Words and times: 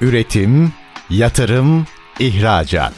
Üretim, 0.00 0.72
yatırım, 1.10 1.86
ihracat. 2.18 2.92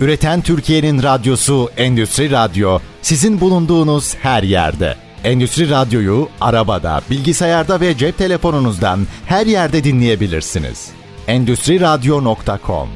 Üreten 0.00 0.40
Türkiye'nin 0.40 1.02
radyosu 1.02 1.70
Endüstri 1.76 2.30
Radyo 2.30 2.78
sizin 3.02 3.40
bulunduğunuz 3.40 4.14
her 4.14 4.42
yerde. 4.42 4.96
Endüstri 5.24 5.70
Radyo'yu 5.70 6.28
arabada, 6.40 7.00
bilgisayarda 7.10 7.80
ve 7.80 7.96
cep 7.96 8.18
telefonunuzdan 8.18 9.06
her 9.26 9.46
yerde 9.46 9.84
dinleyebilirsiniz. 9.84 10.88
Endüstri 11.26 11.80
Radyo.com 11.80 12.88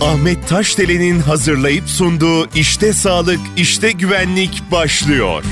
Ahmet 0.00 0.48
Taşdelen'in 0.48 1.20
hazırlayıp 1.20 1.88
sunduğu 1.88 2.46
İşte 2.54 2.92
Sağlık, 2.92 3.40
İşte 3.56 3.92
Güvenlik 3.92 4.62
başlıyor. 4.72 5.44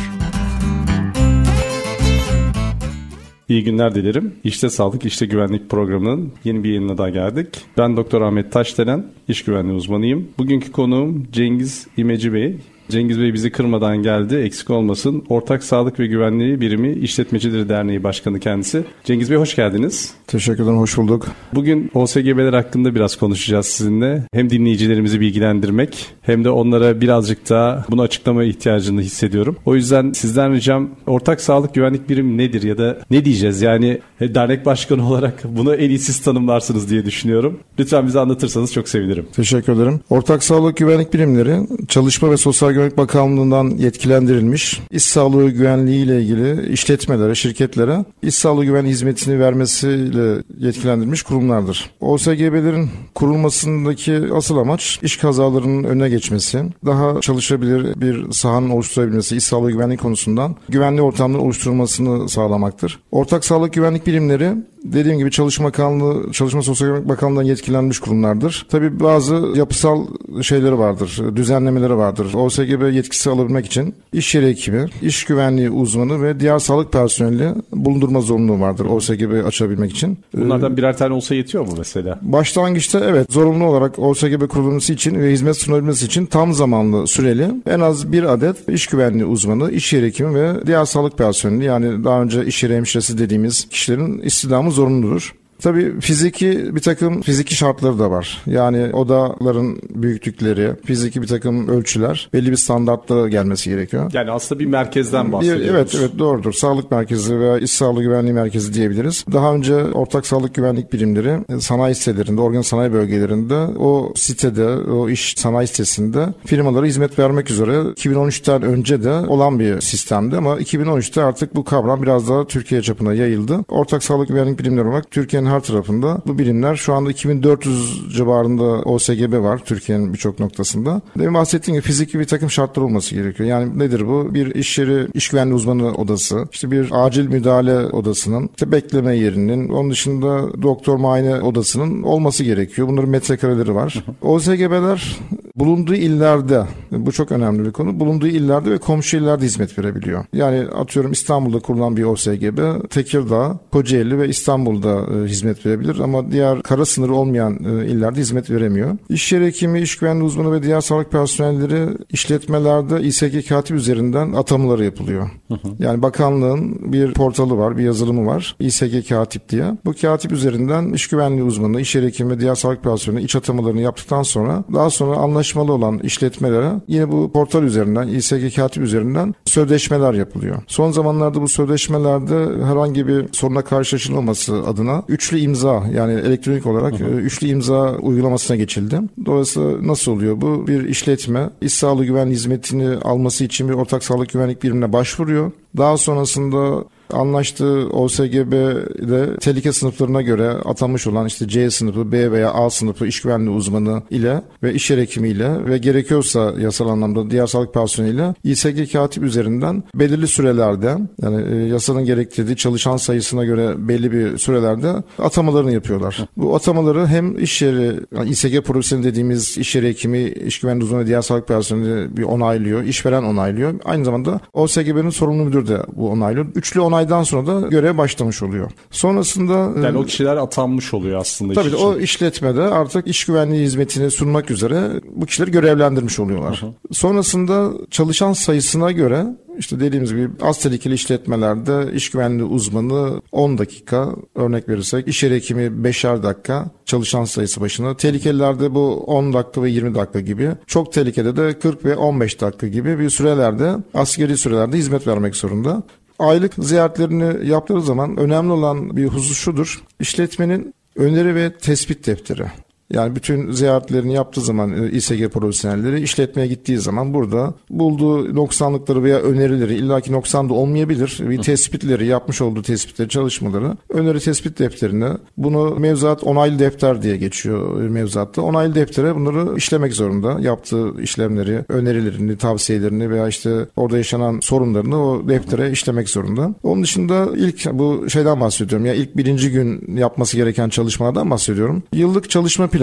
İyi 3.50 3.64
günler 3.64 3.94
dilerim. 3.94 4.34
İşte 4.44 4.70
Sağlık, 4.70 5.04
İşte 5.04 5.26
Güvenlik 5.26 5.70
programının 5.70 6.32
yeni 6.44 6.64
bir 6.64 6.68
yayınına 6.68 6.98
daha 6.98 7.10
geldik. 7.10 7.48
Ben 7.78 7.96
Doktor 7.96 8.20
Ahmet 8.20 8.52
Taşdelen, 8.52 9.06
iş 9.28 9.44
güvenliği 9.44 9.76
uzmanıyım. 9.76 10.28
Bugünkü 10.38 10.72
konuğum 10.72 11.26
Cengiz 11.32 11.86
İmeci 11.96 12.32
Bey. 12.32 12.56
Cengiz 12.90 13.20
Bey 13.20 13.34
bizi 13.34 13.50
kırmadan 13.50 14.02
geldi, 14.02 14.36
eksik 14.36 14.70
olmasın. 14.70 15.24
Ortak 15.28 15.64
Sağlık 15.64 16.00
ve 16.00 16.06
Güvenliği 16.06 16.60
Birimi 16.60 16.92
İşletmecileri 16.92 17.68
Derneği 17.68 18.02
Başkanı 18.04 18.40
kendisi. 18.40 18.84
Cengiz 19.04 19.30
Bey 19.30 19.38
hoş 19.38 19.56
geldiniz. 19.56 20.14
Teşekkür 20.26 20.62
ederim, 20.62 20.78
hoş 20.78 20.96
bulduk. 20.96 21.26
Bugün 21.54 21.90
OSGB'ler 21.94 22.52
hakkında 22.52 22.94
biraz 22.94 23.16
konuşacağız 23.16 23.66
sizinle. 23.66 24.22
Hem 24.32 24.50
dinleyicilerimizi 24.50 25.20
bilgilendirmek 25.20 26.06
hem 26.22 26.44
de 26.44 26.50
onlara 26.50 27.00
birazcık 27.00 27.50
daha 27.50 27.84
bunu 27.90 28.02
açıklama 28.02 28.44
ihtiyacını 28.44 29.00
hissediyorum. 29.00 29.56
O 29.64 29.74
yüzden 29.74 30.12
sizden 30.12 30.52
ricam 30.52 30.90
ortak 31.06 31.40
sağlık 31.40 31.74
güvenlik 31.74 32.08
birimi 32.08 32.38
nedir 32.38 32.62
ya 32.62 32.78
da 32.78 32.98
ne 33.10 33.24
diyeceğiz? 33.24 33.62
Yani 33.62 33.98
dernek 34.20 34.66
başkanı 34.66 35.08
olarak 35.10 35.44
bunu 35.44 35.74
en 35.74 35.88
iyi 35.88 35.98
siz 35.98 36.22
tanımlarsınız 36.22 36.90
diye 36.90 37.04
düşünüyorum. 37.04 37.60
Lütfen 37.78 38.06
bize 38.06 38.20
anlatırsanız 38.20 38.72
çok 38.72 38.88
sevinirim. 38.88 39.26
Teşekkür 39.32 39.72
ederim. 39.72 40.00
Ortak 40.10 40.44
sağlık 40.44 40.76
güvenlik 40.76 41.14
birimleri 41.14 41.56
Çalışma 41.88 42.30
ve 42.30 42.36
Sosyal 42.36 42.79
Güvenlik 42.80 42.98
Bakanlığı'ndan 42.98 43.70
yetkilendirilmiş 43.70 44.80
iş 44.90 45.04
sağlığı 45.04 45.50
güvenliği 45.50 46.04
ile 46.04 46.22
ilgili 46.22 46.72
işletmelere, 46.72 47.34
şirketlere 47.34 48.04
iş 48.22 48.34
sağlığı 48.34 48.64
güvenliği 48.64 48.92
hizmetini 48.92 49.40
vermesiyle 49.40 50.42
yetkilendirilmiş 50.58 51.22
kurumlardır. 51.22 51.90
OSGB'lerin 52.00 52.90
kurulmasındaki 53.14 54.20
asıl 54.34 54.56
amaç 54.56 54.98
iş 55.02 55.16
kazalarının 55.16 55.84
önüne 55.84 56.08
geçmesi, 56.08 56.62
daha 56.86 57.20
çalışabilir 57.20 58.00
bir 58.00 58.32
sahanın 58.32 58.70
oluşturabilmesi, 58.70 59.36
iş 59.36 59.44
sağlığı 59.44 59.70
güvenliği 59.72 59.98
konusundan 59.98 60.56
güvenli 60.68 61.02
ortamların 61.02 61.42
oluşturulmasını 61.42 62.28
sağlamaktır. 62.28 62.98
Ortak 63.10 63.44
sağlık 63.44 63.72
güvenlik 63.72 64.06
birimleri 64.06 64.52
dediğim 64.84 65.18
gibi 65.18 65.30
Çalışma 65.30 65.68
Bakanlığı, 65.68 66.32
Çalışma 66.32 66.62
Sosyal 66.62 66.88
Güvenlik 66.88 67.08
Bakanlığı'ndan 67.08 67.42
yetkilenmiş 67.42 67.98
kurumlardır. 67.98 68.66
Tabii 68.70 69.00
bazı 69.00 69.34
yapısal 69.54 70.06
şeyleri 70.42 70.78
vardır, 70.78 71.22
düzenlemeleri 71.36 71.96
vardır. 71.96 72.34
OSGB 72.34 72.94
yetkisi 72.94 73.30
alabilmek 73.30 73.66
için 73.66 73.94
iş 74.12 74.34
yeri 74.34 74.48
hekimi, 74.48 74.86
iş 75.02 75.24
güvenliği 75.24 75.70
uzmanı 75.70 76.22
ve 76.22 76.40
diğer 76.40 76.58
sağlık 76.58 76.92
personeli 76.92 77.48
bulundurma 77.72 78.20
zorunluluğu 78.20 78.60
vardır 78.60 78.84
OSGB 78.84 79.46
açabilmek 79.46 79.92
için. 79.92 80.18
Bunlardan 80.36 80.76
birer 80.76 80.96
tane 80.96 81.14
olsa 81.14 81.34
yetiyor 81.34 81.66
mu 81.66 81.72
mesela? 81.78 82.18
Başlangıçta 82.22 83.00
evet 83.04 83.32
zorunlu 83.32 83.64
olarak 83.64 83.98
OSGB 83.98 84.48
kurulması 84.48 84.92
için 84.92 85.20
ve 85.20 85.32
hizmet 85.32 85.56
sunabilmesi 85.56 86.06
için 86.06 86.26
tam 86.26 86.52
zamanlı 86.52 87.06
süreli 87.06 87.50
en 87.66 87.80
az 87.80 88.12
bir 88.12 88.22
adet 88.22 88.68
iş 88.68 88.86
güvenliği 88.86 89.24
uzmanı, 89.24 89.70
iş 89.70 89.92
yeri 89.92 90.06
hekimi 90.06 90.34
ve 90.34 90.66
diğer 90.66 90.84
sağlık 90.84 91.18
personeli 91.18 91.64
yani 91.64 92.04
daha 92.04 92.22
önce 92.22 92.46
iş 92.46 92.62
yeri 92.62 92.76
hemşiresi 92.76 93.18
dediğimiz 93.18 93.68
kişilerin 93.68 94.18
istihdamı 94.18 94.69
zorunludur. 94.70 95.34
Tabii 95.60 96.00
fiziki 96.00 96.74
bir 96.74 96.80
takım 96.80 97.22
fiziki 97.22 97.54
şartları 97.54 97.98
da 97.98 98.10
var. 98.10 98.42
Yani 98.46 98.90
odaların 98.92 99.78
büyüklükleri, 99.94 100.70
fiziki 100.84 101.22
bir 101.22 101.26
takım 101.26 101.68
ölçüler 101.68 102.28
belli 102.32 102.50
bir 102.50 102.56
standartta 102.56 103.28
gelmesi 103.28 103.70
gerekiyor. 103.70 104.10
Yani 104.12 104.30
aslında 104.30 104.58
bir 104.60 104.66
merkezden 104.66 105.32
bahsediyoruz. 105.32 105.64
Bir, 105.64 105.68
evet 105.68 105.96
evet 106.00 106.18
doğrudur. 106.18 106.52
Sağlık 106.52 106.90
merkezi 106.90 107.40
veya 107.40 107.58
iş 107.58 107.70
sağlığı 107.70 108.02
güvenliği 108.02 108.34
merkezi 108.34 108.74
diyebiliriz. 108.74 109.24
Daha 109.32 109.54
önce 109.54 109.74
ortak 109.74 110.26
sağlık 110.26 110.54
güvenlik 110.54 110.92
birimleri 110.92 111.38
e, 111.48 111.60
sanayi 111.60 111.94
sitelerinde, 111.94 112.40
organ 112.40 112.62
sanayi 112.62 112.92
bölgelerinde 112.92 113.54
o 113.78 114.12
sitede, 114.16 114.66
o 114.66 115.08
iş 115.08 115.34
sanayi 115.36 115.66
sitesinde 115.68 116.26
firmalara 116.44 116.86
hizmet 116.86 117.18
vermek 117.18 117.50
üzere 117.50 117.72
2013'ten 117.72 118.62
önce 118.62 119.04
de 119.04 119.12
olan 119.12 119.58
bir 119.58 119.80
sistemdi 119.80 120.36
ama 120.36 120.56
2013'te 120.56 121.22
artık 121.22 121.54
bu 121.54 121.64
kavram 121.64 122.02
biraz 122.02 122.28
daha 122.28 122.46
Türkiye 122.46 122.82
çapına 122.82 123.14
yayıldı. 123.14 123.64
Ortak 123.68 124.04
sağlık 124.04 124.28
güvenlik 124.28 124.58
birimleri 124.58 124.88
olarak 124.88 125.10
Türkiye'nin 125.10 125.49
her 125.50 125.60
tarafında 125.60 126.20
bu 126.26 126.38
birimler 126.38 126.76
şu 126.76 126.94
anda 126.94 127.10
2400 127.10 128.16
civarında 128.16 128.64
OSGB 128.64 129.42
var 129.42 129.58
Türkiye'nin 129.64 130.12
birçok 130.12 130.40
noktasında. 130.40 131.00
Demin 131.18 131.34
bahsettiğim 131.34 131.80
gibi 131.80 131.86
fiziki 131.86 132.18
bir 132.18 132.24
takım 132.24 132.50
şartlar 132.50 132.82
olması 132.82 133.14
gerekiyor. 133.14 133.48
Yani 133.48 133.78
nedir 133.78 134.06
bu? 134.06 134.34
Bir 134.34 134.54
iş 134.54 134.78
yeri, 134.78 135.06
iş 135.14 135.28
güvenliği 135.28 135.54
uzmanı 135.54 135.94
odası, 135.94 136.48
işte 136.52 136.70
bir 136.70 136.88
acil 136.92 137.28
müdahale 137.28 137.76
odasının, 137.76 138.50
işte 138.54 138.72
bekleme 138.72 139.16
yerinin, 139.16 139.68
onun 139.68 139.90
dışında 139.90 140.62
doktor 140.62 140.96
muayene 140.96 141.34
odasının 141.34 142.02
olması 142.02 142.44
gerekiyor. 142.44 142.88
Bunların 142.88 143.10
metrekareleri 143.10 143.74
var. 143.74 144.04
OSGB'ler 144.22 145.18
bulunduğu 145.60 145.94
illerde, 145.94 146.64
bu 146.90 147.12
çok 147.12 147.32
önemli 147.32 147.64
bir 147.64 147.70
konu, 147.70 148.00
bulunduğu 148.00 148.26
illerde 148.26 148.70
ve 148.70 148.78
komşu 148.78 149.16
illerde 149.16 149.44
hizmet 149.44 149.78
verebiliyor. 149.78 150.24
Yani 150.32 150.68
atıyorum 150.68 151.12
İstanbul'da 151.12 151.58
kurulan 151.58 151.96
bir 151.96 152.04
OSGB, 152.04 152.90
Tekirdağ, 152.90 153.58
Kocaeli 153.72 154.18
ve 154.18 154.28
İstanbul'da 154.28 155.00
e, 155.14 155.28
hizmet 155.28 155.66
verebilir 155.66 155.98
ama 155.98 156.32
diğer 156.32 156.62
kara 156.62 156.84
sınırı 156.84 157.14
olmayan 157.14 157.58
e, 157.64 157.86
illerde 157.86 158.20
hizmet 158.20 158.50
veremiyor. 158.50 158.96
İş 159.08 159.32
yeri 159.32 159.46
hekimi, 159.46 159.80
iş 159.80 159.96
güvenliği 159.96 160.24
uzmanı 160.24 160.52
ve 160.52 160.62
diğer 160.62 160.80
sağlık 160.80 161.12
personelleri 161.12 161.88
işletmelerde 162.10 163.02
İSG 163.02 163.48
katip 163.48 163.76
üzerinden 163.76 164.32
atamaları 164.32 164.84
yapılıyor. 164.84 165.30
Hı 165.48 165.54
hı. 165.54 165.68
Yani 165.78 166.02
bakanlığın 166.02 166.92
bir 166.92 167.12
portalı 167.12 167.58
var, 167.58 167.76
bir 167.78 167.82
yazılımı 167.82 168.26
var. 168.26 168.56
İSG 168.60 169.08
katip 169.08 169.48
diye. 169.48 169.64
Bu 169.84 169.92
katip 170.00 170.32
üzerinden 170.32 170.92
iş 170.92 171.08
güvenliği 171.08 171.42
uzmanı, 171.42 171.80
iş 171.80 171.94
yeri 171.94 172.06
hekimi 172.06 172.30
ve 172.30 172.40
diğer 172.40 172.54
sağlık 172.54 172.82
personeli 172.82 173.24
iç 173.24 173.36
atamalarını 173.36 173.80
yaptıktan 173.80 174.22
sonra 174.22 174.64
daha 174.74 174.90
sonra 174.90 175.16
anlaşmalı 175.50 175.72
olan 175.72 175.98
işletmelere 175.98 176.72
yine 176.88 177.12
bu 177.12 177.32
portal 177.32 177.62
üzerinden, 177.62 178.08
İSG 178.08 178.56
katip 178.56 178.82
üzerinden 178.82 179.34
sözleşmeler 179.44 180.14
yapılıyor. 180.14 180.62
Son 180.66 180.90
zamanlarda 180.90 181.42
bu 181.42 181.48
sözleşmelerde 181.48 182.64
herhangi 182.64 183.06
bir 183.06 183.24
soruna 183.32 183.62
karşılaşılmaması 183.62 184.62
adına 184.66 185.02
üçlü 185.08 185.38
imza 185.38 185.82
yani 185.94 186.12
elektronik 186.12 186.66
olarak 186.66 187.00
hı 187.00 187.04
hı. 187.04 187.08
üçlü 187.08 187.46
imza 187.46 187.96
uygulamasına 187.96 188.56
geçildi. 188.56 189.00
Dolayısıyla 189.26 189.86
nasıl 189.86 190.12
oluyor 190.12 190.40
bu? 190.40 190.66
Bir 190.66 190.88
işletme 190.88 191.50
iş 191.60 191.72
sağlığı 191.72 192.04
güvenliği 192.04 192.36
hizmetini 192.36 192.96
alması 192.96 193.44
için 193.44 193.68
bir 193.68 193.74
ortak 193.74 194.04
sağlık 194.04 194.32
güvenlik 194.32 194.62
birimine 194.62 194.92
başvuruyor. 194.92 195.52
Daha 195.76 195.96
sonrasında 195.96 196.84
anlaştığı 197.12 197.88
OSGB'de 197.88 199.36
tehlike 199.36 199.72
sınıflarına 199.72 200.22
göre 200.22 200.48
atanmış 200.48 201.06
olan 201.06 201.26
işte 201.26 201.48
C 201.48 201.70
sınıfı, 201.70 202.12
B 202.12 202.32
veya 202.32 202.50
A 202.52 202.70
sınıfı 202.70 203.06
iş 203.06 203.22
güvenliği 203.22 203.56
uzmanı 203.56 204.02
ile 204.10 204.42
ve 204.62 204.74
iş 204.74 204.90
yeri 204.90 205.00
hekimiyle 205.00 205.66
ve 205.66 205.78
gerekiyorsa 205.78 206.54
yasal 206.58 206.88
anlamda 206.88 207.30
diğer 207.30 207.46
sağlık 207.46 207.74
personeliyle 207.74 208.34
İSG 208.44 208.92
katip 208.92 209.22
üzerinden 209.22 209.82
belirli 209.94 210.28
sürelerde 210.28 210.96
yani 211.22 211.54
e, 211.54 211.68
yasanın 211.68 212.04
gerektirdiği 212.04 212.56
çalışan 212.56 212.96
sayısına 212.96 213.44
göre 213.44 213.88
belli 213.88 214.12
bir 214.12 214.38
sürelerde 214.38 214.94
atamalarını 215.18 215.72
yapıyorlar. 215.72 216.28
Bu 216.36 216.54
atamaları 216.54 217.06
hem 217.06 217.38
iş 217.38 217.62
yeri 217.62 218.00
yani 218.16 218.30
İSG 218.30 218.60
profesyoneli 218.60 219.06
dediğimiz 219.06 219.58
iş 219.58 219.74
yeri 219.74 219.88
hekimi, 219.88 220.22
iş 220.22 220.60
güvenliği 220.60 220.84
uzmanı 220.84 221.06
diğer 221.06 221.22
sağlık 221.22 221.48
personeli 221.48 222.16
bir 222.16 222.22
onaylıyor, 222.22 222.82
işveren 222.82 223.22
onaylıyor. 223.22 223.74
Aynı 223.84 224.04
zamanda 224.04 224.40
OSGB'nin 224.52 225.10
sorumlu 225.10 225.44
müdür 225.44 225.68
de 225.68 225.78
bu 225.96 226.10
onaylıyor. 226.10 226.46
Üçlü 226.54 226.80
onay 226.80 226.99
aydan 227.00 227.22
sonra 227.22 227.46
da 227.46 227.68
göreve 227.68 227.98
başlamış 227.98 228.42
oluyor. 228.42 228.70
Sonrasında 228.90 229.86
yani 229.86 229.98
o 229.98 230.04
kişiler 230.04 230.36
atanmış 230.36 230.94
oluyor 230.94 231.20
aslında. 231.20 231.54
Tabii 231.54 231.68
iş 231.68 231.74
o 231.74 231.98
işletmede 231.98 232.62
artık 232.62 233.06
iş 233.06 233.24
güvenliği 233.24 233.64
hizmetini 233.64 234.10
sunmak 234.10 234.50
üzere 234.50 234.90
bu 235.14 235.26
kişileri 235.26 235.50
görevlendirmiş 235.50 236.20
oluyorlar. 236.20 236.62
Hı 236.62 236.66
hı. 236.66 236.72
Sonrasında 236.92 237.70
çalışan 237.90 238.32
sayısına 238.32 238.92
göre 238.92 239.26
işte 239.58 239.80
dediğimiz 239.80 240.10
gibi 240.10 240.28
az 240.42 240.58
tehlikeli 240.58 240.94
işletmelerde 240.94 241.92
iş 241.92 242.10
güvenliği 242.10 242.48
uzmanı 242.48 243.22
10 243.32 243.58
dakika 243.58 244.08
örnek 244.34 244.68
verirsek 244.68 245.08
iş 245.08 245.22
yeri 245.22 245.34
hekimi 245.34 245.62
5'er 245.62 246.22
dakika 246.22 246.70
çalışan 246.84 247.24
sayısı 247.24 247.60
başına. 247.60 247.96
Tehlikelilerde 247.96 248.74
bu 248.74 249.04
10 249.06 249.32
dakika 249.32 249.62
ve 249.62 249.70
20 249.70 249.94
dakika 249.94 250.20
gibi. 250.20 250.50
Çok 250.66 250.92
tehlikede 250.92 251.36
de 251.36 251.58
40 251.58 251.84
ve 251.84 251.96
15 251.96 252.40
dakika 252.40 252.66
gibi 252.66 252.98
bir 252.98 253.10
sürelerde 253.10 253.74
askeri 253.94 254.36
sürelerde 254.36 254.76
hizmet 254.76 255.06
vermek 255.06 255.36
zorunda 255.36 255.82
aylık 256.20 256.54
ziyaretlerini 256.58 257.48
yaptığı 257.48 257.82
zaman 257.82 258.16
önemli 258.16 258.52
olan 258.52 258.96
bir 258.96 259.06
husus 259.06 259.38
şudur. 259.38 259.82
İşletmenin 260.00 260.74
öneri 260.96 261.34
ve 261.34 261.58
tespit 261.58 262.06
defteri. 262.06 262.46
Yani 262.90 263.16
bütün 263.16 263.52
ziyaretlerini 263.52 264.14
yaptığı 264.14 264.40
zaman 264.40 264.82
e, 264.82 264.90
İSG 264.90 265.28
profesyonelleri 265.28 266.00
işletmeye 266.00 266.46
gittiği 266.46 266.78
zaman 266.78 267.14
burada 267.14 267.54
bulduğu 267.70 268.34
noksanlıkları 268.34 269.04
veya 269.04 269.18
önerileri 269.18 269.74
illaki 269.74 270.12
noksan 270.12 270.48
da 270.48 270.54
olmayabilir. 270.54 271.18
Bir 271.20 271.42
tespitleri 271.42 272.06
yapmış 272.06 272.40
olduğu 272.40 272.62
tespitleri 272.62 273.08
çalışmaları 273.08 273.76
öneri 273.88 274.20
tespit 274.20 274.58
defterine 274.58 275.08
bunu 275.36 275.76
mevzuat 275.78 276.24
onaylı 276.24 276.58
defter 276.58 277.02
diye 277.02 277.16
geçiyor 277.16 277.80
mevzuatta. 277.80 278.42
Onaylı 278.42 278.74
deftere 278.74 279.14
bunları 279.14 279.56
işlemek 279.56 279.92
zorunda. 279.92 280.40
Yaptığı 280.40 281.02
işlemleri, 281.02 281.64
önerilerini, 281.68 282.38
tavsiyelerini 282.38 283.10
veya 283.10 283.28
işte 283.28 283.66
orada 283.76 283.96
yaşanan 283.96 284.40
sorunlarını 284.42 285.06
o 285.06 285.28
deftere 285.28 285.70
işlemek 285.70 286.08
zorunda. 286.08 286.54
Onun 286.62 286.82
dışında 286.82 287.28
ilk 287.36 287.72
bu 287.72 288.10
şeyden 288.10 288.40
bahsediyorum. 288.40 288.86
Ya 288.86 288.94
ilk 288.94 289.16
birinci 289.16 289.50
gün 289.50 289.96
yapması 289.96 290.36
gereken 290.36 290.68
çalışmalardan 290.68 291.30
bahsediyorum. 291.30 291.82
Yıllık 291.92 292.30
çalışma 292.30 292.66
planı 292.66 292.79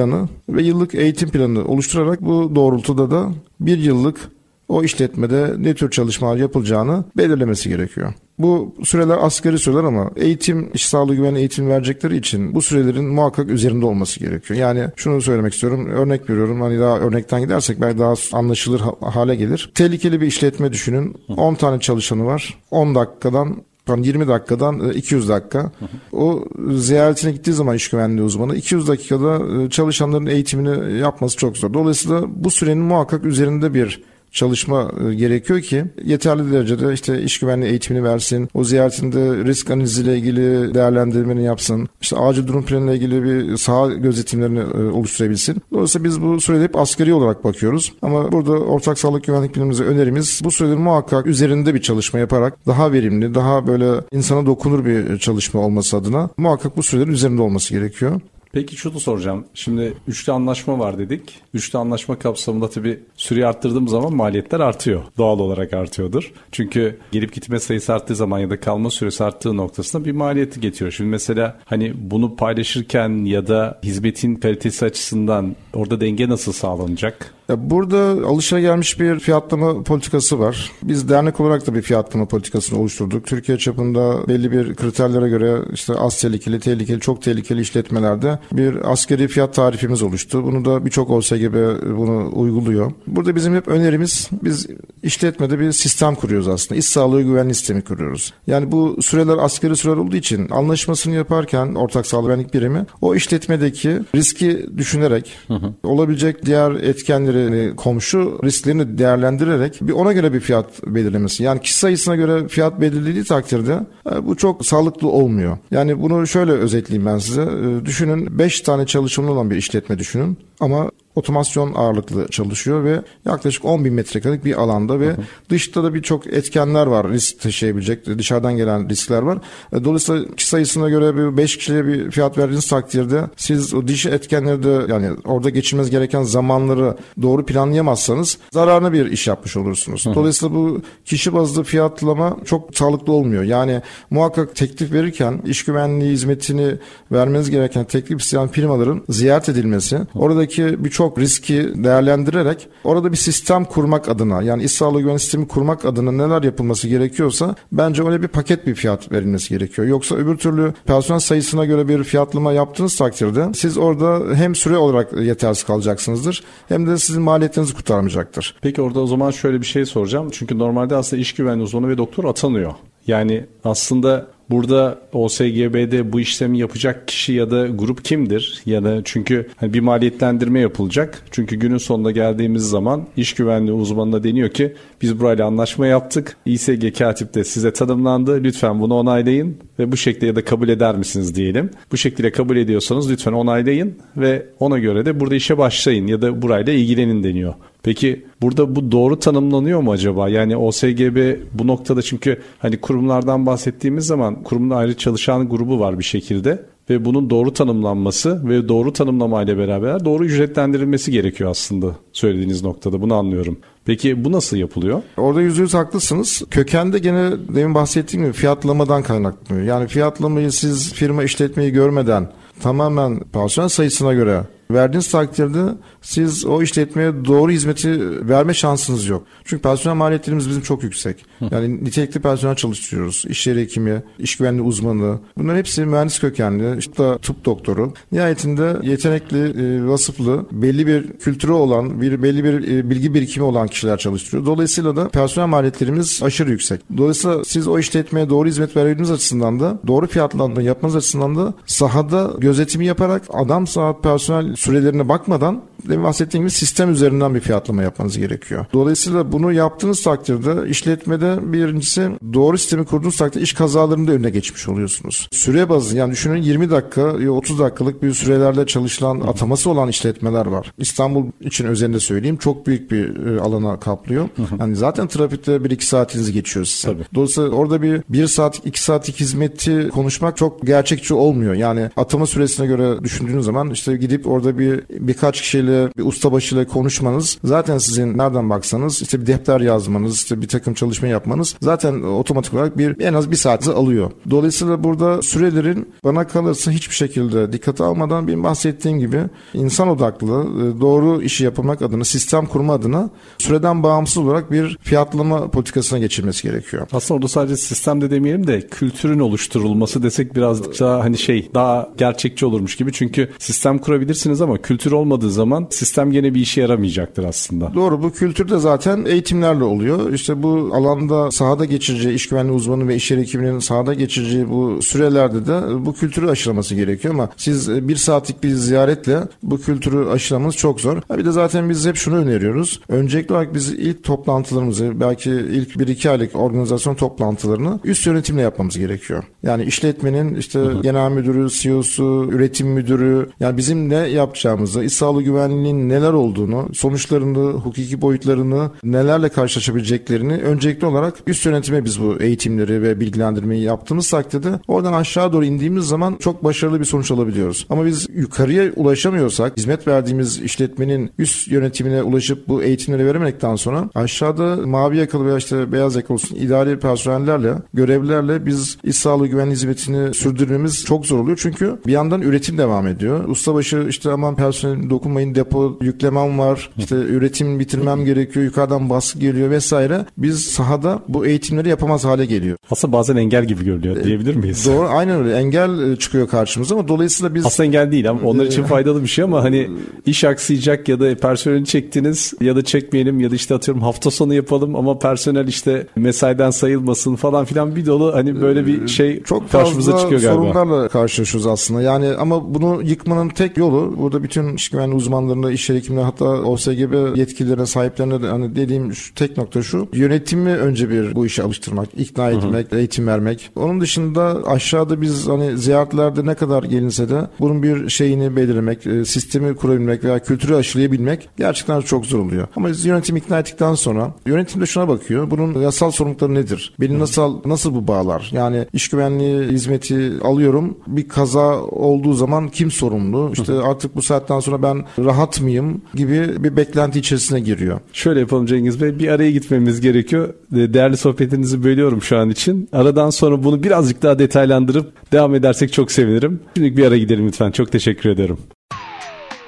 ve 0.49 0.63
yıllık 0.63 0.95
eğitim 0.95 1.29
planı 1.29 1.65
oluşturarak 1.65 2.21
bu 2.21 2.55
doğrultuda 2.55 3.11
da 3.11 3.31
bir 3.59 3.77
yıllık 3.77 4.29
o 4.69 4.83
işletmede 4.83 5.53
ne 5.57 5.75
tür 5.75 5.91
çalışmalar 5.91 6.38
yapılacağını 6.38 7.03
belirlemesi 7.17 7.69
gerekiyor. 7.69 8.13
Bu 8.39 8.75
süreler 8.83 9.17
asgari 9.21 9.59
süreler 9.59 9.83
ama 9.83 10.11
eğitim, 10.15 10.69
iş 10.73 10.85
sağlığı 10.85 11.15
güvenliği 11.15 11.39
eğitim 11.39 11.69
verecekleri 11.69 12.17
için 12.17 12.55
bu 12.55 12.61
sürelerin 12.61 13.05
muhakkak 13.05 13.49
üzerinde 13.49 13.85
olması 13.85 14.19
gerekiyor. 14.19 14.59
Yani 14.59 14.88
şunu 14.95 15.21
söylemek 15.21 15.53
istiyorum. 15.53 15.85
Örnek 15.85 16.29
veriyorum. 16.29 16.61
Hani 16.61 16.79
daha 16.79 16.99
örnekten 16.99 17.41
gidersek 17.41 17.81
belki 17.81 17.99
daha 17.99 18.13
anlaşılır 18.33 18.81
hale 19.01 19.35
gelir. 19.35 19.71
Tehlikeli 19.75 20.21
bir 20.21 20.27
işletme 20.27 20.73
düşünün. 20.73 21.15
10 21.38 21.55
tane 21.55 21.79
çalışanı 21.79 22.25
var. 22.25 22.57
10 22.71 22.95
dakikadan 22.95 23.63
20 23.95 24.27
dakikadan 24.27 24.89
200 24.89 25.25
e, 25.25 25.33
dakika. 25.33 25.71
O 26.11 26.43
ziyaretine 26.71 27.31
gittiği 27.31 27.53
zaman 27.53 27.75
iş 27.75 27.89
güvenliği 27.89 28.21
uzmanı 28.21 28.55
200 28.55 28.87
dakikada 28.87 29.63
e, 29.63 29.69
çalışanların 29.69 30.25
eğitimini 30.25 30.99
yapması 30.99 31.37
çok 31.37 31.57
zor. 31.57 31.73
Dolayısıyla 31.73 32.23
bu 32.27 32.51
sürenin 32.51 32.83
muhakkak 32.83 33.25
üzerinde 33.25 33.73
bir 33.73 34.03
çalışma 34.31 34.91
e, 35.09 35.13
gerekiyor 35.13 35.62
ki 35.62 35.85
yeterli 36.03 36.51
derecede 36.51 36.94
işte 36.94 37.21
iş 37.21 37.39
güvenliği 37.39 37.71
eğitimini 37.71 38.03
versin. 38.03 38.50
O 38.53 38.63
ziyaretinde 38.63 39.45
risk 39.45 39.71
analiziyle 39.71 40.18
ilgili 40.18 40.74
değerlendirmeni 40.74 41.44
yapsın. 41.44 41.89
İşte 42.01 42.18
acil 42.18 42.47
durum 42.47 42.65
planıyla 42.65 42.94
ilgili 42.94 43.24
bir 43.24 43.57
saha 43.57 43.88
gözetimlerini 43.88 44.59
e, 44.59 44.91
oluşturabilsin. 44.91 45.62
Dolayısıyla 45.74 46.06
biz 46.06 46.21
bu 46.21 46.41
sürede 46.41 46.63
hep 46.63 46.75
askeri 46.75 47.13
olarak 47.13 47.44
bakıyoruz. 47.44 47.94
Ama 48.01 48.31
burada 48.31 48.51
ortak 48.51 49.00
sağlık 49.00 49.24
güvenlik 49.24 49.56
bilimimize 49.56 49.83
önerimiz 49.83 50.41
bu 50.44 50.51
sürelerin 50.51 50.81
muhakkak 50.81 51.27
üzerinde 51.27 51.73
bir 51.73 51.81
çalışma 51.81 52.19
yaparak 52.19 52.68
daha 52.68 52.91
verimli, 52.91 53.35
daha 53.35 53.68
böyle 53.68 54.01
insana 54.12 54.45
dokunur 54.45 54.85
bir 54.85 55.18
çalışma 55.18 55.62
olması 55.62 55.97
adına 55.97 56.30
muhakkak 56.38 56.77
bu 56.77 56.83
sürelerin 56.83 57.12
üzerinde 57.12 57.41
olması 57.41 57.73
gerekiyor. 57.73 58.21
Peki 58.57 58.75
şunu 58.75 59.00
soracağım. 59.00 59.45
Şimdi 59.54 59.94
üçlü 60.07 60.31
anlaşma 60.31 60.80
var 60.80 60.98
dedik. 60.98 61.42
Üçlü 61.54 61.80
anlaşma 61.80 62.19
kapsamında 62.19 62.69
tabii 62.69 63.00
süreyi 63.15 63.48
arttırdığım 63.48 63.88
zaman 63.88 64.15
maliyetler 64.15 64.59
artıyor. 64.59 65.04
Doğal 65.18 65.39
olarak 65.39 65.74
artıyordur. 65.74 66.33
Çünkü 66.51 67.00
gelip 67.12 67.33
gitme 67.33 67.59
sayısı 67.59 67.94
arttığı 67.94 68.15
zaman 68.15 68.39
ya 68.39 68.50
da 68.50 68.59
kalma 68.59 68.89
süresi 68.89 69.24
arttığı 69.24 69.57
noktasında 69.57 70.06
bir 70.06 70.12
maliyeti 70.12 70.59
getiriyor. 70.59 70.92
Şimdi 70.92 71.09
mesela 71.09 71.59
hani 71.65 71.94
bunu 71.98 72.36
paylaşırken 72.36 73.25
ya 73.25 73.48
da 73.48 73.80
hizmetin 73.83 74.36
kalitesi 74.36 74.86
açısından 74.86 75.56
orada 75.74 76.01
denge 76.01 76.30
nasıl 76.30 76.51
sağlanacak? 76.51 77.33
Burada 77.50 78.27
alışagelmiş 78.27 79.00
bir 79.00 79.19
fiyatlama 79.19 79.83
politikası 79.83 80.39
var. 80.39 80.71
Biz 80.83 81.09
dernek 81.09 81.39
olarak 81.39 81.68
da 81.68 81.75
bir 81.75 81.81
fiyatlama 81.81 82.25
politikasını 82.25 82.80
oluşturduk. 82.80 83.25
Türkiye 83.25 83.57
çapında 83.57 84.27
belli 84.27 84.51
bir 84.51 84.75
kriterlere 84.75 85.30
göre 85.30 85.59
işte 85.74 85.94
az 85.94 86.21
tehlikeli, 86.21 86.59
tehlikeli, 86.59 87.00
çok 87.00 87.21
tehlikeli 87.21 87.62
işletmelerde 87.62 88.39
bir 88.51 88.91
askeri 88.91 89.27
fiyat 89.27 89.53
tarifimiz 89.53 90.03
oluştu. 90.03 90.44
Bunu 90.44 90.65
da 90.65 90.85
birçok 90.85 91.09
OSGB 91.09 91.55
bunu 91.97 92.29
uyguluyor. 92.33 92.91
Burada 93.07 93.35
bizim 93.35 93.55
hep 93.55 93.67
önerimiz 93.67 94.29
biz 94.44 94.67
işletmede 95.03 95.59
bir 95.59 95.71
sistem 95.71 96.15
kuruyoruz 96.15 96.47
aslında. 96.47 96.79
İş 96.79 96.85
sağlığı 96.85 97.21
güvenlik 97.21 97.55
sistemi 97.55 97.81
kuruyoruz. 97.81 98.33
Yani 98.47 98.71
bu 98.71 98.97
süreler 99.01 99.38
askeri 99.38 99.75
süreler 99.75 99.97
olduğu 99.97 100.15
için 100.15 100.49
anlaşmasını 100.49 101.15
yaparken 101.15 101.75
ortak 101.75 102.07
sağlık 102.07 102.27
güvenlik 102.27 102.53
birimi 102.53 102.85
o 103.01 103.15
işletmedeki 103.15 103.99
riski 104.15 104.65
düşünerek 104.77 105.31
hı 105.47 105.53
hı. 105.53 105.73
olabilecek 105.83 106.45
diğer 106.45 106.71
etkenleri 106.71 107.75
komşu 107.75 108.39
risklerini 108.44 108.97
değerlendirerek 108.97 109.79
bir 109.81 109.94
ona 109.94 110.13
göre 110.13 110.33
bir 110.33 110.39
fiyat 110.39 110.65
belirlemesi. 110.88 111.44
Yani 111.44 111.61
kişi 111.61 111.77
sayısına 111.77 112.15
göre 112.15 112.47
fiyat 112.47 112.81
belirlediği 112.81 113.23
takdirde 113.23 113.79
e, 114.11 114.27
bu 114.27 114.35
çok 114.35 114.65
sağlıklı 114.65 115.07
olmuyor. 115.07 115.57
Yani 115.71 116.01
bunu 116.01 116.27
şöyle 116.27 116.51
özetleyeyim 116.51 117.05
ben 117.05 117.17
size. 117.17 117.41
E, 117.41 117.85
düşünün 117.85 118.26
5 118.31 118.62
tane 118.62 118.85
çalışanı 118.85 119.31
olan 119.31 119.51
bir 119.51 119.56
işletme 119.56 120.00
düşünün. 120.00 120.38
Ama 120.59 120.91
otomasyon 121.17 121.73
ağırlıklı 121.73 122.27
çalışıyor 122.27 122.83
ve 122.83 123.01
yaklaşık 123.25 123.65
10 123.65 123.85
bin 123.85 123.93
metrekarelik 123.93 124.45
bir 124.45 124.61
alanda 124.61 124.99
ve 124.99 125.07
hı 125.07 125.11
hı. 125.11 125.21
dışta 125.49 125.83
da 125.83 125.93
birçok 125.93 126.27
etkenler 126.27 126.87
var 126.87 127.09
risk 127.09 127.41
taşıyabilecek 127.41 128.05
dışarıdan 128.05 128.57
gelen 128.57 128.89
riskler 128.89 129.21
var. 129.21 129.37
E, 129.73 129.83
dolayısıyla 129.83 130.35
kişi 130.35 130.49
sayısına 130.49 130.89
göre 130.89 131.15
bir 131.15 131.37
5 131.37 131.57
kişiye 131.57 131.85
bir 131.85 132.11
fiyat 132.11 132.37
verdiğiniz 132.37 132.67
takdirde 132.67 133.21
siz 133.37 133.73
o 133.73 133.87
dış 133.87 134.05
etkenleri 134.05 134.63
de 134.63 134.93
yani 134.93 135.09
orada 135.25 135.49
geçirmeniz 135.49 135.89
gereken 135.89 136.23
zamanları 136.23 136.97
doğru 137.21 137.45
planlayamazsanız 137.45 138.37
zararına 138.51 138.93
bir 138.93 139.05
iş 139.05 139.27
yapmış 139.27 139.57
olursunuz. 139.57 140.05
Hı 140.05 140.09
hı. 140.09 140.15
Dolayısıyla 140.15 140.55
bu 140.55 140.81
kişi 141.05 141.33
bazlı 141.33 141.63
fiyatlama 141.63 142.37
çok 142.45 142.77
sağlıklı 142.77 143.13
olmuyor. 143.13 143.43
Yani 143.43 143.81
muhakkak 144.09 144.55
teklif 144.55 144.91
verirken 144.93 145.41
iş 145.45 145.65
güvenliği 145.65 146.11
hizmetini 146.11 146.75
vermeniz 147.11 147.49
gereken 147.49 147.85
teklif 147.85 148.21
isteyen 148.21 148.47
firmaların 148.47 149.03
ziyaret 149.09 149.49
edilmesi, 149.49 149.99
oradaki 150.15 150.83
birçok 150.85 151.06
çok 151.07 151.19
riski 151.19 151.83
değerlendirerek 151.83 152.68
orada 152.83 153.12
bir 153.12 153.18
sistem 153.18 153.65
kurmak 153.65 154.09
adına 154.09 154.42
yani 154.42 154.63
iş 154.63 154.71
sağlığı 154.71 155.01
güvenlik 155.01 155.21
sistemi 155.21 155.48
kurmak 155.48 155.86
adına 155.86 156.12
neler 156.12 156.44
yapılması 156.44 156.88
gerekiyorsa 156.88 157.56
bence 157.71 158.04
öyle 158.04 158.21
bir 158.21 158.27
paket 158.27 158.68
bir 158.68 158.75
fiyat 158.75 159.12
verilmesi 159.12 159.50
gerekiyor. 159.50 159.88
Yoksa 159.88 160.15
öbür 160.15 160.38
türlü 160.38 160.74
personel 160.86 161.19
sayısına 161.19 161.65
göre 161.65 161.88
bir 161.88 162.04
fiyatlama 162.04 162.54
yaptığınız 162.54 162.95
takdirde 162.98 163.48
siz 163.56 163.77
orada 163.77 164.36
hem 164.36 164.56
süre 164.56 164.77
olarak 164.77 165.13
yetersiz 165.13 165.63
kalacaksınızdır 165.63 166.44
hem 166.68 166.88
de 166.88 166.98
sizin 166.98 167.21
maliyetinizi 167.21 167.74
kurtarmayacaktır. 167.74 168.56
Peki 168.62 168.81
orada 168.81 169.00
o 169.00 169.07
zaman 169.07 169.31
şöyle 169.31 169.62
bir 169.62 169.65
şey 169.65 169.86
soracağım. 169.86 170.30
Çünkü 170.31 170.59
normalde 170.59 170.95
aslında 170.95 171.21
iş 171.21 171.33
güvenliği 171.33 171.65
uzmanı 171.65 171.89
ve 171.89 171.98
doktor 171.98 172.24
atanıyor. 172.24 172.74
Yani 173.07 173.45
aslında 173.63 174.27
Burada 174.49 174.99
OSGB'de 175.13 176.13
bu 176.13 176.19
işlemi 176.19 176.59
yapacak 176.59 177.07
kişi 177.07 177.33
ya 177.33 177.51
da 177.51 177.67
grup 177.67 178.05
kimdir? 178.05 178.61
Ya 178.65 178.83
da 178.83 179.01
çünkü 179.03 179.47
hani 179.57 179.73
bir 179.73 179.79
maliyetlendirme 179.79 180.59
yapılacak. 180.59 181.23
Çünkü 181.31 181.55
günün 181.55 181.77
sonunda 181.77 182.11
geldiğimiz 182.11 182.69
zaman 182.69 183.07
iş 183.17 183.33
güvenliği 183.33 183.73
uzmanına 183.73 184.23
deniyor 184.23 184.49
ki 184.49 184.73
biz 185.01 185.19
burayla 185.19 185.45
anlaşma 185.45 185.88
yaptık. 185.88 186.38
İSG 186.45 186.97
katip 186.97 187.33
de 187.33 187.44
size 187.44 187.73
tanımlandı. 187.73 188.44
Lütfen 188.44 188.81
bunu 188.81 188.94
onaylayın 188.94 189.57
ve 189.80 189.92
bu 189.92 189.97
şekilde 189.97 190.25
ya 190.25 190.35
da 190.35 190.45
kabul 190.45 190.69
eder 190.69 190.95
misiniz 190.95 191.35
diyelim. 191.35 191.69
Bu 191.92 191.97
şekilde 191.97 192.31
kabul 192.31 192.57
ediyorsanız 192.57 193.11
lütfen 193.11 193.33
onaylayın 193.33 193.95
ve 194.18 194.45
ona 194.59 194.80
göre 194.80 195.06
de 195.06 195.19
burada 195.19 195.35
işe 195.35 195.57
başlayın 195.57 196.07
ya 196.07 196.21
da 196.21 196.42
burayla 196.42 196.73
ilgilenin 196.73 197.23
deniyor. 197.23 197.54
Peki 197.87 198.25
burada 198.41 198.75
bu 198.75 198.91
doğru 198.91 199.19
tanımlanıyor 199.19 199.81
mu 199.81 199.91
acaba? 199.91 200.29
Yani 200.29 200.57
OSGB 200.57 201.39
bu 201.53 201.67
noktada 201.67 202.01
çünkü 202.01 202.41
hani 202.59 202.77
kurumlardan 202.77 203.45
bahsettiğimiz 203.45 204.06
zaman 204.06 204.44
kurumun 204.44 204.69
ayrı 204.69 204.97
çalışan 204.97 205.49
grubu 205.49 205.79
var 205.79 205.99
bir 205.99 206.03
şekilde 206.03 206.65
ve 206.89 207.06
bunun 207.06 207.29
doğru 207.29 207.53
tanımlanması 207.53 208.49
ve 208.49 208.69
doğru 208.69 208.94
tanımlamayla 208.94 209.57
beraber 209.57 210.06
doğru 210.06 210.25
ücretlendirilmesi 210.25 211.11
gerekiyor 211.11 211.49
aslında 211.49 211.95
söylediğiniz 212.13 212.63
noktada 212.63 213.01
bunu 213.01 213.13
anlıyorum. 213.13 213.59
Peki 213.85 214.25
bu 214.25 214.31
nasıl 214.31 214.57
yapılıyor? 214.57 215.01
Orada 215.17 215.41
yüzde 215.41 215.61
yüz 215.61 215.73
haklısınız. 215.73 216.44
Kökende 216.51 216.99
gene 216.99 217.31
demin 217.56 217.75
bahsettiğim 217.75 218.25
gibi 218.25 218.33
fiyatlamadan 218.33 219.03
kaynaklanıyor. 219.03 219.65
Yani 219.65 219.87
fiyatlamayı 219.87 220.51
siz 220.51 220.94
firma 220.94 221.23
işletmeyi 221.23 221.71
görmeden 221.71 222.27
tamamen 222.61 223.19
personel 223.19 223.69
sayısına 223.69 224.13
göre 224.13 224.41
verdiğiniz 224.71 225.12
takdirde 225.12 225.74
siz 226.02 226.45
o 226.45 226.62
işletmeye 226.62 227.26
doğru 227.26 227.52
hizmeti 227.52 228.00
verme 228.30 228.54
şansınız 228.54 229.07
yok. 229.07 229.28
Çünkü 229.45 229.62
personel 229.62 229.95
maliyetlerimiz 229.95 230.50
bizim 230.50 230.62
çok 230.62 230.83
yüksek. 230.83 231.26
Yani 231.51 231.83
nitelikli 231.83 232.19
personel 232.19 232.56
çalıştırıyoruz. 232.56 233.25
İş 233.29 233.47
yeri 233.47 233.61
hekimi, 233.61 234.03
iş 234.19 234.35
güvenliği 234.35 234.63
uzmanı. 234.63 235.19
Bunların 235.37 235.57
hepsi 235.57 235.85
mühendis 235.85 236.19
kökenli, 236.19 236.77
işte 236.77 237.17
tıp 237.21 237.45
doktoru. 237.45 237.94
Nihayetinde 238.11 238.77
yetenekli, 238.83 239.37
e, 239.37 239.87
vasıflı, 239.87 240.45
belli 240.51 240.87
bir 240.87 241.07
kültürü 241.07 241.51
olan, 241.51 242.01
bir 242.01 242.23
belli 242.23 242.44
bir 242.44 242.77
e, 242.77 242.89
bilgi 242.89 243.13
birikimi 243.13 243.45
olan 243.45 243.67
kişiler 243.67 243.97
çalıştırıyor. 243.97 244.45
Dolayısıyla 244.45 244.95
da 244.95 245.09
personel 245.09 245.47
maliyetlerimiz 245.47 246.19
aşırı 246.23 246.51
yüksek. 246.51 246.81
Dolayısıyla 246.97 247.45
siz 247.45 247.67
o 247.67 247.79
işletmeye 247.79 248.29
doğru 248.29 248.47
hizmet 248.47 248.75
verdiğiniz 248.75 249.11
açısından 249.11 249.59
da, 249.59 249.79
doğru 249.87 250.07
fiyatlandırma 250.07 250.61
yapmanız 250.61 250.95
açısından 250.95 251.35
da 251.35 251.53
sahada 251.65 252.33
gözetimi 252.37 252.85
yaparak 252.85 253.21
adam 253.33 253.67
saat 253.67 254.03
personel 254.03 254.56
sürelerine 254.56 255.09
bakmadan 255.09 255.61
demin 255.89 256.03
bahsettiğim 256.03 256.44
gibi 256.44 256.51
sistem 256.51 256.91
üzerinden 256.91 257.35
bir 257.35 257.39
fiyatlama 257.39 257.83
yapmanız 257.83 258.17
gerekiyor. 258.17 258.65
Dolayısıyla 258.73 259.31
bunu 259.31 259.53
yaptığınız 259.53 260.03
takdirde 260.03 260.69
işletmede 260.69 261.26
yönetimde 261.27 261.53
birincisi 261.53 262.09
doğru 262.33 262.57
sistemi 262.57 262.85
kurduğunuz 262.85 263.17
takdirde 263.17 263.43
iş 263.43 263.53
kazalarının 263.53 264.07
da 264.07 264.11
önüne 264.11 264.29
geçmiş 264.29 264.67
oluyorsunuz. 264.67 265.27
Süre 265.31 265.69
bazı 265.69 265.97
yani 265.97 266.11
düşünün 266.11 266.41
20 266.41 266.69
dakika 266.69 267.01
30 267.01 267.59
dakikalık 267.59 268.03
bir 268.03 268.13
sürelerle 268.13 268.65
çalışılan 268.65 269.19
ataması 269.19 269.69
olan 269.69 269.89
işletmeler 269.89 270.45
var. 270.45 270.73
İstanbul 270.77 271.25
için 271.41 271.65
özelinde 271.65 271.99
söyleyeyim 271.99 272.37
çok 272.37 272.67
büyük 272.67 272.91
bir 272.91 273.25
e, 273.25 273.41
alana 273.41 273.79
kaplıyor. 273.79 274.29
Yani 274.59 274.75
zaten 274.75 275.07
trafikte 275.07 275.51
1-2 275.51 275.83
saatinizi 275.83 276.33
geçiyor 276.33 276.65
size. 276.65 276.93
Tabii. 276.93 277.03
Dolayısıyla 277.15 277.49
orada 277.49 277.81
bir 277.81 278.01
1 278.09 278.27
saat 278.27 278.65
2 278.65 278.83
saatlik 278.83 279.19
hizmeti 279.19 279.89
konuşmak 279.89 280.37
çok 280.37 280.67
gerçekçi 280.67 281.13
olmuyor. 281.13 281.53
Yani 281.53 281.89
atama 281.97 282.25
süresine 282.25 282.67
göre 282.67 283.03
düşündüğünüz 283.03 283.45
zaman 283.45 283.69
işte 283.69 283.97
gidip 283.97 284.27
orada 284.27 284.59
bir 284.59 284.83
birkaç 284.89 285.41
kişiyle 285.41 285.89
bir 285.97 286.03
ustabaşıyla 286.03 286.67
konuşmanız 286.67 287.39
zaten 287.43 287.77
sizin 287.77 288.17
nereden 288.17 288.49
baksanız 288.49 289.01
işte 289.01 289.21
bir 289.21 289.25
defter 289.27 289.61
yazmanız 289.61 290.15
işte 290.15 290.41
bir 290.41 290.47
takım 290.47 290.73
çalışma 290.73 291.07
yapmanız 291.18 291.56
zaten 291.62 292.04
otomatik 292.04 292.54
olarak 292.54 292.78
bir 292.78 293.02
en 293.02 293.14
az 293.14 293.31
bir 293.31 293.36
saati 293.36 293.71
alıyor. 293.71 294.12
Dolayısıyla 294.30 294.83
burada 294.83 295.21
sürelerin 295.21 295.90
bana 296.04 296.28
kalırsa 296.28 296.71
hiçbir 296.71 296.95
şekilde 296.95 297.54
dikkate 297.54 297.83
almadan 297.83 298.28
benim 298.28 298.44
bahsettiğim 298.44 299.00
gibi 299.00 299.21
insan 299.54 299.88
odaklı 299.88 300.42
e, 300.42 300.81
doğru 300.81 301.21
işi 301.21 301.44
yapmak 301.44 301.81
adına 301.81 302.04
sistem 302.04 302.45
kurma 302.45 302.74
adına 302.74 303.09
süreden 303.38 303.83
bağımsız 303.83 304.18
olarak 304.18 304.52
bir 304.52 304.78
fiyatlama 304.81 305.52
politikasına 305.52 306.00
geçilmesi 306.00 306.44
gerekiyor. 306.44 306.88
Aslında 306.92 307.16
orada 307.16 307.28
sadece 307.28 307.57
sistemde 307.57 308.12
demeyelim 308.12 308.47
de 308.47 308.68
kültürün 308.68 309.19
oluşturulması 309.19 310.04
desek 310.04 310.36
birazcık 310.36 310.80
daha 310.80 311.00
hani 311.00 311.18
şey 311.18 311.50
daha 311.54 311.90
gerçekçi 311.97 312.45
olurmuş 312.45 312.76
gibi. 312.76 312.92
Çünkü 312.94 313.30
sistem 313.40 313.78
kurabilirsiniz 313.78 314.42
ama 314.42 314.57
kültür 314.57 314.92
olmadığı 314.92 315.31
zaman 315.31 315.68
sistem 315.69 316.12
gene 316.12 316.33
bir 316.33 316.42
işe 316.42 316.62
yaramayacaktır 316.62 317.24
aslında. 317.24 317.74
Doğru 317.74 318.04
bu 318.04 318.12
kültür 318.12 318.50
de 318.50 318.57
zaten 318.57 319.06
eğitimlerle 319.06 319.64
oluyor. 319.64 320.14
İşte 320.14 320.44
bu 320.44 320.69
alanda 321.14 321.31
sahada 321.31 321.66
geçireceği 321.66 322.16
iş 322.16 322.30
güvenliği 322.30 322.56
uzmanı 322.56 322.87
ve 322.87 322.95
iş 322.95 323.11
yeri 323.11 323.21
hekiminin 323.21 323.59
sahada 323.59 323.94
geçireceği 323.94 324.49
bu 324.49 324.81
sürelerde 324.81 325.47
de 325.47 325.85
bu 325.85 325.94
kültürü 325.94 326.30
aşılaması 326.30 326.76
gerekiyor 326.76 327.14
ama 327.14 327.30
siz 327.37 327.87
bir 327.87 327.95
saatlik 327.95 328.44
bir 328.44 328.49
ziyaretle 328.49 329.19
bu 329.44 329.61
kültürü 329.61 330.09
aşılamanız 330.09 330.56
çok 330.56 330.81
zor. 330.81 331.02
Bir 331.18 331.26
de 331.26 331.31
zaten 331.31 331.69
biz 331.69 331.85
hep 331.85 331.95
şunu 331.95 332.16
öneriyoruz. 332.16 332.81
Öncelikli 332.90 333.33
olarak 333.33 333.54
biz 333.54 333.69
ilk 333.69 334.04
toplantılarımızı 334.04 334.99
belki 334.99 335.31
ilk 335.31 335.76
1-2 335.76 336.09
aylık 336.09 336.35
organizasyon 336.35 336.95
toplantılarını 336.95 337.80
üst 337.83 338.07
yönetimle 338.07 338.42
yapmamız 338.42 338.78
gerekiyor. 338.78 339.23
Yani 339.44 339.64
işletmenin 339.64 340.35
işte 340.35 340.59
genel 340.81 341.11
müdürü, 341.11 341.49
CEO'su, 341.49 342.28
üretim 342.31 342.68
müdürü 342.68 343.30
yani 343.40 343.57
bizim 343.57 343.90
ne 343.90 343.95
yapacağımızı, 343.95 344.83
iş 344.83 344.94
sağlığı 344.94 345.23
güvenliğinin 345.23 345.90
neler 345.90 346.14
olduğunu, 346.14 346.69
sonuçlarını, 346.73 347.52
hukuki 347.52 348.02
boyutlarını, 348.02 348.71
nelerle 348.83 349.30
karşılaşabileceklerini 349.30 350.33
öncelikli 350.33 350.85
olarak 350.85 350.96
üst 351.27 351.45
yönetime 351.45 351.85
biz 351.85 352.01
bu 352.01 352.18
eğitimleri 352.19 352.81
ve 352.81 352.99
bilgilendirmeyi 352.99 353.63
yaptığımız 353.63 354.09
takdirde 354.09 354.59
oradan 354.68 354.94
aşağı 354.94 355.33
doğru 355.33 355.45
indiğimiz 355.45 355.85
zaman 355.85 356.16
çok 356.19 356.44
başarılı 356.44 356.80
bir 356.80 356.85
sonuç 356.85 357.11
alabiliyoruz. 357.11 357.68
Ama 357.69 357.85
biz 357.85 358.07
yukarıya 358.16 358.71
ulaşamıyorsak, 358.75 359.57
hizmet 359.57 359.87
verdiğimiz 359.87 360.42
işletmenin 360.42 361.11
üst 361.19 361.47
yönetimine 361.47 362.04
ulaşıp 362.04 362.47
bu 362.47 362.63
eğitimleri 362.63 363.06
veremedikten 363.06 363.56
sonra 363.56 363.89
aşağıda 363.95 364.68
mavi 364.68 364.97
yakalı 364.97 365.25
veya 365.25 365.37
işte 365.37 365.71
beyaz 365.71 365.95
yakalı 365.95 366.13
olsun 366.13 366.35
idari 366.35 366.80
personellerle, 366.80 367.54
görevlilerle 367.73 368.45
biz 368.45 368.77
iş 368.83 368.95
sağlığı 368.95 369.27
güvenliği 369.27 369.56
hizmetini 369.56 370.13
sürdürmemiz 370.13 370.85
çok 370.85 371.06
zor 371.06 371.19
oluyor. 371.19 371.39
Çünkü 371.42 371.77
bir 371.87 371.92
yandan 371.92 372.21
üretim 372.21 372.57
devam 372.57 372.87
ediyor. 372.87 373.27
Ustabaşı 373.30 373.85
işte 373.89 374.11
aman 374.11 374.35
personel 374.35 374.89
dokunmayın 374.89 375.35
depo 375.35 375.77
yüklemem 375.81 376.39
var. 376.39 376.69
İşte 376.77 376.95
üretim 376.95 377.59
bitirmem 377.59 378.06
gerekiyor. 378.06 378.45
Yukarıdan 378.45 378.89
baskı 378.89 379.19
geliyor 379.19 379.49
vesaire. 379.49 380.06
Biz 380.18 380.44
sahada 380.44 380.86
bu 381.07 381.25
eğitimleri 381.25 381.69
yapamaz 381.69 382.06
hale 382.06 382.25
geliyor. 382.25 382.57
Aslında 382.71 382.94
bazen 382.94 383.15
engel 383.15 383.45
gibi 383.45 383.65
görülüyor 383.65 384.03
diyebilir 384.03 384.35
miyiz? 384.35 384.65
Doğru 384.67 384.87
aynen 384.87 385.19
öyle. 385.19 385.37
Engel 385.37 385.91
e, 385.91 385.95
çıkıyor 385.95 386.27
karşımıza 386.27 386.75
ama 386.75 386.87
dolayısıyla 386.87 387.35
biz 387.35 387.45
Aslında 387.45 387.67
engel 387.67 387.91
değil 387.91 388.09
ama 388.09 388.19
onlar 388.23 388.45
için 388.45 388.63
faydalı 388.63 389.03
bir 389.03 389.07
şey 389.07 389.23
ama 389.23 389.44
hani 389.44 389.69
iş 390.06 390.23
aksayacak 390.23 390.89
ya 390.89 390.99
da 390.99 391.15
personeli 391.17 391.65
çektiniz 391.65 392.33
ya 392.41 392.56
da 392.56 392.63
çekmeyelim 392.63 393.19
ya 393.19 393.31
da 393.31 393.35
işte 393.35 393.56
atıyorum 393.56 393.83
hafta 393.83 394.11
sonu 394.11 394.33
yapalım 394.33 394.75
ama 394.75 394.99
personel 394.99 395.47
işte 395.47 395.87
mesaiden 395.95 396.49
sayılmasın 396.49 397.15
falan 397.15 397.45
filan 397.45 397.75
bir 397.75 397.85
dolu 397.85 398.13
hani 398.13 398.41
böyle 398.41 398.65
bir 398.65 398.87
şey 398.87 399.23
çok 399.23 399.51
karşımıza 399.51 399.91
fazla 399.91 400.03
çıkıyor 400.03 400.21
galiba. 400.21 400.53
sorunlarla 400.53 400.89
karşılaşıyoruz 400.89 401.47
aslında. 401.47 401.81
Yani 401.81 402.07
ama 402.19 402.53
bunu 402.53 402.81
yıkmanın 402.83 403.29
tek 403.29 403.57
yolu 403.57 403.95
burada 403.97 404.23
bütün 404.23 404.56
iş 404.56 404.69
güvenliği 404.69 404.97
uzmanlarına, 404.97 405.51
iş 405.51 405.69
hekimlerine 405.69 406.06
hatta 406.06 406.25
OSGB 406.25 407.17
yetkililerine, 407.17 407.65
sahiplerine 407.65 408.21
de 408.21 408.27
hani 408.27 408.56
dediğim 408.56 408.94
şu, 408.94 409.13
tek 409.13 409.37
nokta 409.37 409.61
şu. 409.61 409.87
Yönetimi 409.94 410.51
önce 410.51 410.76
bir 410.89 411.15
bu 411.15 411.25
işe 411.25 411.43
alıştırmak, 411.43 411.89
ikna 411.97 412.29
etmek, 412.31 412.73
eğitim 412.73 413.07
vermek. 413.07 413.49
Onun 413.55 413.81
dışında 413.81 414.43
aşağıda 414.45 415.01
biz 415.01 415.27
hani 415.27 415.57
ziyaretlerde 415.57 416.25
ne 416.25 416.35
kadar 416.35 416.63
gelinse 416.63 417.09
de 417.09 417.21
bunun 417.39 417.63
bir 417.63 417.89
şeyini 417.89 418.35
belirlemek, 418.35 418.87
e, 418.87 419.05
sistemi 419.05 419.55
kurabilmek 419.55 420.03
veya 420.03 420.19
kültürü 420.19 420.55
aşılayabilmek 420.55 421.29
gerçekten 421.37 421.81
çok 421.81 422.05
zor 422.05 422.19
oluyor. 422.19 422.47
Ama 422.55 422.69
yönetim 422.83 423.15
ikna 423.15 423.39
ettikten 423.39 423.73
sonra 423.73 424.13
yönetim 424.25 424.61
de 424.61 424.65
şuna 424.65 424.87
bakıyor. 424.87 425.31
Bunun 425.31 425.61
yasal 425.61 425.91
sorumlulukları 425.91 426.33
nedir? 426.33 426.73
Beni 426.79 426.99
nasıl 426.99 427.41
nasıl 427.45 427.75
bu 427.75 427.87
bağlar? 427.87 428.29
Yani 428.33 428.65
iş 428.73 428.89
güvenliği 428.89 429.51
hizmeti 429.51 430.11
alıyorum. 430.23 430.77
Bir 430.87 431.07
kaza 431.07 431.61
olduğu 431.61 432.13
zaman 432.13 432.49
kim 432.49 432.71
sorumlu? 432.71 433.31
İşte 433.33 433.53
artık 433.53 433.95
bu 433.95 434.01
saatten 434.01 434.39
sonra 434.39 434.63
ben 434.63 434.85
rahat 434.99 435.41
mıyım 435.41 435.81
gibi 435.93 436.43
bir 436.43 436.57
beklenti 436.57 436.99
içerisine 436.99 437.39
giriyor. 437.39 437.79
Şöyle 437.93 438.19
yapalım 438.19 438.45
Cengiz 438.45 438.81
Bey 438.81 438.99
bir 438.99 439.07
araya 439.07 439.31
gitmemiz 439.31 439.81
gerekiyor. 439.81 440.33
Değerli 440.74 440.97
sohbetinizi 440.97 441.64
bölüyorum 441.64 442.02
şu 442.02 442.18
an 442.18 442.30
için. 442.30 442.69
Aradan 442.74 443.09
sonra 443.09 443.44
bunu 443.44 443.64
birazcık 443.64 444.02
daha 444.02 444.19
detaylandırıp 444.19 445.12
devam 445.12 445.36
edersek 445.36 445.74
çok 445.74 445.92
sevinirim. 445.92 446.40
Şimdi 446.56 446.78
bir 446.78 446.86
ara 446.86 446.97
gidelim 446.97 447.28
lütfen. 447.28 447.52
Çok 447.52 447.71
teşekkür 447.71 448.09
ederim. 448.09 448.38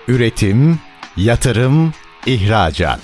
Üretim, 0.08 0.80
yatırım, 1.18 1.94
ihracat. 2.26 3.00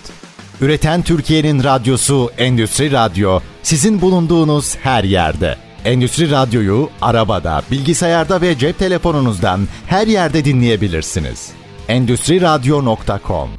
Üreten 0.62 1.02
Türkiye'nin 1.02 1.64
radyosu 1.64 2.30
Endüstri 2.38 2.92
Radyo 2.92 3.40
sizin 3.64 4.02
bulunduğunuz 4.02 4.76
her 4.76 5.04
yerde. 5.04 5.56
Endüstri 5.86 6.32
Radyo'yu 6.32 6.90
arabada, 7.02 7.62
bilgisayarda 7.72 8.42
ve 8.42 8.58
cep 8.58 8.80
telefonunuzdan 8.80 9.68
her 9.88 10.08
yerde 10.08 10.46
dinleyebilirsiniz. 10.46 11.52
Endüstri 11.88 12.42
Radyo.com 12.42 13.50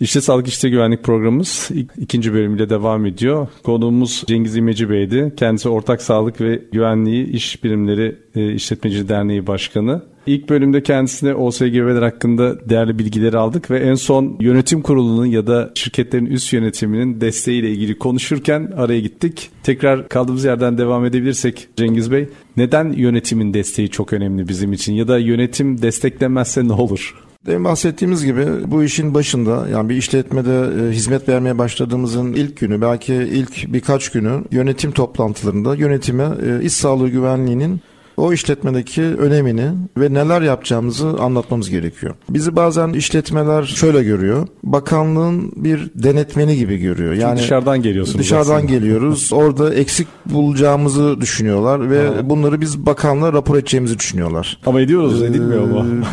İşte 0.00 0.20
Sağlık 0.20 0.48
İşte 0.48 0.68
Güvenlik 0.68 1.02
programımız 1.02 1.70
ik- 1.74 2.00
ikinci 2.00 2.32
bölümüyle 2.32 2.70
devam 2.70 3.06
ediyor. 3.06 3.48
Konuğumuz 3.62 4.24
Cengiz 4.26 4.56
İmeci 4.56 4.90
Bey'di. 4.90 5.32
Kendisi 5.36 5.68
Ortak 5.68 6.02
Sağlık 6.02 6.40
ve 6.40 6.62
Güvenliği 6.72 7.26
İş 7.30 7.64
Birimleri 7.64 8.16
e, 8.34 8.52
İşletmeci 8.52 9.08
Derneği 9.08 9.46
Başkanı. 9.46 10.02
İlk 10.26 10.48
bölümde 10.48 10.82
kendisine 10.82 11.34
OSGB'ler 11.34 12.02
hakkında 12.02 12.68
değerli 12.70 12.98
bilgileri 12.98 13.38
aldık 13.38 13.70
ve 13.70 13.78
en 13.78 13.94
son 13.94 14.36
yönetim 14.40 14.82
kurulunun 14.82 15.26
ya 15.26 15.46
da 15.46 15.72
şirketlerin 15.74 16.26
üst 16.26 16.52
yönetiminin 16.52 17.20
desteğiyle 17.20 17.70
ilgili 17.70 17.98
konuşurken 17.98 18.72
araya 18.76 19.00
gittik. 19.00 19.50
Tekrar 19.62 20.08
kaldığımız 20.08 20.44
yerden 20.44 20.78
devam 20.78 21.04
edebilirsek 21.04 21.68
Cengiz 21.76 22.12
Bey, 22.12 22.28
neden 22.56 22.92
yönetimin 22.92 23.54
desteği 23.54 23.88
çok 23.88 24.12
önemli 24.12 24.48
bizim 24.48 24.72
için 24.72 24.94
ya 24.94 25.08
da 25.08 25.18
yönetim 25.18 25.82
desteklemezse 25.82 26.68
ne 26.68 26.72
olur? 26.72 27.25
Demin 27.46 27.64
bahsettiğimiz 27.64 28.24
gibi 28.24 28.46
bu 28.66 28.84
işin 28.84 29.14
başında 29.14 29.68
yani 29.68 29.88
bir 29.88 29.96
işletmede 29.96 30.86
e, 30.88 30.92
hizmet 30.92 31.28
vermeye 31.28 31.58
başladığımızın 31.58 32.32
ilk 32.32 32.56
günü 32.56 32.80
belki 32.80 33.14
ilk 33.14 33.72
birkaç 33.72 34.08
günü 34.08 34.44
yönetim 34.50 34.92
toplantılarında 34.92 35.74
yönetime 35.74 36.28
e, 36.46 36.64
iş 36.64 36.72
sağlığı 36.72 37.08
güvenliğinin 37.08 37.80
o 38.16 38.32
işletmedeki 38.32 39.02
önemini 39.02 39.70
ve 39.98 40.14
neler 40.14 40.42
yapacağımızı 40.42 41.08
anlatmamız 41.08 41.70
gerekiyor. 41.70 42.14
Bizi 42.28 42.56
bazen 42.56 42.92
işletmeler 42.92 43.62
şöyle 43.62 44.02
görüyor. 44.02 44.48
Bakanlığın 44.62 45.52
bir 45.56 45.90
denetmeni 45.94 46.56
gibi 46.56 46.76
görüyor. 46.76 47.12
Yani 47.12 47.38
dışarıdan 47.38 47.82
geliyorsunuz 47.82 48.18
Dışarıdan 48.18 48.56
aslında. 48.56 48.72
geliyoruz. 48.72 49.30
Orada 49.32 49.74
eksik 49.74 50.08
bulacağımızı 50.26 51.20
düşünüyorlar 51.20 51.90
ve 51.90 52.30
bunları 52.30 52.60
biz 52.60 52.86
bakanlığa 52.86 53.32
rapor 53.32 53.56
edeceğimizi 53.56 53.98
düşünüyorlar. 53.98 54.58
Ama 54.66 54.80
ediyoruz, 54.80 55.22
edilmiyor 55.22 55.62
mu? 55.64 55.84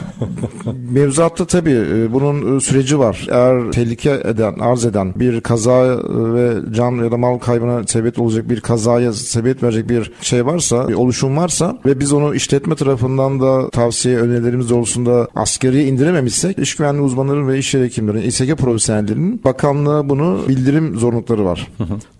Mevzuatta 0.91 1.45
tabii 1.45 1.71
e, 1.71 2.13
bunun 2.13 2.57
e, 2.57 2.59
süreci 2.59 2.99
var. 2.99 3.27
Eğer 3.31 3.71
tehlike 3.71 4.11
eden, 4.11 4.53
arz 4.59 4.85
eden 4.85 5.13
bir 5.15 5.41
kaza 5.41 5.85
e, 5.85 5.97
ve 6.33 6.53
can 6.71 6.91
ya 6.91 7.11
da 7.11 7.17
mal 7.17 7.37
kaybına 7.37 7.87
sebep 7.87 8.19
olacak 8.19 8.49
bir 8.49 8.61
kazaya 8.61 9.13
sebep 9.13 9.63
verecek 9.63 9.89
bir 9.89 10.11
şey 10.21 10.45
varsa, 10.45 10.87
bir 10.87 10.93
oluşum 10.93 11.37
varsa 11.37 11.77
ve 11.85 11.92
biz 11.99 12.13
onu 12.13 12.35
işletme 12.35 12.75
tarafından 12.75 13.39
da 13.41 13.69
tavsiye 13.69 14.17
önerilerimiz 14.17 14.69
doğrultusunda 14.69 15.27
asgariye 15.35 15.85
indirememişsek 15.85 16.59
iş 16.59 16.75
güvenliği 16.75 17.03
uzmanları 17.03 17.47
ve 17.47 17.57
iş 17.57 17.73
yeri 17.73 17.85
hekimleri, 17.85 18.27
İSG 18.27 18.55
profesyonellerinin 18.55 19.41
bakanlığa 19.43 20.09
bunu 20.09 20.39
bildirim 20.47 20.95
zorunlulukları 20.95 21.45
var. 21.45 21.67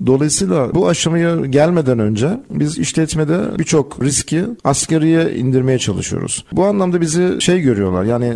Dolayısıyla 0.06 0.75
bu 0.75 0.88
aşamaya 0.88 1.36
gelmeden 1.36 2.00
önce 2.00 2.39
biz 2.50 2.77
işletmede 2.77 3.60
birçok 3.60 4.03
riski 4.03 4.44
asgariye 4.63 5.36
indirmeye 5.36 5.80
çalışıyoruz. 5.80 6.46
Bu 6.51 6.65
anlamda 6.65 7.01
bizi 7.01 7.38
şey 7.39 7.62
görüyorlar 7.62 8.03
yani 8.03 8.34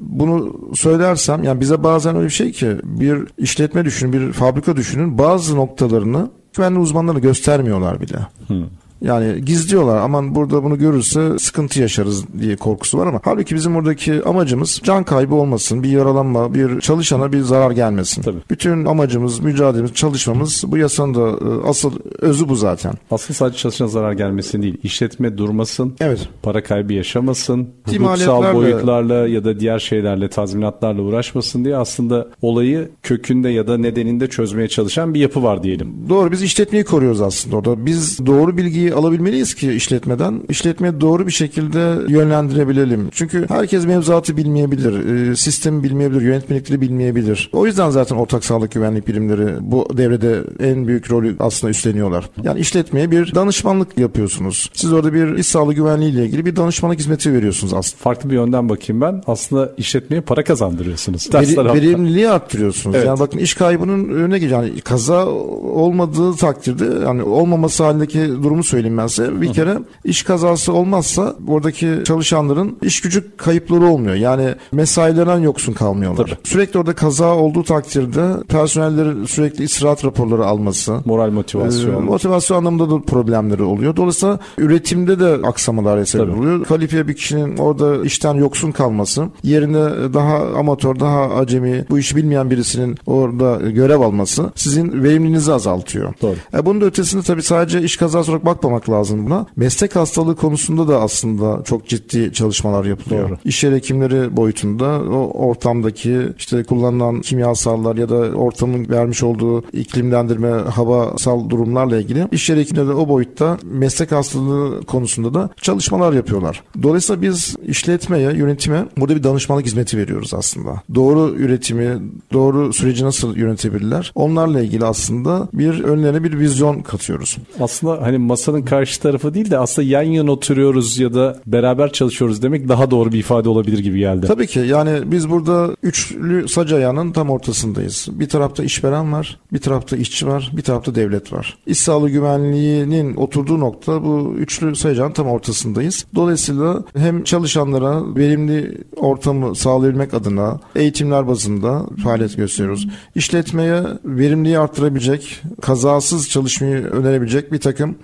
bunu 0.00 0.60
söylersem 0.74 1.44
yani 1.44 1.60
bize 1.60 1.82
bazen 1.82 2.16
öyle 2.16 2.26
bir 2.26 2.32
şey 2.32 2.52
ki 2.52 2.76
bir 2.84 3.18
işletme 3.38 3.84
düşünün, 3.84 4.12
bir 4.12 4.32
fabrika 4.32 4.76
düşünün 4.76 5.18
bazı 5.18 5.56
noktalarını 5.56 6.30
güvenli 6.56 6.78
uzmanlarına 6.78 7.20
göstermiyorlar 7.20 8.00
bile. 8.00 8.18
Hmm. 8.46 8.64
Yani 9.04 9.44
gizliyorlar 9.44 9.96
aman 9.96 10.34
burada 10.34 10.64
bunu 10.64 10.78
görürse 10.78 11.38
sıkıntı 11.38 11.80
yaşarız 11.80 12.24
diye 12.40 12.56
korkusu 12.56 12.98
var 12.98 13.06
ama 13.06 13.20
halbuki 13.24 13.54
bizim 13.54 13.74
buradaki 13.74 14.24
amacımız 14.24 14.80
can 14.84 15.04
kaybı 15.04 15.34
olmasın, 15.34 15.82
bir 15.82 15.88
yaralanma, 15.88 16.54
bir 16.54 16.80
çalışana 16.80 17.32
bir 17.32 17.40
zarar 17.40 17.70
gelmesin. 17.70 18.22
Tabii. 18.22 18.38
Bütün 18.50 18.84
amacımız, 18.84 19.40
mücadelemiz, 19.40 19.94
çalışmamız 19.94 20.64
bu 20.66 20.78
yasanın 20.78 21.14
da 21.14 21.20
e, 21.20 21.68
asıl 21.68 21.92
özü 22.18 22.48
bu 22.48 22.56
zaten. 22.56 22.92
Asıl 23.10 23.34
sadece 23.34 23.58
çalışana 23.58 23.88
zarar 23.88 24.12
gelmesin 24.12 24.62
değil, 24.62 24.78
işletme 24.82 25.38
durmasın, 25.38 25.94
evet. 26.00 26.28
para 26.42 26.62
kaybı 26.62 26.92
yaşamasın, 26.92 27.68
hukuksal 27.86 28.54
boyutlarla 28.54 29.28
ya 29.28 29.44
da 29.44 29.60
diğer 29.60 29.78
şeylerle, 29.78 30.28
tazminatlarla 30.28 31.02
uğraşmasın 31.02 31.64
diye 31.64 31.76
aslında 31.76 32.28
olayı 32.42 32.90
kökünde 33.02 33.48
ya 33.48 33.66
da 33.66 33.78
nedeninde 33.78 34.26
çözmeye 34.26 34.68
çalışan 34.68 35.14
bir 35.14 35.20
yapı 35.20 35.42
var 35.42 35.62
diyelim. 35.62 35.94
Doğru 36.08 36.32
biz 36.32 36.42
işletmeyi 36.42 36.84
koruyoruz 36.84 37.20
aslında 37.20 37.56
orada. 37.56 37.86
Biz 37.86 38.26
doğru 38.26 38.56
bilgiyi 38.56 38.93
alabilmeliyiz 38.94 39.54
ki 39.54 39.72
işletmeden. 39.72 40.40
İşletmeyi 40.48 41.00
doğru 41.00 41.26
bir 41.26 41.32
şekilde 41.32 42.12
yönlendirebilelim. 42.12 43.08
Çünkü 43.12 43.46
herkes 43.48 43.86
mevzuatı 43.86 44.36
bilmeyebilir, 44.36 45.30
e, 45.30 45.36
sistemi 45.36 45.82
bilmeyebilir, 45.82 46.20
yönetmelikleri 46.20 46.80
bilmeyebilir. 46.80 47.50
O 47.52 47.66
yüzden 47.66 47.90
zaten 47.90 48.16
ortak 48.16 48.44
sağlık 48.44 48.72
güvenlik 48.72 49.08
birimleri 49.08 49.56
bu 49.60 49.88
devrede 49.96 50.40
en 50.60 50.86
büyük 50.86 51.10
rolü 51.10 51.36
aslında 51.38 51.70
üstleniyorlar. 51.70 52.30
Yani 52.42 52.60
işletmeye 52.60 53.10
bir 53.10 53.34
danışmanlık 53.34 53.98
yapıyorsunuz. 53.98 54.70
Siz 54.74 54.92
orada 54.92 55.12
bir 55.12 55.38
iş 55.38 55.46
sağlığı 55.46 55.74
güvenliği 55.74 56.12
ile 56.12 56.24
ilgili 56.24 56.46
bir 56.46 56.56
danışmanlık 56.56 56.98
hizmeti 56.98 57.32
veriyorsunuz 57.32 57.74
aslında. 57.74 58.02
Farklı 58.02 58.30
bir 58.30 58.34
yönden 58.34 58.68
bakayım 58.68 59.00
ben. 59.00 59.22
Aslında 59.26 59.72
işletmeye 59.76 60.20
para 60.20 60.44
kazandırıyorsunuz. 60.44 61.34
Veri, 61.34 61.56
verimliliği 61.56 62.28
arttırıyorsunuz. 62.28 62.96
Evet. 62.96 63.06
Yani 63.06 63.20
bakın 63.20 63.38
iş 63.38 63.54
kaybının 63.54 64.08
önüne 64.08 64.38
geçiyor. 64.38 64.62
Yani 64.62 64.80
kaza 64.80 65.26
olmadığı 65.26 66.34
takdirde 66.36 66.84
yani 67.04 67.22
olmaması 67.22 67.84
halindeki 67.84 68.18
durumu 68.42 68.64
söyleyeyim 68.64 68.83
size. 69.08 69.40
Bir 69.40 69.52
kere 69.52 69.78
iş 70.04 70.22
kazası 70.22 70.72
olmazsa 70.72 71.36
oradaki 71.48 71.98
çalışanların 72.04 72.78
iş 72.82 73.00
gücü 73.00 73.36
kayıpları 73.36 73.84
olmuyor. 73.84 74.14
Yani 74.14 74.54
mesailerinden 74.72 75.38
yoksun 75.38 75.72
kalmıyorlar. 75.72 76.26
Tabii. 76.26 76.38
Sürekli 76.44 76.78
orada 76.78 76.94
kaza 76.94 77.34
olduğu 77.34 77.62
takdirde 77.62 78.44
personellerin 78.48 79.24
sürekli 79.24 79.64
istirahat 79.64 80.04
raporları 80.04 80.46
alması. 80.46 81.00
Moral 81.04 81.30
motivasyon. 81.30 81.94
E, 81.94 82.04
motivasyon 82.04 82.58
anlamında 82.58 82.90
da 82.90 83.02
problemleri 83.02 83.62
oluyor. 83.62 83.96
Dolayısıyla 83.96 84.38
üretimde 84.58 85.20
de 85.20 85.46
aksamalar 85.46 86.04
sebep 86.04 86.38
oluyor. 86.38 86.64
Kalifiye 86.64 87.08
bir 87.08 87.16
kişinin 87.16 87.56
orada 87.56 88.04
işten 88.04 88.34
yoksun 88.34 88.72
kalması, 88.72 89.28
yerine 89.42 90.14
daha 90.14 90.36
amatör, 90.58 91.00
daha 91.00 91.20
acemi, 91.20 91.84
bu 91.90 91.98
işi 91.98 92.16
bilmeyen 92.16 92.50
birisinin 92.50 92.96
orada 93.06 93.70
görev 93.70 94.00
alması 94.00 94.52
sizin 94.54 95.02
verimliliğinizi 95.02 95.52
azaltıyor. 95.52 96.14
Doğru. 96.22 96.36
E, 96.54 96.66
bunun 96.66 96.80
da 96.80 96.84
ötesinde 96.84 97.22
tabii 97.22 97.42
sadece 97.42 97.82
iş 97.82 97.96
kazası 97.96 98.30
olarak 98.30 98.44
bakmamak 98.64 98.90
lazım 98.90 99.26
buna. 99.26 99.46
Meslek 99.56 99.96
hastalığı 99.96 100.36
konusunda 100.36 100.88
da 100.88 101.00
aslında 101.00 101.62
çok 101.64 101.88
ciddi 101.88 102.32
çalışmalar 102.32 102.84
yapılıyor. 102.84 103.28
Doğru. 103.28 103.38
İş 103.44 103.64
yer 103.64 103.72
hekimleri 103.72 104.36
boyutunda 104.36 104.84
o 105.00 105.48
ortamdaki 105.48 106.20
işte 106.38 106.64
kullanılan 106.64 107.20
kimyasallar 107.20 107.96
ya 107.96 108.08
da 108.08 108.16
ortamın 108.16 108.88
vermiş 108.88 109.22
olduğu 109.22 109.64
iklimlendirme, 109.72 110.50
havasal 110.50 111.50
durumlarla 111.50 112.00
ilgili 112.00 112.28
iş 112.32 112.50
yer 112.50 112.56
hekimleri 112.56 112.88
de 112.88 112.92
o 112.92 113.08
boyutta 113.08 113.58
meslek 113.64 114.12
hastalığı 114.12 114.84
konusunda 114.84 115.34
da 115.34 115.50
çalışmalar 115.60 116.12
yapıyorlar. 116.12 116.62
Dolayısıyla 116.82 117.22
biz 117.22 117.56
işletmeye, 117.66 118.32
yönetime 118.32 118.86
burada 118.96 119.16
bir 119.16 119.22
danışmanlık 119.22 119.66
hizmeti 119.66 119.98
veriyoruz 119.98 120.34
aslında. 120.34 120.82
Doğru 120.94 121.34
üretimi, 121.36 121.98
doğru 122.32 122.72
süreci 122.72 123.04
nasıl 123.04 123.36
yönetebilirler? 123.36 124.12
Onlarla 124.14 124.60
ilgili 124.60 124.84
aslında 124.84 125.48
bir 125.52 125.84
önlerine 125.84 126.24
bir 126.24 126.38
vizyon 126.38 126.82
katıyoruz. 126.82 127.36
Aslında 127.60 128.02
hani 128.02 128.18
masanın 128.54 128.64
karşı 128.64 129.00
tarafı 129.00 129.34
değil 129.34 129.50
de 129.50 129.58
aslında 129.58 129.88
yan 129.88 130.02
yana 130.02 130.30
oturuyoruz 130.30 130.98
ya 130.98 131.14
da 131.14 131.40
beraber 131.46 131.92
çalışıyoruz 131.92 132.42
demek 132.42 132.68
daha 132.68 132.90
doğru 132.90 133.12
bir 133.12 133.18
ifade 133.18 133.48
olabilir 133.48 133.78
gibi 133.78 133.98
geldi. 133.98 134.26
Tabii 134.26 134.46
ki 134.46 134.58
yani 134.58 135.00
biz 135.04 135.30
burada 135.30 135.76
üçlü 135.82 136.48
sac 136.48 136.72
ayağının 136.72 137.12
tam 137.12 137.30
ortasındayız. 137.30 138.08
Bir 138.12 138.28
tarafta 138.28 138.64
işveren 138.64 139.12
var, 139.12 139.38
bir 139.52 139.58
tarafta 139.58 139.96
işçi 139.96 140.26
var, 140.26 140.52
bir 140.56 140.62
tarafta 140.62 140.94
devlet 140.94 141.32
var. 141.32 141.56
İş 141.66 141.78
sağlığı 141.78 142.10
güvenliğinin 142.10 143.16
oturduğu 143.16 143.60
nokta 143.60 144.02
bu 144.04 144.34
üçlü 144.38 144.76
sayacağın 144.76 145.12
tam 145.12 145.26
ortasındayız. 145.26 146.06
Dolayısıyla 146.14 146.84
hem 146.96 147.24
çalışanlara 147.24 148.16
verimli 148.16 148.78
ortamı 148.96 149.56
sağlayabilmek 149.56 150.14
adına 150.14 150.60
eğitimler 150.76 151.28
bazında 151.28 151.86
faaliyet 152.04 152.36
gösteriyoruz. 152.36 152.88
İşletmeye 153.14 153.82
verimliği 154.04 154.58
arttırabilecek, 154.58 155.42
kazasız 155.62 156.28
çalışmayı 156.28 156.76
önerebilecek 156.76 157.52
bir 157.52 157.60
takım 157.60 157.94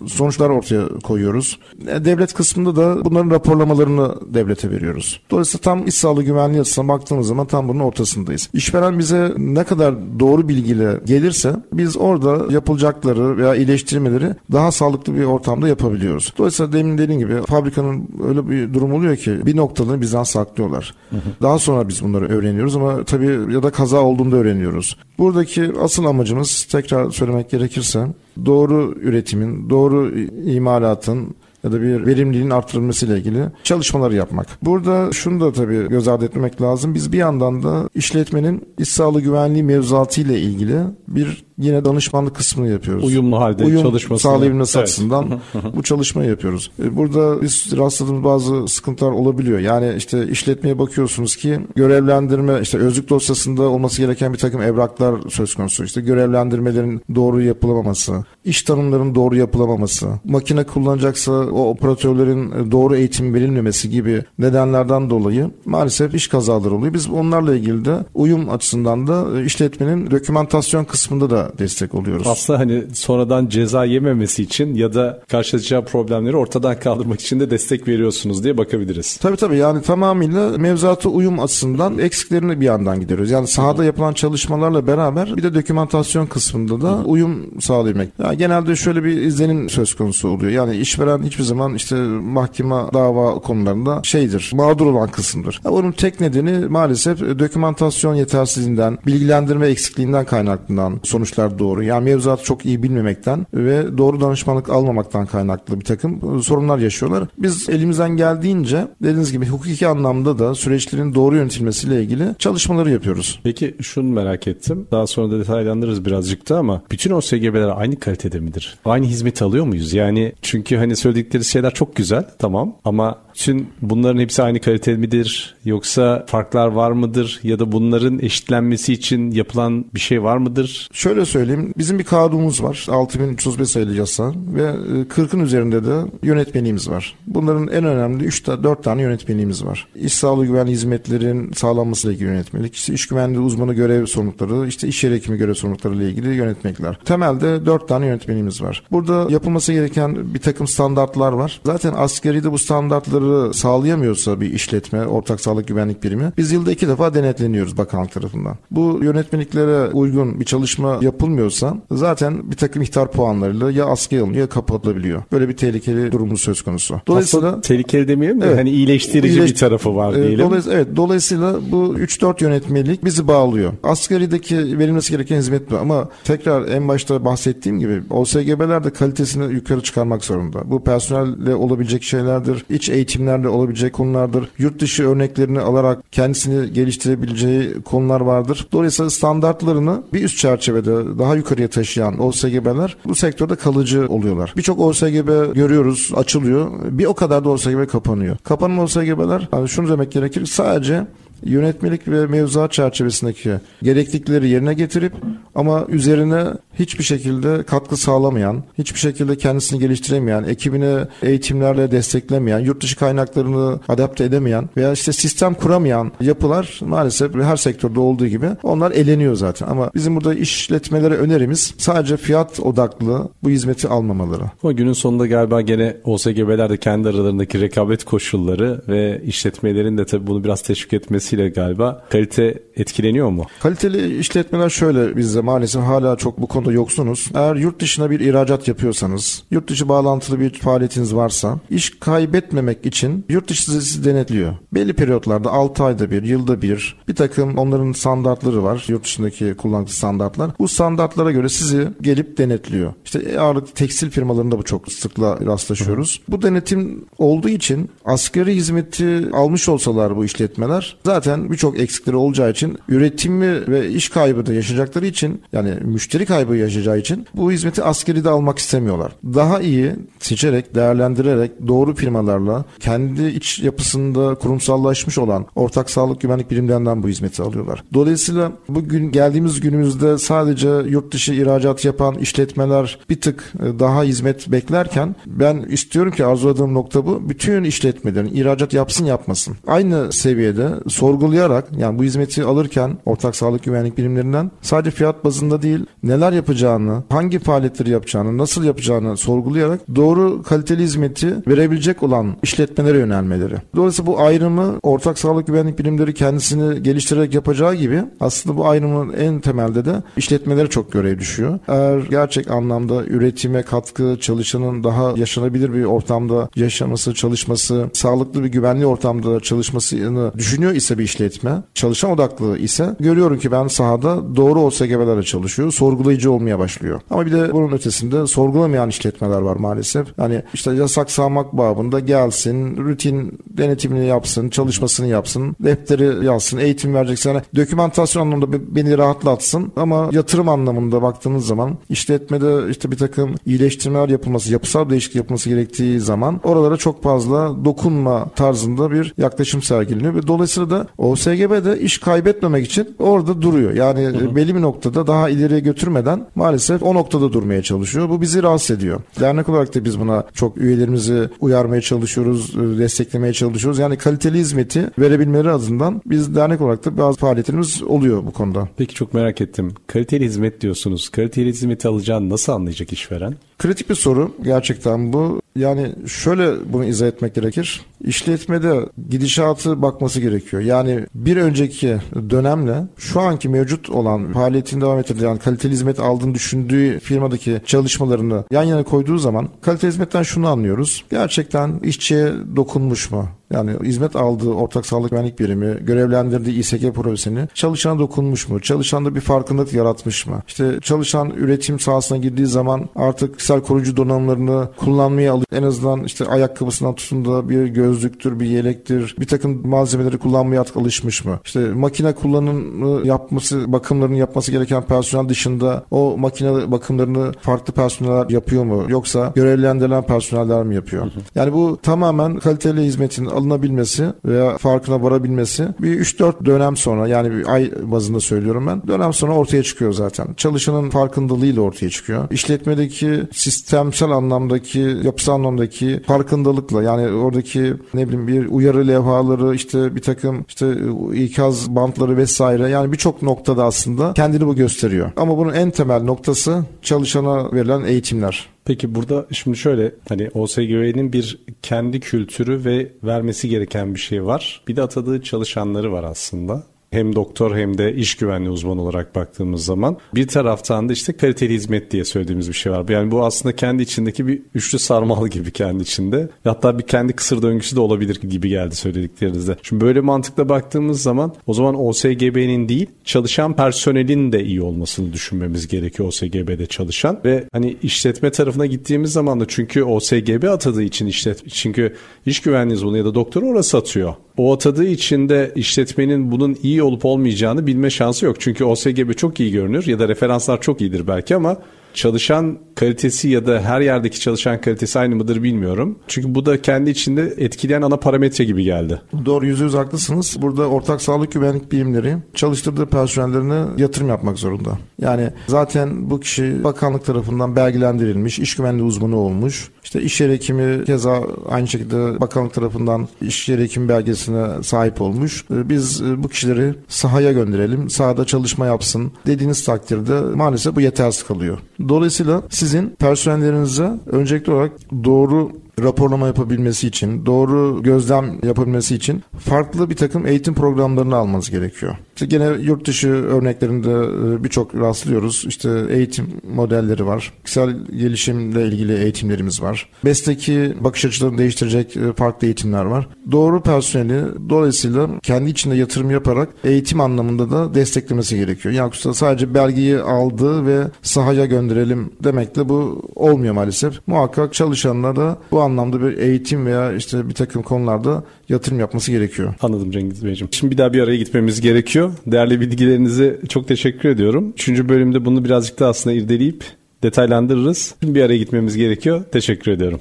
sonuçlar 0.40 0.50
ortaya 0.50 0.98
koyuyoruz. 0.98 1.58
E, 1.88 2.04
devlet 2.04 2.34
kısmında 2.34 2.76
da 2.76 3.04
bunların 3.04 3.30
raporlamalarını 3.30 4.14
devlete 4.34 4.70
veriyoruz. 4.70 5.20
Dolayısıyla 5.30 5.60
tam 5.62 5.86
iş 5.86 5.94
sağlığı 5.94 6.22
güvenliği 6.22 6.60
açısından 6.60 6.88
baktığımız 6.88 7.26
zaman 7.26 7.46
tam 7.46 7.68
bunun 7.68 7.80
ortasındayız. 7.80 8.50
İşveren 8.52 8.98
bize 8.98 9.32
ne 9.36 9.64
kadar 9.64 9.94
doğru 10.20 10.48
bilgiyle 10.48 11.00
gelirse 11.04 11.56
biz 11.72 11.96
orada 11.96 12.52
yapılacakları 12.52 13.36
veya 13.36 13.54
iyileştirmeleri 13.54 14.34
daha 14.52 14.72
sağlıklı 14.72 15.14
bir 15.14 15.24
ortamda 15.24 15.68
yapabiliyoruz. 15.68 16.34
Dolayısıyla 16.38 16.72
demin 16.72 16.98
dediğim 16.98 17.20
gibi 17.20 17.42
fabrikanın 17.42 18.08
öyle 18.28 18.50
bir 18.50 18.74
durum 18.74 18.92
oluyor 18.92 19.16
ki 19.16 19.46
bir 19.46 19.56
noktalarını 19.56 20.00
bizden 20.00 20.22
saklıyorlar. 20.22 20.94
Daha 21.42 21.58
sonra 21.58 21.88
biz 21.88 22.02
bunları 22.02 22.28
öğreniyoruz 22.28 22.76
ama 22.76 23.04
tabii 23.04 23.54
ya 23.54 23.62
da 23.62 23.70
kaza 23.70 24.00
olduğunda 24.00 24.36
öğreniyoruz. 24.36 24.96
Buradaki 25.18 25.72
asıl 25.82 26.04
amacımız 26.04 26.64
tekrar 26.64 27.10
söylemek 27.10 27.50
gerekirse 27.50 28.06
doğru 28.46 28.94
üretimin, 29.00 29.70
doğru 29.70 30.18
imalatın 30.44 31.34
ya 31.64 31.72
da 31.72 31.82
bir 31.82 32.06
verimliliğin 32.06 32.50
artırılması 32.50 33.06
ile 33.06 33.18
ilgili 33.18 33.44
çalışmaları 33.64 34.14
yapmak. 34.14 34.46
Burada 34.62 35.12
şunu 35.12 35.40
da 35.40 35.52
tabii 35.52 35.88
göz 35.88 36.08
ardı 36.08 36.24
etmemek 36.24 36.62
lazım. 36.62 36.94
Biz 36.94 37.12
bir 37.12 37.18
yandan 37.18 37.62
da 37.62 37.88
işletmenin 37.94 38.68
iş 38.78 38.88
sağlığı 38.88 39.20
güvenliği 39.20 39.64
mevzuatı 39.64 40.20
ile 40.20 40.40
ilgili 40.40 40.78
bir 41.08 41.44
yine 41.60 41.84
danışmanlık 41.84 42.36
kısmını 42.36 42.68
yapıyoruz. 42.68 43.04
Uyumlu 43.04 43.40
halde 43.40 43.64
Uyum 43.64 43.82
çalışması. 43.82 44.22
sağlayabilmesi 44.22 44.78
evet. 44.78 44.88
açısından 44.88 45.40
bu 45.76 45.82
çalışmayı 45.82 46.30
yapıyoruz. 46.30 46.70
E, 46.82 46.96
burada 46.96 47.42
biz 47.42 47.76
rastladığımız 47.76 48.24
bazı 48.24 48.68
sıkıntılar 48.68 49.10
olabiliyor. 49.10 49.58
Yani 49.58 49.94
işte 49.96 50.28
işletmeye 50.28 50.78
bakıyorsunuz 50.78 51.36
ki 51.36 51.60
görevlendirme 51.76 52.58
işte 52.62 52.78
özlük 52.78 53.08
dosyasında 53.08 53.62
olması 53.62 54.02
gereken 54.02 54.32
bir 54.32 54.38
takım 54.38 54.62
evraklar 54.62 55.14
söz 55.28 55.54
konusu. 55.54 55.84
İşte 55.84 56.00
görevlendirmelerin 56.00 57.02
doğru 57.14 57.42
yapılamaması, 57.42 58.24
iş 58.44 58.62
tanımlarının 58.62 59.14
doğru 59.14 59.36
yapılamaması, 59.36 60.08
makine 60.24 60.64
kullanacaksa 60.64 61.32
o 61.50 61.68
operatörlerin 61.70 62.70
doğru 62.70 62.96
eğitim 62.96 63.34
verilmemesi 63.34 63.90
gibi 63.90 64.24
nedenlerden 64.38 65.10
dolayı 65.10 65.50
maalesef 65.64 66.14
iş 66.14 66.28
kazaları 66.28 66.74
oluyor. 66.74 66.94
Biz 66.94 67.10
onlarla 67.10 67.54
ilgili 67.54 67.84
de 67.84 67.96
uyum 68.14 68.50
açısından 68.50 69.06
da 69.06 69.42
işletmenin 69.42 70.10
dokümantasyon 70.10 70.84
kısmında 70.84 71.30
da 71.30 71.52
destek 71.58 71.94
oluyoruz. 71.94 72.26
Aslında 72.26 72.58
hani 72.58 72.82
sonradan 72.92 73.48
ceza 73.48 73.84
yememesi 73.84 74.42
için 74.42 74.74
ya 74.74 74.94
da 74.94 75.20
karşılaşacağı 75.28 75.84
problemleri 75.84 76.36
ortadan 76.36 76.80
kaldırmak 76.80 77.20
için 77.20 77.40
de 77.40 77.50
destek 77.50 77.88
veriyorsunuz 77.88 78.44
diye 78.44 78.58
bakabiliriz. 78.58 79.16
Tabii 79.16 79.36
tabii 79.36 79.56
yani 79.56 79.82
tamamıyla 79.82 80.58
mevzuata 80.58 81.08
uyum 81.08 81.40
açısından 81.40 81.98
eksiklerini 81.98 82.60
bir 82.60 82.66
yandan 82.66 83.00
gidiyoruz. 83.00 83.30
Yani 83.30 83.46
sahada 83.46 83.84
yapılan 83.84 84.12
çalışmalarla 84.12 84.86
beraber 84.86 85.36
bir 85.36 85.42
de 85.42 85.54
dokümantasyon 85.54 86.26
kısmında 86.26 86.80
da 86.80 87.02
uyum 87.04 87.60
sağlayabilmek. 87.60 88.08
Yani 88.22 88.38
genelde 88.38 88.76
şöyle 88.76 89.04
bir 89.04 89.22
izlenim 89.22 89.70
söz 89.70 89.94
konusu 89.94 90.28
oluyor. 90.28 90.52
Yani 90.52 90.76
işveren 90.76 91.22
hiçbir 91.22 91.39
zaman 91.42 91.74
işte 91.74 91.96
mahkeme 92.22 92.74
dava 92.74 93.34
konularında 93.34 94.00
şeydir, 94.02 94.50
mağdur 94.54 94.86
olan 94.86 95.08
kısımdır. 95.08 95.60
Yani 95.64 95.74
bunun 95.74 95.92
tek 95.92 96.20
nedeni 96.20 96.66
maalesef 96.66 97.20
dokümantasyon 97.20 98.14
yetersizliğinden, 98.14 98.98
bilgilendirme 99.06 99.66
eksikliğinden 99.66 100.24
kaynaklanan 100.24 101.00
sonuçlar 101.02 101.58
doğru. 101.58 101.82
Yani 101.82 102.04
mevzuatı 102.04 102.44
çok 102.44 102.66
iyi 102.66 102.82
bilmemekten 102.82 103.46
ve 103.54 103.98
doğru 103.98 104.20
danışmanlık 104.20 104.70
almamaktan 104.70 105.26
kaynaklı 105.26 105.80
bir 105.80 105.84
takım 105.84 106.42
sorunlar 106.42 106.78
yaşıyorlar. 106.78 107.28
Biz 107.38 107.68
elimizden 107.68 108.16
geldiğince 108.16 108.88
dediğiniz 109.02 109.32
gibi 109.32 109.46
hukuki 109.46 109.86
anlamda 109.86 110.38
da 110.38 110.54
süreçlerin 110.54 111.14
doğru 111.14 111.36
yönetilmesiyle 111.36 112.02
ilgili 112.02 112.34
çalışmaları 112.38 112.90
yapıyoruz. 112.90 113.40
Peki 113.44 113.76
şunu 113.82 114.12
merak 114.12 114.46
ettim. 114.48 114.86
Daha 114.90 115.06
sonra 115.06 115.30
da 115.30 115.38
detaylandırırız 115.38 116.04
birazcık 116.04 116.48
da 116.48 116.58
ama 116.58 116.82
bütün 116.90 117.10
o 117.10 117.20
SGB'ler 117.20 117.80
aynı 117.80 117.98
kalitede 118.00 118.40
midir? 118.40 118.78
Aynı 118.84 119.06
hizmeti 119.06 119.44
alıyor 119.44 119.64
muyuz? 119.64 119.92
Yani 119.92 120.32
çünkü 120.42 120.76
hani 120.76 120.96
söyledikleri 121.30 121.44
şeyler 121.44 121.74
çok 121.74 121.96
güzel 121.96 122.24
tamam. 122.38 122.76
Ama 122.84 123.18
Tüm 123.34 123.66
bunların 123.82 124.20
hepsi 124.20 124.42
aynı 124.42 124.60
kalite 124.60 124.96
midir? 124.96 125.56
Yoksa 125.64 126.24
farklar 126.26 126.66
var 126.66 126.90
mıdır? 126.90 127.40
Ya 127.42 127.58
da 127.58 127.72
bunların 127.72 128.18
eşitlenmesi 128.18 128.92
için 128.92 129.30
yapılan 129.30 129.84
bir 129.94 130.00
şey 130.00 130.22
var 130.22 130.36
mıdır? 130.36 130.88
Şöyle 130.92 131.24
söyleyeyim. 131.24 131.74
Bizim 131.78 131.98
bir 131.98 132.04
kanunumuz 132.04 132.62
var. 132.62 132.86
6335 132.90 133.68
sayılı 133.68 133.96
yasa 133.96 134.32
ve 134.54 134.62
40'ın 135.04 135.40
üzerinde 135.40 135.84
de 135.84 136.02
yönetmeliğimiz 136.22 136.90
var. 136.90 137.14
Bunların 137.26 137.68
en 137.68 137.84
önemli 137.84 138.24
3 138.24 138.46
4 138.46 138.84
tane 138.84 139.02
yönetmeliğimiz 139.02 139.64
var. 139.64 139.86
İş 139.94 140.12
sağlığı 140.12 140.46
güvenliği 140.46 140.76
hizmetlerin 140.76 141.52
sağlanmasıyla 141.52 142.14
ilgili 142.14 142.28
yönetmelik, 142.28 142.74
işte 142.74 142.94
iş 142.94 143.06
güvenliği 143.06 143.40
uzmanı 143.40 143.74
görev 143.74 144.06
sorumlulukları, 144.06 144.68
işte 144.68 144.88
iş 144.88 145.04
yeri 145.04 145.14
hekimi 145.14 145.38
görev 145.38 145.54
sorumlulukları 145.54 145.94
ile 145.94 146.08
ilgili 146.08 146.34
yönetmelikler. 146.34 146.98
Temelde 147.04 147.66
4 147.66 147.88
tane 147.88 148.06
yönetmeliğimiz 148.06 148.62
var. 148.62 148.82
Burada 148.92 149.26
yapılması 149.32 149.72
gereken 149.72 150.34
bir 150.34 150.40
takım 150.40 150.66
standartlar 150.66 151.32
var. 151.32 151.60
Zaten 151.66 151.92
askeri 151.96 152.44
de 152.44 152.52
bu 152.52 152.58
standartları 152.58 153.19
sağlayamıyorsa 153.54 154.40
bir 154.40 154.52
işletme, 154.52 155.06
ortak 155.06 155.40
sağlık 155.40 155.68
güvenlik 155.68 156.02
birimi 156.02 156.32
biz 156.36 156.52
yılda 156.52 156.72
iki 156.72 156.88
defa 156.88 157.14
denetleniyoruz 157.14 157.78
bakanlık 157.78 158.12
tarafından. 158.12 158.56
Bu 158.70 159.00
yönetmeliklere 159.02 159.90
uygun 159.92 160.40
bir 160.40 160.44
çalışma 160.44 160.98
yapılmıyorsa 161.02 161.76
zaten 161.90 162.50
bir 162.50 162.56
takım 162.56 162.82
ihtar 162.82 163.12
puanlarıyla 163.12 163.70
ya 163.70 163.86
askıya 163.86 164.22
alınıyor 164.22 164.40
ya 164.40 164.48
kapatılabiliyor. 164.48 165.22
Böyle 165.32 165.48
bir 165.48 165.56
tehlikeli 165.56 166.12
durumu 166.12 166.36
söz 166.36 166.62
konusu. 166.62 167.00
Dolayısıyla 167.06 167.48
Aslında 167.48 167.60
tehlikeli 167.60 168.08
demeyelim 168.08 168.40
de 168.40 168.46
evet, 168.46 168.58
hani 168.58 168.70
iyileştirici 168.70 169.34
iyileş, 169.34 169.50
bir 169.50 169.56
tarafı 169.56 169.96
var 169.96 170.12
e, 170.12 170.16
diyelim. 170.16 170.38
Dolayısıyla, 170.38 170.78
evet, 170.78 170.96
dolayısıyla 170.96 171.60
bu 171.70 171.94
3-4 171.98 172.44
yönetmelik 172.44 173.04
bizi 173.04 173.28
bağlıyor. 173.28 173.72
Asgarideki 173.82 174.78
verilmesi 174.78 175.12
gereken 175.12 175.36
hizmet 175.36 175.70
bu 175.70 175.76
ama 175.76 176.08
tekrar 176.24 176.68
en 176.68 176.88
başta 176.88 177.24
bahsettiğim 177.24 177.78
gibi 177.78 178.02
OSGB'ler 178.10 178.84
de 178.84 178.90
kalitesini 178.90 179.54
yukarı 179.54 179.82
çıkarmak 179.82 180.24
zorunda. 180.24 180.70
Bu 180.70 180.84
personelle 180.84 181.54
olabilecek 181.54 182.02
şeylerdir. 182.02 182.64
iç 182.70 182.88
eğitimlerle 183.10 183.48
olabilecek 183.48 183.92
konulardır. 183.92 184.48
Yurt 184.58 184.80
dışı 184.80 185.08
örneklerini 185.08 185.60
alarak 185.60 186.12
kendisini 186.12 186.72
geliştirebileceği 186.72 187.82
konular 187.82 188.20
vardır. 188.20 188.68
Dolayısıyla 188.72 189.10
standartlarını 189.10 190.02
bir 190.12 190.24
üst 190.24 190.38
çerçevede 190.38 191.18
daha 191.18 191.36
yukarıya 191.36 191.70
taşıyan 191.70 192.22
OSGB'ler 192.22 192.96
bu 193.04 193.14
sektörde 193.14 193.56
kalıcı 193.56 194.06
oluyorlar. 194.08 194.54
Birçok 194.56 194.80
OSGB 194.80 195.54
görüyoruz 195.54 196.12
açılıyor. 196.16 196.70
Bir 196.84 197.04
o 197.04 197.14
kadar 197.14 197.44
da 197.44 197.48
OSGB 197.48 197.88
kapanıyor. 197.88 198.36
Kapanan 198.44 198.78
OSGB'ler 198.78 199.48
yani 199.52 199.68
şunu 199.68 199.88
demek 199.88 200.12
gerekir 200.12 200.46
sadece 200.46 201.06
yönetmelik 201.44 202.08
ve 202.08 202.26
mevzuat 202.26 202.72
çerçevesindeki 202.72 203.50
gereklilikleri 203.82 204.48
yerine 204.48 204.74
getirip 204.74 205.12
ama 205.54 205.86
üzerine 205.88 206.44
hiçbir 206.78 207.04
şekilde 207.04 207.62
katkı 207.62 207.96
sağlamayan, 207.96 208.62
hiçbir 208.78 208.98
şekilde 208.98 209.36
kendisini 209.36 209.78
geliştiremeyen, 209.78 210.44
ekibini 210.44 211.04
eğitimlerle 211.22 211.90
desteklemeyen, 211.90 212.58
yurt 212.58 212.82
dışı 212.82 212.98
kaynaklarını 212.98 213.80
adapte 213.88 214.24
edemeyen 214.24 214.68
veya 214.76 214.92
işte 214.92 215.12
sistem 215.12 215.54
kuramayan 215.54 216.12
yapılar 216.20 216.80
maalesef 216.80 217.34
her 217.34 217.56
sektörde 217.56 218.00
olduğu 218.00 218.26
gibi 218.26 218.46
onlar 218.62 218.90
eleniyor 218.90 219.34
zaten. 219.34 219.66
Ama 219.66 219.90
bizim 219.94 220.16
burada 220.16 220.34
işletmelere 220.34 221.14
önerimiz 221.14 221.74
sadece 221.78 222.16
fiyat 222.16 222.60
odaklı 222.60 223.28
bu 223.42 223.50
hizmeti 223.50 223.88
almamaları. 223.88 224.44
Ama 224.62 224.72
günün 224.72 224.92
sonunda 224.92 225.26
galiba 225.26 225.60
gene 225.60 225.96
OSGB'ler 226.04 226.70
de 226.70 226.76
kendi 226.76 227.08
aralarındaki 227.08 227.60
rekabet 227.60 228.04
koşulları 228.04 228.82
ve 228.88 229.22
işletmelerin 229.24 229.98
de 229.98 230.04
tabii 230.04 230.26
bunu 230.26 230.44
biraz 230.44 230.62
teşvik 230.62 230.92
etmesiyle 231.30 231.48
galiba 231.48 232.02
kalite 232.10 232.62
etkileniyor 232.76 233.30
mu? 233.30 233.46
Kaliteli 233.62 234.18
işletmeler 234.18 234.70
şöyle 234.70 235.16
bizde 235.16 235.40
maalesef 235.40 235.82
hala 235.82 236.16
çok 236.16 236.40
bu 236.40 236.46
konuda 236.46 236.72
yoksunuz. 236.72 237.30
Eğer 237.34 237.56
yurt 237.56 237.80
dışına 237.80 238.10
bir 238.10 238.20
ihracat 238.20 238.68
yapıyorsanız, 238.68 239.42
yurt 239.50 239.68
dışı 239.68 239.88
bağlantılı 239.88 240.40
bir 240.40 240.54
faaliyetiniz 240.54 241.14
varsa 241.14 241.58
iş 241.70 242.00
kaybetmemek 242.00 242.86
için 242.86 243.24
yurt 243.28 243.48
dışı 243.48 243.62
sizi 243.62 244.04
denetliyor. 244.04 244.54
Belli 244.74 244.92
periyotlarda 244.92 245.50
6 245.50 245.84
ayda 245.84 246.10
bir, 246.10 246.22
yılda 246.22 246.62
bir 246.62 246.96
bir 247.08 247.14
takım 247.14 247.58
onların 247.58 247.92
standartları 247.92 248.62
var. 248.62 248.84
Yurt 248.88 249.04
dışındaki 249.04 249.54
kullanıcı 249.54 249.96
standartlar. 249.96 250.50
Bu 250.58 250.68
standartlara 250.68 251.30
göre 251.30 251.48
sizi 251.48 251.88
gelip 252.02 252.38
denetliyor. 252.38 252.92
İşte 253.04 253.40
ağırlıklı 253.40 253.72
tekstil 253.74 254.10
firmalarında 254.10 254.58
bu 254.58 254.62
çok 254.62 254.92
sıkla 254.92 255.38
rastlaşıyoruz. 255.46 256.20
Hı. 256.26 256.32
Bu 256.32 256.42
denetim 256.42 257.04
olduğu 257.18 257.48
için 257.48 257.90
asgari 258.04 258.54
hizmeti 258.54 259.28
almış 259.32 259.68
olsalar 259.68 260.16
bu 260.16 260.24
işletmeler 260.24 260.96
zaten 261.04 261.19
birçok 261.26 261.80
eksikleri 261.80 262.16
olacağı 262.16 262.50
için 262.50 262.78
üretimi 262.88 263.66
ve 263.68 263.88
iş 263.88 264.08
kaybı 264.08 264.46
da 264.46 264.52
yaşayacakları 264.54 265.06
için 265.06 265.42
yani 265.52 265.74
müşteri 265.84 266.26
kaybı 266.26 266.56
yaşayacağı 266.56 266.98
için 266.98 267.26
bu 267.34 267.52
hizmeti 267.52 267.82
askeri 267.82 268.24
de 268.24 268.28
almak 268.28 268.58
istemiyorlar. 268.58 269.12
Daha 269.24 269.60
iyi 269.60 269.92
seçerek, 270.20 270.74
değerlendirerek 270.74 271.52
doğru 271.68 271.94
firmalarla 271.94 272.64
kendi 272.80 273.26
iç 273.26 273.58
yapısında 273.58 274.34
kurumsallaşmış 274.34 275.18
olan 275.18 275.46
ortak 275.54 275.90
sağlık 275.90 276.20
güvenlik 276.20 276.50
birimlerinden 276.50 277.02
bu 277.02 277.08
hizmeti 277.08 277.42
alıyorlar. 277.42 277.84
Dolayısıyla 277.94 278.52
bugün 278.68 279.12
geldiğimiz 279.12 279.60
günümüzde 279.60 280.18
sadece 280.18 280.68
yurt 280.68 281.12
dışı 281.12 281.32
ihracat 281.32 281.84
yapan 281.84 282.18
işletmeler 282.18 282.98
bir 283.10 283.20
tık 283.20 283.52
e, 283.62 283.78
daha 283.78 284.02
hizmet 284.02 284.52
beklerken 284.52 285.16
ben 285.26 285.56
istiyorum 285.56 286.12
ki 286.12 286.26
arzuladığım 286.26 286.74
nokta 286.74 287.06
bu. 287.06 287.28
Bütün 287.28 287.64
işletmelerin 287.64 288.34
ihracat 288.34 288.72
yapsın 288.72 289.04
yapmasın. 289.04 289.56
Aynı 289.66 290.12
seviyede 290.12 290.68
sorgulayarak 291.10 291.64
yani 291.78 291.98
bu 291.98 292.04
hizmeti 292.04 292.44
alırken 292.44 292.98
ortak 293.06 293.36
sağlık 293.36 293.62
güvenlik 293.62 293.98
birimlerinden 293.98 294.50
sadece 294.62 294.90
fiyat 294.90 295.24
bazında 295.24 295.62
değil 295.62 295.86
neler 296.02 296.32
yapacağını, 296.32 297.02
hangi 297.08 297.38
faaliyetleri 297.38 297.90
yapacağını, 297.90 298.38
nasıl 298.38 298.64
yapacağını 298.64 299.16
sorgulayarak 299.16 299.80
doğru 299.96 300.42
kaliteli 300.42 300.82
hizmeti 300.82 301.36
verebilecek 301.48 302.02
olan 302.02 302.36
işletmelere 302.42 302.98
yönelmeleri. 302.98 303.54
Dolayısıyla 303.76 304.12
bu 304.12 304.20
ayrımı 304.20 304.78
ortak 304.82 305.18
sağlık 305.18 305.46
güvenlik 305.46 305.78
birimleri 305.78 306.14
kendisini 306.14 306.82
geliştirerek 306.82 307.34
yapacağı 307.34 307.74
gibi 307.74 308.02
aslında 308.20 308.56
bu 308.56 308.66
ayrımın 308.66 309.12
en 309.12 309.40
temelde 309.40 309.84
de 309.84 310.02
işletmelere 310.16 310.66
çok 310.66 310.92
görev 310.92 311.18
düşüyor. 311.18 311.58
Eğer 311.68 311.98
gerçek 311.98 312.50
anlamda 312.50 313.04
üretime 313.04 313.62
katkı, 313.62 314.16
çalışanın 314.20 314.84
daha 314.84 315.12
yaşanabilir 315.16 315.72
bir 315.72 315.84
ortamda 315.84 316.48
yaşaması, 316.56 317.14
çalışması, 317.14 317.90
sağlıklı 317.92 318.44
bir 318.44 318.48
güvenli 318.48 318.86
ortamda 318.86 319.40
çalışmasını 319.40 320.32
düşünüyor 320.38 320.72
ise 320.72 320.99
bir 321.00 321.04
işletme, 321.04 321.62
çalışan 321.74 322.10
odaklı 322.10 322.58
ise 322.58 322.96
görüyorum 323.00 323.38
ki 323.38 323.52
ben 323.52 323.68
sahada 323.68 324.36
doğru 324.36 324.60
OSGB'lerle 324.60 325.22
çalışıyor, 325.22 325.72
sorgulayıcı 325.72 326.32
olmaya 326.32 326.58
başlıyor. 326.58 327.00
Ama 327.10 327.26
bir 327.26 327.32
de 327.32 327.52
bunun 327.52 327.72
ötesinde 327.72 328.26
sorgulamayan 328.26 328.88
işletmeler 328.88 329.40
var 329.40 329.56
maalesef. 329.56 330.18
Hani 330.18 330.42
işte 330.54 330.72
yasak 330.72 331.10
sağmak 331.10 331.52
babında 331.52 332.00
gelsin, 332.00 332.76
rutin 332.76 333.38
denetimini 333.50 334.06
yapsın, 334.06 334.48
çalışmasını 334.48 335.06
yapsın, 335.06 335.56
defteri 335.60 336.26
yazsın, 336.26 336.58
eğitim 336.58 336.94
verecekse 336.94 337.30
yani 337.30 337.42
dokümantasyon 337.56 338.22
anlamında 338.22 338.76
beni 338.76 338.98
rahatlatsın 338.98 339.72
ama 339.76 340.08
yatırım 340.12 340.48
anlamında 340.48 341.02
baktığımız 341.02 341.46
zaman 341.46 341.78
işletmede 341.88 342.70
işte 342.70 342.90
bir 342.90 342.96
takım 342.96 343.34
iyileştirmeler 343.46 344.08
yapılması, 344.08 344.52
yapısal 344.52 344.90
değişiklik 344.90 345.16
yapılması 345.16 345.48
gerektiği 345.48 346.00
zaman 346.00 346.40
oralara 346.44 346.76
çok 346.76 347.02
fazla 347.02 347.64
dokunma 347.64 348.28
tarzında 348.28 348.90
bir 348.90 349.14
yaklaşım 349.18 349.62
sergileniyor 349.62 350.14
ve 350.14 350.26
dolayısıyla 350.26 350.70
da 350.70 350.79
OSGB 350.98 351.64
de 351.64 351.80
iş 351.80 351.98
kaybetmemek 351.98 352.66
için 352.66 352.96
orada 352.98 353.42
duruyor. 353.42 353.72
Yani 353.72 354.00
hı 354.00 354.08
hı. 354.08 354.36
belli 354.36 354.54
bir 354.54 354.60
noktada 354.60 355.06
daha 355.06 355.28
ileriye 355.28 355.60
götürmeden 355.60 356.26
maalesef 356.34 356.82
o 356.82 356.94
noktada 356.94 357.32
durmaya 357.32 357.62
çalışıyor. 357.62 358.08
Bu 358.08 358.20
bizi 358.20 358.42
rahatsız 358.42 358.76
ediyor. 358.78 359.00
Dernek 359.20 359.48
olarak 359.48 359.74
da 359.74 359.84
biz 359.84 360.00
buna 360.00 360.24
çok 360.34 360.56
üyelerimizi 360.56 361.28
uyarmaya 361.40 361.80
çalışıyoruz, 361.80 362.56
e, 362.56 362.78
desteklemeye 362.78 363.32
çalışıyoruz. 363.32 363.78
Yani 363.78 363.96
kaliteli 363.96 364.38
hizmeti 364.38 364.90
verebilmeleri 364.98 365.50
adından 365.50 366.02
biz 366.06 366.34
dernek 366.34 366.60
olarak 366.60 366.84
da 366.84 366.98
bazı 366.98 367.18
faaliyetlerimiz 367.18 367.82
oluyor 367.82 368.26
bu 368.26 368.30
konuda. 368.30 368.68
Peki 368.76 368.94
çok 368.94 369.14
merak 369.14 369.40
ettim. 369.40 369.74
Kaliteli 369.86 370.24
hizmet 370.24 370.60
diyorsunuz. 370.60 371.08
Kaliteli 371.08 371.48
hizmeti 371.48 371.88
alacağını 371.88 372.30
nasıl 372.30 372.52
anlayacak 372.52 372.92
işveren? 372.92 373.34
Kritik 373.60 373.90
bir 373.90 373.94
soru 373.94 374.34
gerçekten 374.42 375.12
bu. 375.12 375.40
Yani 375.56 375.92
şöyle 376.06 376.72
bunu 376.72 376.84
izah 376.84 377.06
etmek 377.06 377.34
gerekir. 377.34 377.80
İşletmede 378.04 378.80
gidişatı 379.10 379.82
bakması 379.82 380.20
gerekiyor. 380.20 380.62
Yani 380.62 381.06
bir 381.14 381.36
önceki 381.36 381.98
dönemle 382.30 382.74
şu 382.96 383.20
anki 383.20 383.48
mevcut 383.48 383.90
olan 383.90 384.32
faaliyetin 384.32 384.80
devam 384.80 384.98
ettirdiği 384.98 385.24
yani 385.24 385.38
kaliteli 385.38 385.72
hizmet 385.72 386.00
aldığını 386.00 386.34
düşündüğü 386.34 387.00
firmadaki 387.00 387.60
çalışmalarını 387.66 388.44
yan 388.50 388.62
yana 388.62 388.82
koyduğu 388.82 389.18
zaman 389.18 389.48
kaliteli 389.60 389.90
hizmetten 389.90 390.22
şunu 390.22 390.48
anlıyoruz. 390.48 391.04
Gerçekten 391.10 391.80
işçiye 391.82 392.32
dokunmuş 392.56 393.10
mu? 393.10 393.28
Yani 393.52 393.70
hizmet 393.82 394.16
aldığı 394.16 394.50
ortak 394.50 394.86
sağlık 394.86 395.10
güvenlik 395.10 395.38
birimi, 395.40 395.78
görevlendirdiği 395.84 396.58
İSK 396.58 396.94
profesyoneli 396.94 397.48
çalışana 397.54 397.98
dokunmuş 397.98 398.48
mu? 398.48 398.60
Çalışanda 398.60 399.14
bir 399.14 399.20
farkındalık 399.20 399.72
yaratmış 399.72 400.26
mı? 400.26 400.42
İşte 400.48 400.78
çalışan 400.82 401.30
üretim 401.30 401.80
sahasına 401.80 402.18
girdiği 402.18 402.46
zaman 402.46 402.88
artık 402.96 403.34
kişisel 403.34 403.60
koruyucu 403.60 403.96
donanımlarını 403.96 404.68
kullanmaya 404.76 405.32
alıyor. 405.32 405.46
En 405.52 405.62
azından 405.62 406.04
işte 406.04 406.24
ayakkabısından 406.24 406.94
tutun 406.94 407.24
da 407.24 407.48
bir 407.48 407.66
gözlüktür, 407.66 408.40
bir 408.40 408.46
yelektir, 408.46 409.16
bir 409.20 409.26
takım 409.26 409.68
malzemeleri 409.68 410.18
kullanmaya 410.18 410.60
artık 410.60 410.76
alışmış 410.76 411.24
mı? 411.24 411.40
İşte 411.44 411.60
makine 411.60 412.14
kullanımı 412.14 413.06
yapması, 413.06 413.72
bakımlarını 413.72 414.16
yapması 414.16 414.52
gereken 414.52 414.82
personel 414.82 415.28
dışında 415.28 415.84
o 415.90 416.16
makine 416.18 416.70
bakımlarını 416.70 417.32
farklı 417.40 417.72
personeller 417.72 418.30
yapıyor 418.30 418.64
mu? 418.64 418.84
Yoksa 418.88 419.32
görevlendirilen 419.34 420.06
personeller 420.06 420.62
mi 420.62 420.74
yapıyor? 420.74 421.10
Yani 421.34 421.52
bu 421.52 421.78
tamamen 421.82 422.36
kaliteli 422.36 422.80
hizmetin 422.82 423.24
alınabilmesi 423.40 424.04
veya 424.24 424.58
farkına 424.58 425.02
varabilmesi 425.02 425.68
bir 425.80 426.00
3-4 426.00 426.44
dönem 426.44 426.76
sonra 426.76 427.08
yani 427.08 427.30
bir 427.30 427.54
ay 427.54 427.72
bazında 427.82 428.20
söylüyorum 428.20 428.66
ben. 428.66 428.82
Dönem 428.88 429.12
sonra 429.12 429.32
ortaya 429.32 429.62
çıkıyor 429.62 429.92
zaten. 429.92 430.34
Çalışanın 430.36 430.90
farkındalığıyla 430.90 431.62
ortaya 431.62 431.90
çıkıyor. 431.90 432.30
İşletmedeki 432.30 433.22
sistemsel 433.32 434.10
anlamdaki, 434.10 434.96
yapısal 435.02 435.34
anlamdaki 435.34 436.02
farkındalıkla 436.06 436.82
yani 436.82 437.08
oradaki 437.08 437.74
ne 437.94 438.08
bileyim 438.08 438.28
bir 438.28 438.46
uyarı 438.46 438.88
levhaları 438.88 439.54
işte 439.54 439.94
bir 439.96 440.02
takım 440.02 440.44
işte 440.48 440.74
ikaz 441.14 441.74
bantları 441.76 442.16
vesaire 442.16 442.68
yani 442.68 442.92
birçok 442.92 443.22
noktada 443.22 443.64
aslında 443.64 444.12
kendini 444.12 444.46
bu 444.46 444.56
gösteriyor. 444.56 445.12
Ama 445.16 445.38
bunun 445.38 445.52
en 445.52 445.70
temel 445.70 446.02
noktası 446.02 446.64
çalışana 446.82 447.52
verilen 447.52 447.84
eğitimler. 447.84 448.48
Peki 448.70 448.94
burada 448.94 449.26
şimdi 449.32 449.56
şöyle 449.56 449.92
hani 450.08 450.30
OSGB'nin 450.34 451.12
bir 451.12 451.38
kendi 451.62 452.00
kültürü 452.00 452.64
ve 452.64 452.92
vermesi 453.04 453.48
gereken 453.48 453.94
bir 453.94 454.00
şey 454.00 454.26
var. 454.26 454.62
Bir 454.68 454.76
de 454.76 454.82
atadığı 454.82 455.22
çalışanları 455.22 455.92
var 455.92 456.04
aslında 456.04 456.62
hem 456.90 457.16
doktor 457.16 457.56
hem 457.56 457.78
de 457.78 457.94
iş 457.94 458.14
güvenliği 458.14 458.50
uzmanı 458.50 458.82
olarak 458.82 459.14
baktığımız 459.14 459.64
zaman 459.64 459.96
bir 460.14 460.28
taraftan 460.28 460.88
da 460.88 460.92
işte 460.92 461.12
kaliteli 461.12 461.54
hizmet 461.54 461.90
diye 461.90 462.04
söylediğimiz 462.04 462.48
bir 462.48 462.54
şey 462.54 462.72
var. 462.72 462.88
Yani 462.88 463.10
bu 463.10 463.24
aslında 463.24 463.56
kendi 463.56 463.82
içindeki 463.82 464.26
bir 464.26 464.42
üçlü 464.54 464.78
sarmal 464.78 465.28
gibi 465.28 465.50
kendi 465.50 465.82
içinde. 465.82 466.28
Hatta 466.44 466.78
bir 466.78 466.82
kendi 466.82 467.12
kısır 467.12 467.42
döngüsü 467.42 467.76
de 467.76 467.80
olabilir 467.80 468.20
gibi 468.20 468.48
geldi 468.48 468.74
söylediklerinizde. 468.74 469.56
Şimdi 469.62 469.84
böyle 469.84 470.00
mantıkla 470.00 470.48
baktığımız 470.48 471.02
zaman 471.02 471.34
o 471.46 471.54
zaman 471.54 471.74
OSGB'nin 471.80 472.68
değil 472.68 472.86
çalışan 473.04 473.56
personelin 473.56 474.32
de 474.32 474.44
iyi 474.44 474.62
olmasını 474.62 475.12
düşünmemiz 475.12 475.68
gerekiyor 475.68 476.08
OSGB'de 476.08 476.66
çalışan 476.66 477.20
ve 477.24 477.44
hani 477.52 477.76
işletme 477.82 478.30
tarafına 478.30 478.66
gittiğimiz 478.66 479.12
zaman 479.12 479.40
da 479.40 479.44
çünkü 479.48 479.82
OSGB 479.82 480.44
atadığı 480.44 480.82
için 480.82 481.06
işlet 481.06 481.50
çünkü 481.50 481.94
iş 482.26 482.40
güvenliği 482.40 482.76
uzmanı 482.76 482.98
ya 482.98 483.04
da 483.04 483.14
doktor 483.14 483.42
orası 483.42 483.78
atıyor. 483.78 484.14
O 484.36 484.54
atadığı 484.54 484.86
için 484.86 485.28
de 485.28 485.52
işletmenin 485.54 486.30
bunun 486.30 486.56
iyi 486.62 486.79
olup 486.82 487.04
olmayacağını 487.04 487.66
bilme 487.66 487.90
şansı 487.90 488.26
yok. 488.26 488.40
Çünkü 488.40 488.64
OSGB 488.64 489.16
çok 489.16 489.40
iyi 489.40 489.52
görünür 489.52 489.86
ya 489.86 489.98
da 489.98 490.08
referanslar 490.08 490.60
çok 490.60 490.80
iyidir 490.80 491.06
belki 491.06 491.36
ama 491.36 491.56
çalışan 491.94 492.58
kalitesi 492.74 493.28
ya 493.28 493.46
da 493.46 493.60
her 493.60 493.80
yerdeki 493.80 494.20
çalışan 494.20 494.60
kalitesi 494.60 494.98
aynı 494.98 495.16
mıdır 495.16 495.42
bilmiyorum. 495.42 495.98
Çünkü 496.08 496.34
bu 496.34 496.46
da 496.46 496.62
kendi 496.62 496.90
içinde 496.90 497.34
etkileyen 497.36 497.82
ana 497.82 497.96
parametre 497.96 498.44
gibi 498.44 498.64
geldi. 498.64 499.00
Doğru 499.24 499.46
yüzde 499.46 499.64
yüz 499.64 499.74
haklısınız. 499.74 500.36
Burada 500.42 500.68
ortak 500.68 501.02
sağlık 501.02 501.32
güvenlik 501.32 501.72
birimleri 501.72 502.16
çalıştırdığı 502.34 502.86
personellerine 502.86 503.64
yatırım 503.76 504.08
yapmak 504.08 504.38
zorunda. 504.38 504.78
Yani 505.00 505.30
zaten 505.46 506.10
bu 506.10 506.20
kişi 506.20 506.64
bakanlık 506.64 507.04
tarafından 507.04 507.56
belgelendirilmiş, 507.56 508.38
iş 508.38 508.56
güvenliği 508.56 508.84
uzmanı 508.84 509.16
olmuş. 509.16 509.70
İşte 509.84 510.02
iş 510.02 510.20
yeri 510.20 510.32
hekimi 510.32 510.84
keza 510.84 511.22
aynı 511.48 511.68
şekilde 511.68 512.20
bakanlık 512.20 512.54
tarafından 512.54 513.08
iş 513.22 513.48
yeri 513.48 513.62
hekim 513.62 513.88
belgesine 513.88 514.62
sahip 514.62 515.00
olmuş. 515.00 515.44
Biz 515.50 516.04
bu 516.04 516.28
kişileri 516.28 516.74
sahaya 516.88 517.32
gönderelim, 517.32 517.90
sahada 517.90 518.24
çalışma 518.24 518.66
yapsın 518.66 519.12
dediğiniz 519.26 519.64
takdirde 519.64 520.20
maalesef 520.20 520.76
bu 520.76 520.80
yetersiz 520.80 521.22
kalıyor. 521.22 521.58
Dolayısıyla 521.88 522.42
sizin 522.50 522.90
personellerinize 522.98 523.90
öncelikli 524.06 524.52
olarak 524.52 524.72
doğru 525.04 525.52
raporlama 525.82 526.26
yapabilmesi 526.26 526.88
için, 526.88 527.26
doğru 527.26 527.82
gözlem 527.82 528.38
yapabilmesi 528.42 528.94
için 528.94 529.22
farklı 529.38 529.90
bir 529.90 529.96
takım 529.96 530.26
eğitim 530.26 530.54
programlarını 530.54 531.16
almanız 531.16 531.50
gerekiyor. 531.50 531.96
İşte 532.14 532.26
gene 532.26 532.62
yurt 532.62 532.86
dışı 532.86 533.08
örneklerinde 533.08 533.90
e, 533.90 534.44
birçok 534.44 534.74
rastlıyoruz. 534.74 535.44
İşte 535.48 535.70
eğitim 535.90 536.26
modelleri 536.54 537.06
var. 537.06 537.32
Kişisel 537.44 537.86
gelişimle 537.86 538.66
ilgili 538.66 539.02
eğitimlerimiz 539.02 539.62
var. 539.62 539.88
Mesleki 540.02 540.74
bakış 540.80 541.04
açılarını 541.04 541.38
değiştirecek 541.38 541.96
e, 541.96 542.12
farklı 542.12 542.46
eğitimler 542.46 542.84
var. 542.84 543.08
Doğru 543.32 543.62
personeli 543.62 544.24
dolayısıyla 544.50 545.08
kendi 545.22 545.50
içinde 545.50 545.74
yatırım 545.76 546.10
yaparak 546.10 546.48
eğitim 546.64 547.00
anlamında 547.00 547.50
da 547.50 547.74
desteklemesi 547.74 548.36
gerekiyor. 548.36 548.74
Yani 548.74 548.92
sadece 549.14 549.54
belgeyi 549.54 549.98
aldı 549.98 550.66
ve 550.66 550.84
sahaya 551.02 551.46
gönderelim 551.46 552.12
demekle 552.24 552.68
bu 552.68 553.02
olmuyor 553.14 553.54
maalesef. 553.54 554.06
Muhakkak 554.06 554.54
çalışanlar 554.54 555.16
da 555.16 555.38
bu 555.60 555.64
anlamda 555.64 556.00
bir 556.00 556.18
eğitim 556.18 556.66
veya 556.66 556.92
işte 556.92 557.28
bir 557.28 557.34
takım 557.34 557.62
konularda 557.62 558.24
yatırım 558.48 558.80
yapması 558.80 559.10
gerekiyor. 559.10 559.54
Anladım 559.60 559.90
Cengiz 559.90 560.24
Beyciğim. 560.24 560.52
Şimdi 560.52 560.72
bir 560.72 560.78
daha 560.78 560.92
bir 560.92 561.02
araya 561.02 561.16
gitmemiz 561.16 561.60
gerekiyor. 561.60 562.12
Değerli 562.26 562.60
bilgilerinize 562.60 563.40
çok 563.48 563.68
teşekkür 563.68 564.08
ediyorum. 564.08 564.52
Üçüncü 564.54 564.88
bölümde 564.88 565.24
bunu 565.24 565.44
birazcık 565.44 565.80
da 565.80 565.88
aslında 565.88 566.16
irdeleyip 566.16 566.64
detaylandırırız. 567.02 567.94
Şimdi 568.00 568.14
bir 568.14 568.22
araya 568.22 568.38
gitmemiz 568.38 568.76
gerekiyor. 568.76 569.24
Teşekkür 569.32 569.72
ediyorum. 569.72 570.00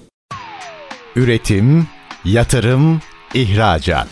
Üretim, 1.15 1.87
yatırım, 2.25 2.99
ihracat. 3.33 4.07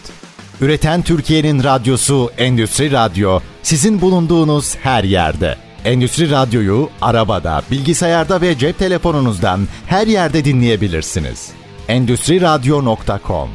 Üreten 0.62 1.01
Türkiye'nin 1.01 1.63
radyosu 1.63 2.29
Endüstri 2.38 2.91
Radyo 2.91 3.39
sizin 3.63 4.01
bulunduğunuz 4.01 4.75
her 4.75 5.03
yerde. 5.03 5.66
Endüstri 5.88 6.32
Radyo'yu 6.32 6.89
arabada, 7.02 7.62
bilgisayarda 7.71 8.41
ve 8.41 8.58
cep 8.58 8.80
telefonunuzdan 8.80 9.60
her 9.86 10.08
yerde 10.08 10.45
dinleyebilirsiniz. 10.45 11.52
Endüstri 11.88 12.41
Radyo.com 12.41 13.50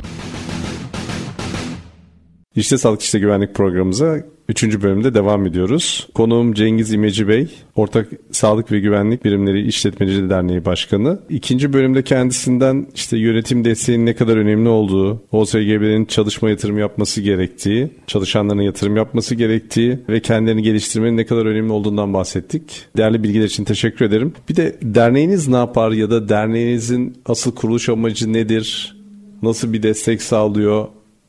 İşte 2.56 2.78
Sağlık 2.78 3.02
İşte 3.02 3.18
Güvenlik 3.18 3.54
programımıza 3.54 4.16
3. 4.48 4.82
bölümde 4.82 5.14
devam 5.14 5.46
ediyoruz. 5.46 6.08
Konuğum 6.14 6.54
Cengiz 6.54 6.92
İmeci 6.92 7.28
Bey, 7.28 7.48
Ortak 7.76 8.08
Sağlık 8.32 8.72
ve 8.72 8.80
Güvenlik 8.80 9.24
Birimleri 9.24 9.66
İşletmecileri 9.66 10.30
Derneği 10.30 10.64
Başkanı. 10.64 11.18
İkinci 11.28 11.72
bölümde 11.72 12.04
kendisinden 12.04 12.86
işte 12.94 13.18
yönetim 13.18 13.64
desteğinin 13.64 14.06
ne 14.06 14.14
kadar 14.14 14.36
önemli 14.36 14.68
olduğu, 14.68 15.22
OSGB'lerin 15.32 16.04
çalışma 16.04 16.50
yatırım 16.50 16.78
yapması 16.78 17.20
gerektiği, 17.20 17.90
çalışanlarına 18.06 18.62
yatırım 18.62 18.96
yapması 18.96 19.34
gerektiği 19.34 19.98
ve 20.08 20.20
kendilerini 20.20 20.62
geliştirmenin 20.62 21.16
ne 21.16 21.26
kadar 21.26 21.46
önemli 21.46 21.72
olduğundan 21.72 22.14
bahsettik. 22.14 22.86
Değerli 22.96 23.22
bilgiler 23.22 23.44
için 23.44 23.64
teşekkür 23.64 24.04
ederim. 24.04 24.32
Bir 24.48 24.56
de 24.56 24.76
derneğiniz 24.82 25.48
ne 25.48 25.56
yapar 25.56 25.90
ya 25.90 26.10
da 26.10 26.28
derneğinizin 26.28 27.16
asıl 27.26 27.54
kuruluş 27.54 27.88
amacı 27.88 28.32
nedir? 28.32 28.96
Nasıl 29.42 29.72
bir 29.72 29.82
destek 29.82 30.22
sağlıyor? 30.22 30.88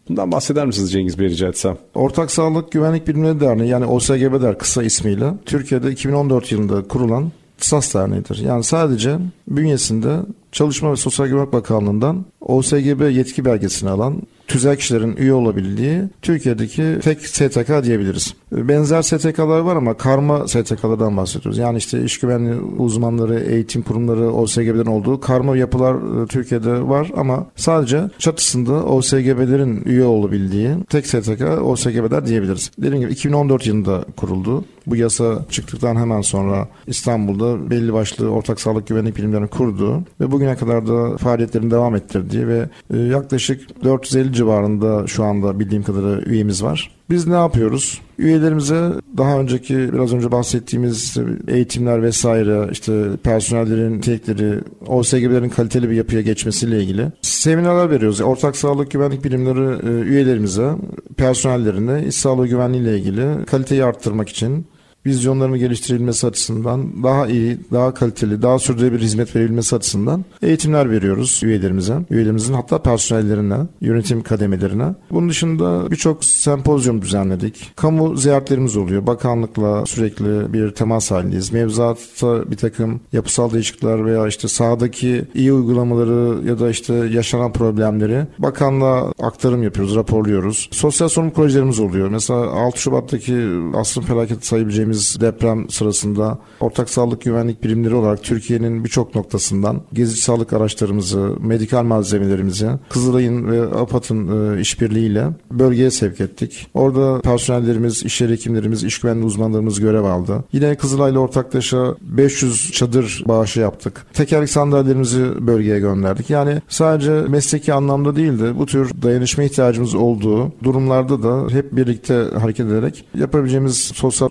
Bundan 0.10 0.32
bahseder 0.32 0.66
misiniz 0.66 0.92
Cengiz 0.92 1.20
Bey 1.20 1.30
rica 1.30 1.48
etsem? 1.48 1.78
Ortak 1.96 2.32
Sağlık 2.32 2.72
Güvenlik 2.72 3.08
Birimleri 3.08 3.40
Derneği 3.40 3.70
yani 3.70 3.86
OSGB 3.86 4.42
der 4.42 4.58
kısa 4.58 4.84
ismiyle 4.84 5.34
Türkiye'de 5.46 5.92
2014 5.92 6.52
yılında 6.52 6.88
kurulan 6.88 7.32
SAS 7.58 7.96
Derneği'dir. 7.96 8.38
Yani 8.46 8.64
sadece 8.64 9.18
bünyesinde 9.48 10.18
Çalışma 10.54 10.92
ve 10.92 10.96
Sosyal 10.96 11.28
Güvenlik 11.28 11.54
Bakanlığı'ndan 11.54 12.26
OSGB 12.42 13.12
yetki 13.12 13.46
belgesini 13.46 13.90
alan 13.90 14.22
tüzel 14.48 14.76
kişilerin 14.76 15.16
üye 15.16 15.34
olabildiği 15.34 16.02
Türkiye'deki 16.22 17.00
tek 17.04 17.28
STK 17.28 17.84
diyebiliriz. 17.84 18.34
Benzer 18.52 19.02
STK'lar 19.02 19.60
var 19.60 19.76
ama 19.76 19.94
karma 19.94 20.48
STK'lardan 20.48 21.18
bahsediyoruz. 21.18 21.58
Yani 21.58 21.78
işte 21.78 22.04
iş 22.04 22.20
güvenliği 22.20 22.56
uzmanları, 22.56 23.40
eğitim 23.40 23.82
kurumları, 23.82 24.32
OSGB'lerin 24.32 24.86
olduğu 24.86 25.20
karma 25.20 25.58
yapılar 25.58 26.24
e, 26.24 26.28
Türkiye'de 26.28 26.88
var 26.90 27.12
ama 27.18 27.46
sadece 27.56 28.10
çatısında 28.18 28.86
OSGB'lerin 28.86 29.84
üye 29.86 30.06
olabildiği 30.06 30.70
tek 30.90 31.08
STK 31.08 31.62
OSGB'ler 31.64 32.26
diyebiliriz. 32.26 32.72
Dediğim 32.78 33.00
gibi 33.00 33.12
2014 33.12 33.68
yılında 33.68 34.06
kuruldu. 34.18 34.66
Bu 34.88 34.96
yasa 34.96 35.46
çıktıktan 35.50 35.96
hemen 35.96 36.22
sonra 36.22 36.68
İstanbul'da 36.88 37.70
belli 37.70 37.94
başlı 37.94 38.30
ortak 38.30 38.62
sağlık 38.62 38.88
güvenlik 38.88 39.18
bilimlerini 39.18 39.48
kurdu 39.48 40.04
ve 40.22 40.32
bugüne 40.44 40.56
kadar 40.56 40.88
da 40.88 41.18
faaliyetlerini 41.18 41.72
devam 41.72 41.96
ettirdiği 41.96 42.48
ve 42.48 42.70
e, 42.94 42.98
yaklaşık 42.98 43.84
450 43.84 44.34
civarında 44.34 45.08
şu 45.08 45.24
anda 45.24 45.60
bildiğim 45.60 45.84
kadarıyla 45.84 46.22
üyemiz 46.22 46.64
var. 46.64 46.92
Biz 47.10 47.28
ne 47.28 47.34
yapıyoruz? 47.34 48.02
Üyelerimize 48.18 48.90
daha 49.18 49.40
önceki 49.40 49.94
biraz 49.94 50.14
önce 50.14 50.32
bahsettiğimiz 50.32 51.18
eğitimler 51.48 52.04
vesaire 52.04 52.70
işte 52.72 53.10
personellerin 53.24 53.98
nitelikleri 53.98 54.60
OSGB'lerin 54.88 55.50
kaliteli 55.50 55.90
bir 55.90 55.96
yapıya 55.96 56.22
geçmesiyle 56.22 56.84
ilgili 56.84 57.12
seminerler 57.22 57.90
veriyoruz. 57.90 58.22
Ortak 58.22 58.58
sağlık 58.58 58.92
güvenlik 58.92 59.24
birimleri 59.24 59.88
e, 59.88 60.10
üyelerimize 60.10 60.72
personellerine 61.18 62.08
iş 62.08 62.16
sağlığı 62.16 62.48
güvenliği 62.48 62.84
ile 62.84 62.98
ilgili 62.98 63.46
kaliteyi 63.46 63.84
arttırmak 63.84 64.30
için 64.30 64.66
vizyonlarını 65.06 65.58
geliştirilmesi 65.58 66.28
açısından 66.28 67.04
daha 67.04 67.28
iyi, 67.28 67.58
daha 67.72 67.94
kaliteli, 67.94 68.42
daha 68.42 68.60
sürdürülebilir 68.60 69.02
hizmet 69.02 69.36
verilmesi 69.36 69.76
açısından 69.76 70.26
eğitimler 70.42 70.92
veriyoruz 70.92 71.42
üyelerimize. 71.44 71.98
Üyelerimizin 72.10 72.54
hatta 72.54 72.82
personellerine, 72.82 73.58
yönetim 73.82 74.24
kademelerine. 74.24 74.86
Bunun 75.12 75.30
dışında 75.30 75.92
birçok 75.92 76.26
sempozyum 76.26 77.02
düzenledik. 77.02 77.72
Kamu 77.76 78.18
ziyaretlerimiz 78.18 78.78
oluyor. 78.78 79.08
Bakanlıkla 79.08 79.86
sürekli 79.86 80.54
bir 80.54 80.72
temas 80.72 81.12
halindeyiz. 81.12 81.54
Mevzuatta 81.54 82.52
bir 82.52 82.58
takım 82.58 83.00
yapısal 83.14 83.54
değişiklikler 83.54 84.06
veya 84.06 84.28
işte 84.28 84.48
sahadaki 84.48 85.26
iyi 85.36 85.54
uygulamaları 85.54 86.48
ya 86.48 86.60
da 86.60 86.70
işte 86.70 86.94
yaşanan 86.94 87.54
problemleri 87.54 88.26
bakanlığa 88.40 89.12
aktarım 89.22 89.64
yapıyoruz, 89.64 89.96
raporluyoruz. 89.96 90.70
Sosyal 90.72 91.10
sorumluluk 91.10 91.36
projelerimiz 91.36 91.80
oluyor. 91.80 92.10
Mesela 92.10 92.40
6 92.40 92.80
Şubat'taki 92.82 93.34
asrın 93.74 94.02
felaketi 94.02 94.48
sayabileceğimiz 94.48 94.93
deprem 94.94 95.70
sırasında 95.70 96.40
ortak 96.60 96.90
sağlık 96.90 97.22
güvenlik 97.22 97.64
birimleri 97.64 97.96
olarak 97.96 98.24
Türkiye'nin 98.24 98.84
birçok 98.84 99.16
noktasından 99.16 99.82
gezici 99.94 100.22
sağlık 100.22 100.54
araçlarımızı, 100.54 101.36
medikal 101.40 101.84
malzemelerimizi 101.84 102.70
Kızılay'ın 102.90 103.52
ve 103.52 103.62
APAD'ın 103.62 104.58
e, 104.58 104.62
işbirliğiyle 104.62 105.28
bölgeye 105.52 105.92
sevk 105.92 106.22
ettik. 106.22 106.68
Orada 106.74 107.22
personellerimiz, 107.22 108.04
iş 108.04 108.22
yeri 108.22 108.32
hekimlerimiz, 108.32 108.84
iş 108.84 109.00
güvenliği 109.00 109.26
uzmanlarımız 109.26 109.80
görev 109.80 110.04
aldı. 110.04 110.44
Yine 110.52 110.76
Kızılay'la 110.76 111.20
ortaklaşa 111.20 111.96
500 112.02 112.72
çadır 112.72 113.24
bağışı 113.28 113.60
yaptık. 113.60 114.06
Tekerlek 114.14 114.50
sandalyelerimizi 114.50 115.48
bölgeye 115.48 115.80
gönderdik. 115.80 116.30
Yani 116.30 116.62
sadece 116.68 117.12
mesleki 117.12 117.74
anlamda 117.74 118.16
değil 118.16 118.40
de 118.40 118.60
bu 118.60 118.66
tür 118.66 118.92
dayanışma 119.02 119.44
ihtiyacımız 119.44 119.96
olduğu 119.96 120.52
durumlarda 120.64 121.24
da 121.24 121.54
hep 121.54 121.76
birlikte 121.76 122.26
hareket 122.40 122.66
ederek 122.66 123.06
yapabileceğimiz 123.18 123.78
sosyal 123.78 124.30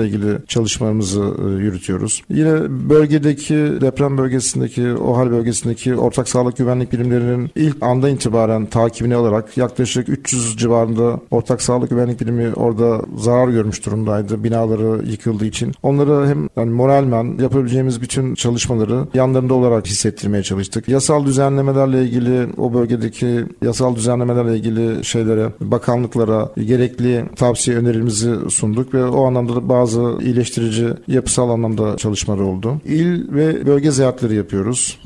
sorumlulukla 0.00 0.04
ilgili 0.04 0.46
çalışmalarımızı 0.46 1.20
e, 1.20 1.62
yürütüyoruz. 1.62 2.22
Yine 2.30 2.54
bölgedeki 2.90 3.54
deprem 3.54 4.18
bölgesindeki, 4.18 4.92
OHAL 4.94 5.30
bölgesindeki 5.30 5.94
ortak 5.94 6.28
sağlık 6.28 6.56
güvenlik 6.56 6.92
birimlerinin 6.92 7.50
ilk 7.54 7.82
anda 7.82 8.08
itibaren 8.08 8.66
takibini 8.66 9.14
alarak 9.14 9.56
yaklaşık 9.56 10.08
300 10.08 10.56
civarında 10.56 11.20
ortak 11.30 11.62
sağlık 11.62 11.90
güvenlik 11.90 12.20
birimi 12.20 12.52
orada 12.54 13.02
zarar 13.16 13.48
görmüş 13.48 13.86
durumdaydı. 13.86 14.44
Binaları 14.44 15.06
yıkıldığı 15.06 15.46
için. 15.46 15.72
Onları 15.82 16.28
hem 16.28 16.48
yani 16.56 16.70
moralmen 16.70 17.38
yapabileceğimiz 17.42 18.00
bütün 18.00 18.34
çalışmaları 18.34 19.06
yanlarında 19.14 19.54
olarak 19.54 19.86
hissettirmeye 19.86 20.42
çalıştık. 20.42 20.88
Yasal 20.88 21.24
düzenlemelerle 21.24 22.02
ilgili 22.04 22.46
o 22.56 22.74
bölgedeki 22.74 23.44
yasal 23.62 23.96
düzenlemelerle 23.96 24.56
ilgili 24.56 25.04
şeylere, 25.04 25.48
bakanlıklara 25.60 26.48
gerekli 26.56 27.24
tavsiye 27.36 27.76
önerimizi 27.76 28.50
sunduk 28.50 28.94
ve 28.94 29.04
o 29.04 29.26
anlamda 29.26 29.56
da 29.56 29.68
bazı 29.68 29.89
iyileştirici 30.20 30.88
yapısal 31.08 31.50
anlamda 31.50 31.96
çalışmaları 31.96 32.44
oldu. 32.44 32.80
İl 32.84 33.32
ve 33.32 33.66
bölge 33.66 33.90
ziyaretleri 33.90 34.34
yapıyoruz. 34.34 34.98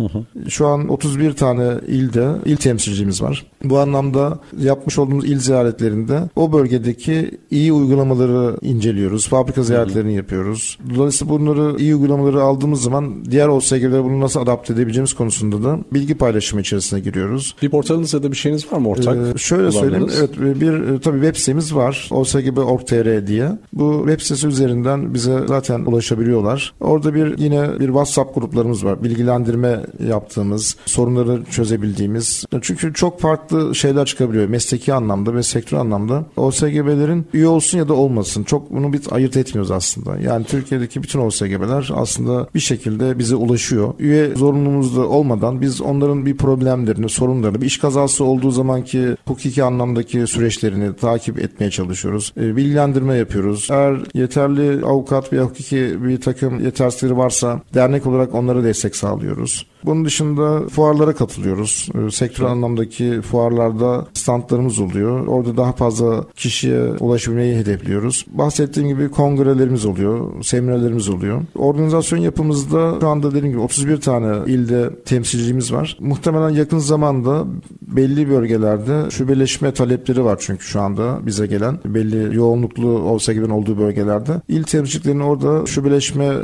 Şu 0.48 0.66
an 0.66 0.88
31 0.88 1.32
tane 1.32 1.72
ilde 1.86 2.28
il 2.44 2.56
temsilcimiz 2.56 3.22
var. 3.22 3.46
Bu 3.64 3.78
anlamda 3.78 4.38
yapmış 4.58 4.98
olduğumuz 4.98 5.24
il 5.24 5.38
ziyaretlerinde 5.38 6.20
o 6.36 6.52
bölgedeki 6.52 7.30
iyi 7.50 7.72
uygulamaları 7.72 8.56
inceliyoruz. 8.62 9.28
Fabrika 9.28 9.62
ziyaretlerini 9.62 10.14
yapıyoruz. 10.14 10.78
Dolayısıyla 10.96 11.34
bunları 11.34 11.78
iyi 11.78 11.94
uygulamaları 11.94 12.42
aldığımız 12.42 12.82
zaman 12.82 13.24
diğer 13.30 13.48
OSG'lere 13.48 14.04
bunu 14.04 14.20
nasıl 14.20 14.40
adapte 14.40 14.72
edebileceğimiz 14.72 15.14
konusunda 15.14 15.62
da 15.62 15.78
bilgi 15.92 16.14
paylaşımı 16.14 16.60
içerisine 16.60 17.00
giriyoruz. 17.00 17.54
Bir 17.62 17.68
portalınız 17.68 18.14
ya 18.14 18.22
da 18.22 18.32
bir 18.32 18.36
şeyiniz 18.36 18.72
var 18.72 18.78
mı 18.78 18.88
ortak? 18.88 19.16
Ee, 19.16 19.38
şöyle 19.38 19.72
söyleyeyim. 19.72 20.08
Evet 20.18 20.60
bir 20.60 20.98
tabii 20.98 21.20
web 21.20 21.36
sitemiz 21.36 21.74
var. 21.74 22.08
osgb.org.tr 22.10 23.26
diye. 23.26 23.48
Bu 23.72 24.04
web 24.06 24.20
sitesi 24.20 24.46
üzerinden 24.74 25.14
bize 25.14 25.40
zaten 25.46 25.80
ulaşabiliyorlar. 25.80 26.74
Orada 26.80 27.14
bir 27.14 27.38
yine 27.38 27.80
bir 27.80 27.86
WhatsApp 27.86 28.34
gruplarımız 28.34 28.84
var. 28.84 29.02
Bilgilendirme 29.04 29.80
yaptığımız, 30.08 30.76
sorunları 30.86 31.44
çözebildiğimiz. 31.44 32.44
Çünkü 32.62 32.94
çok 32.94 33.20
farklı 33.20 33.74
şeyler 33.74 34.04
çıkabiliyor 34.04 34.48
mesleki 34.48 34.94
anlamda 34.94 35.34
ve 35.34 35.42
sektör 35.42 35.78
anlamda. 35.78 36.24
OSGB'lerin 36.36 37.26
üye 37.34 37.48
olsun 37.48 37.78
ya 37.78 37.88
da 37.88 37.94
olmasın. 37.94 38.44
Çok 38.44 38.70
bunu 38.70 38.92
bir 38.92 39.00
ayırt 39.10 39.36
etmiyoruz 39.36 39.70
aslında. 39.70 40.18
Yani 40.18 40.44
Türkiye'deki 40.44 41.02
bütün 41.02 41.20
OSGB'ler 41.20 41.90
aslında 41.94 42.48
bir 42.54 42.60
şekilde 42.60 43.18
bize 43.18 43.34
ulaşıyor. 43.34 43.94
Üye 43.98 44.34
zorunluluğumuz 44.34 44.96
da 44.96 45.08
olmadan 45.08 45.60
biz 45.60 45.80
onların 45.80 46.26
bir 46.26 46.36
problemlerini, 46.36 47.08
sorunlarını, 47.08 47.60
bir 47.60 47.66
iş 47.66 47.78
kazası 47.78 48.24
olduğu 48.24 48.50
zamanki 48.50 49.16
hukuki 49.26 49.62
anlamdaki 49.62 50.26
süreçlerini 50.26 50.96
takip 50.96 51.38
etmeye 51.38 51.70
çalışıyoruz. 51.70 52.32
E, 52.36 52.56
bilgilendirme 52.56 53.16
yapıyoruz. 53.16 53.68
Eğer 53.70 53.96
yeterli 54.14 54.53
avukat 54.62 55.32
veya 55.32 55.42
hukuki 55.42 56.04
bir 56.04 56.20
takım 56.20 56.64
yetersizleri 56.64 57.16
varsa 57.16 57.60
dernek 57.74 58.06
olarak 58.06 58.34
onlara 58.34 58.64
destek 58.64 58.96
sağlıyoruz. 58.96 59.66
Bunun 59.84 60.04
dışında 60.04 60.68
fuarlara 60.68 61.14
katılıyoruz. 61.14 61.88
Ee, 61.94 62.10
sektör 62.10 62.44
anlamdaki 62.44 63.20
fuarlarda 63.20 64.06
standlarımız 64.14 64.78
oluyor. 64.78 65.26
Orada 65.26 65.56
daha 65.56 65.72
fazla 65.72 66.24
kişiye 66.36 66.80
ulaşabilmeyi 67.00 67.56
hedefliyoruz. 67.56 68.26
Bahsettiğim 68.28 68.88
gibi 68.88 69.08
kongrelerimiz 69.08 69.84
oluyor, 69.86 70.42
seminerlerimiz 70.42 71.08
oluyor. 71.08 71.42
Organizasyon 71.54 72.18
yapımızda 72.18 72.96
şu 73.00 73.08
anda 73.08 73.30
dediğim 73.30 73.48
gibi 73.48 73.60
31 73.60 74.00
tane 74.00 74.52
ilde 74.52 74.90
temsilcimiz 75.04 75.72
var. 75.72 75.96
Muhtemelen 76.00 76.50
yakın 76.50 76.78
zamanda 76.78 77.44
belli 77.82 78.30
bölgelerde 78.30 79.10
şubeleşme 79.10 79.72
talepleri 79.72 80.24
var 80.24 80.38
çünkü 80.40 80.64
şu 80.64 80.80
anda 80.80 81.26
bize 81.26 81.46
gelen 81.46 81.78
belli 81.84 82.36
yoğunluklu 82.36 82.88
olsa 82.88 83.32
gibi 83.32 83.52
olduğu 83.52 83.78
bölgelerde 83.78 84.32
il 84.48 84.62
temsilcilerini 84.62 85.24
orada 85.24 85.66
şubeleşmeye 85.66 86.34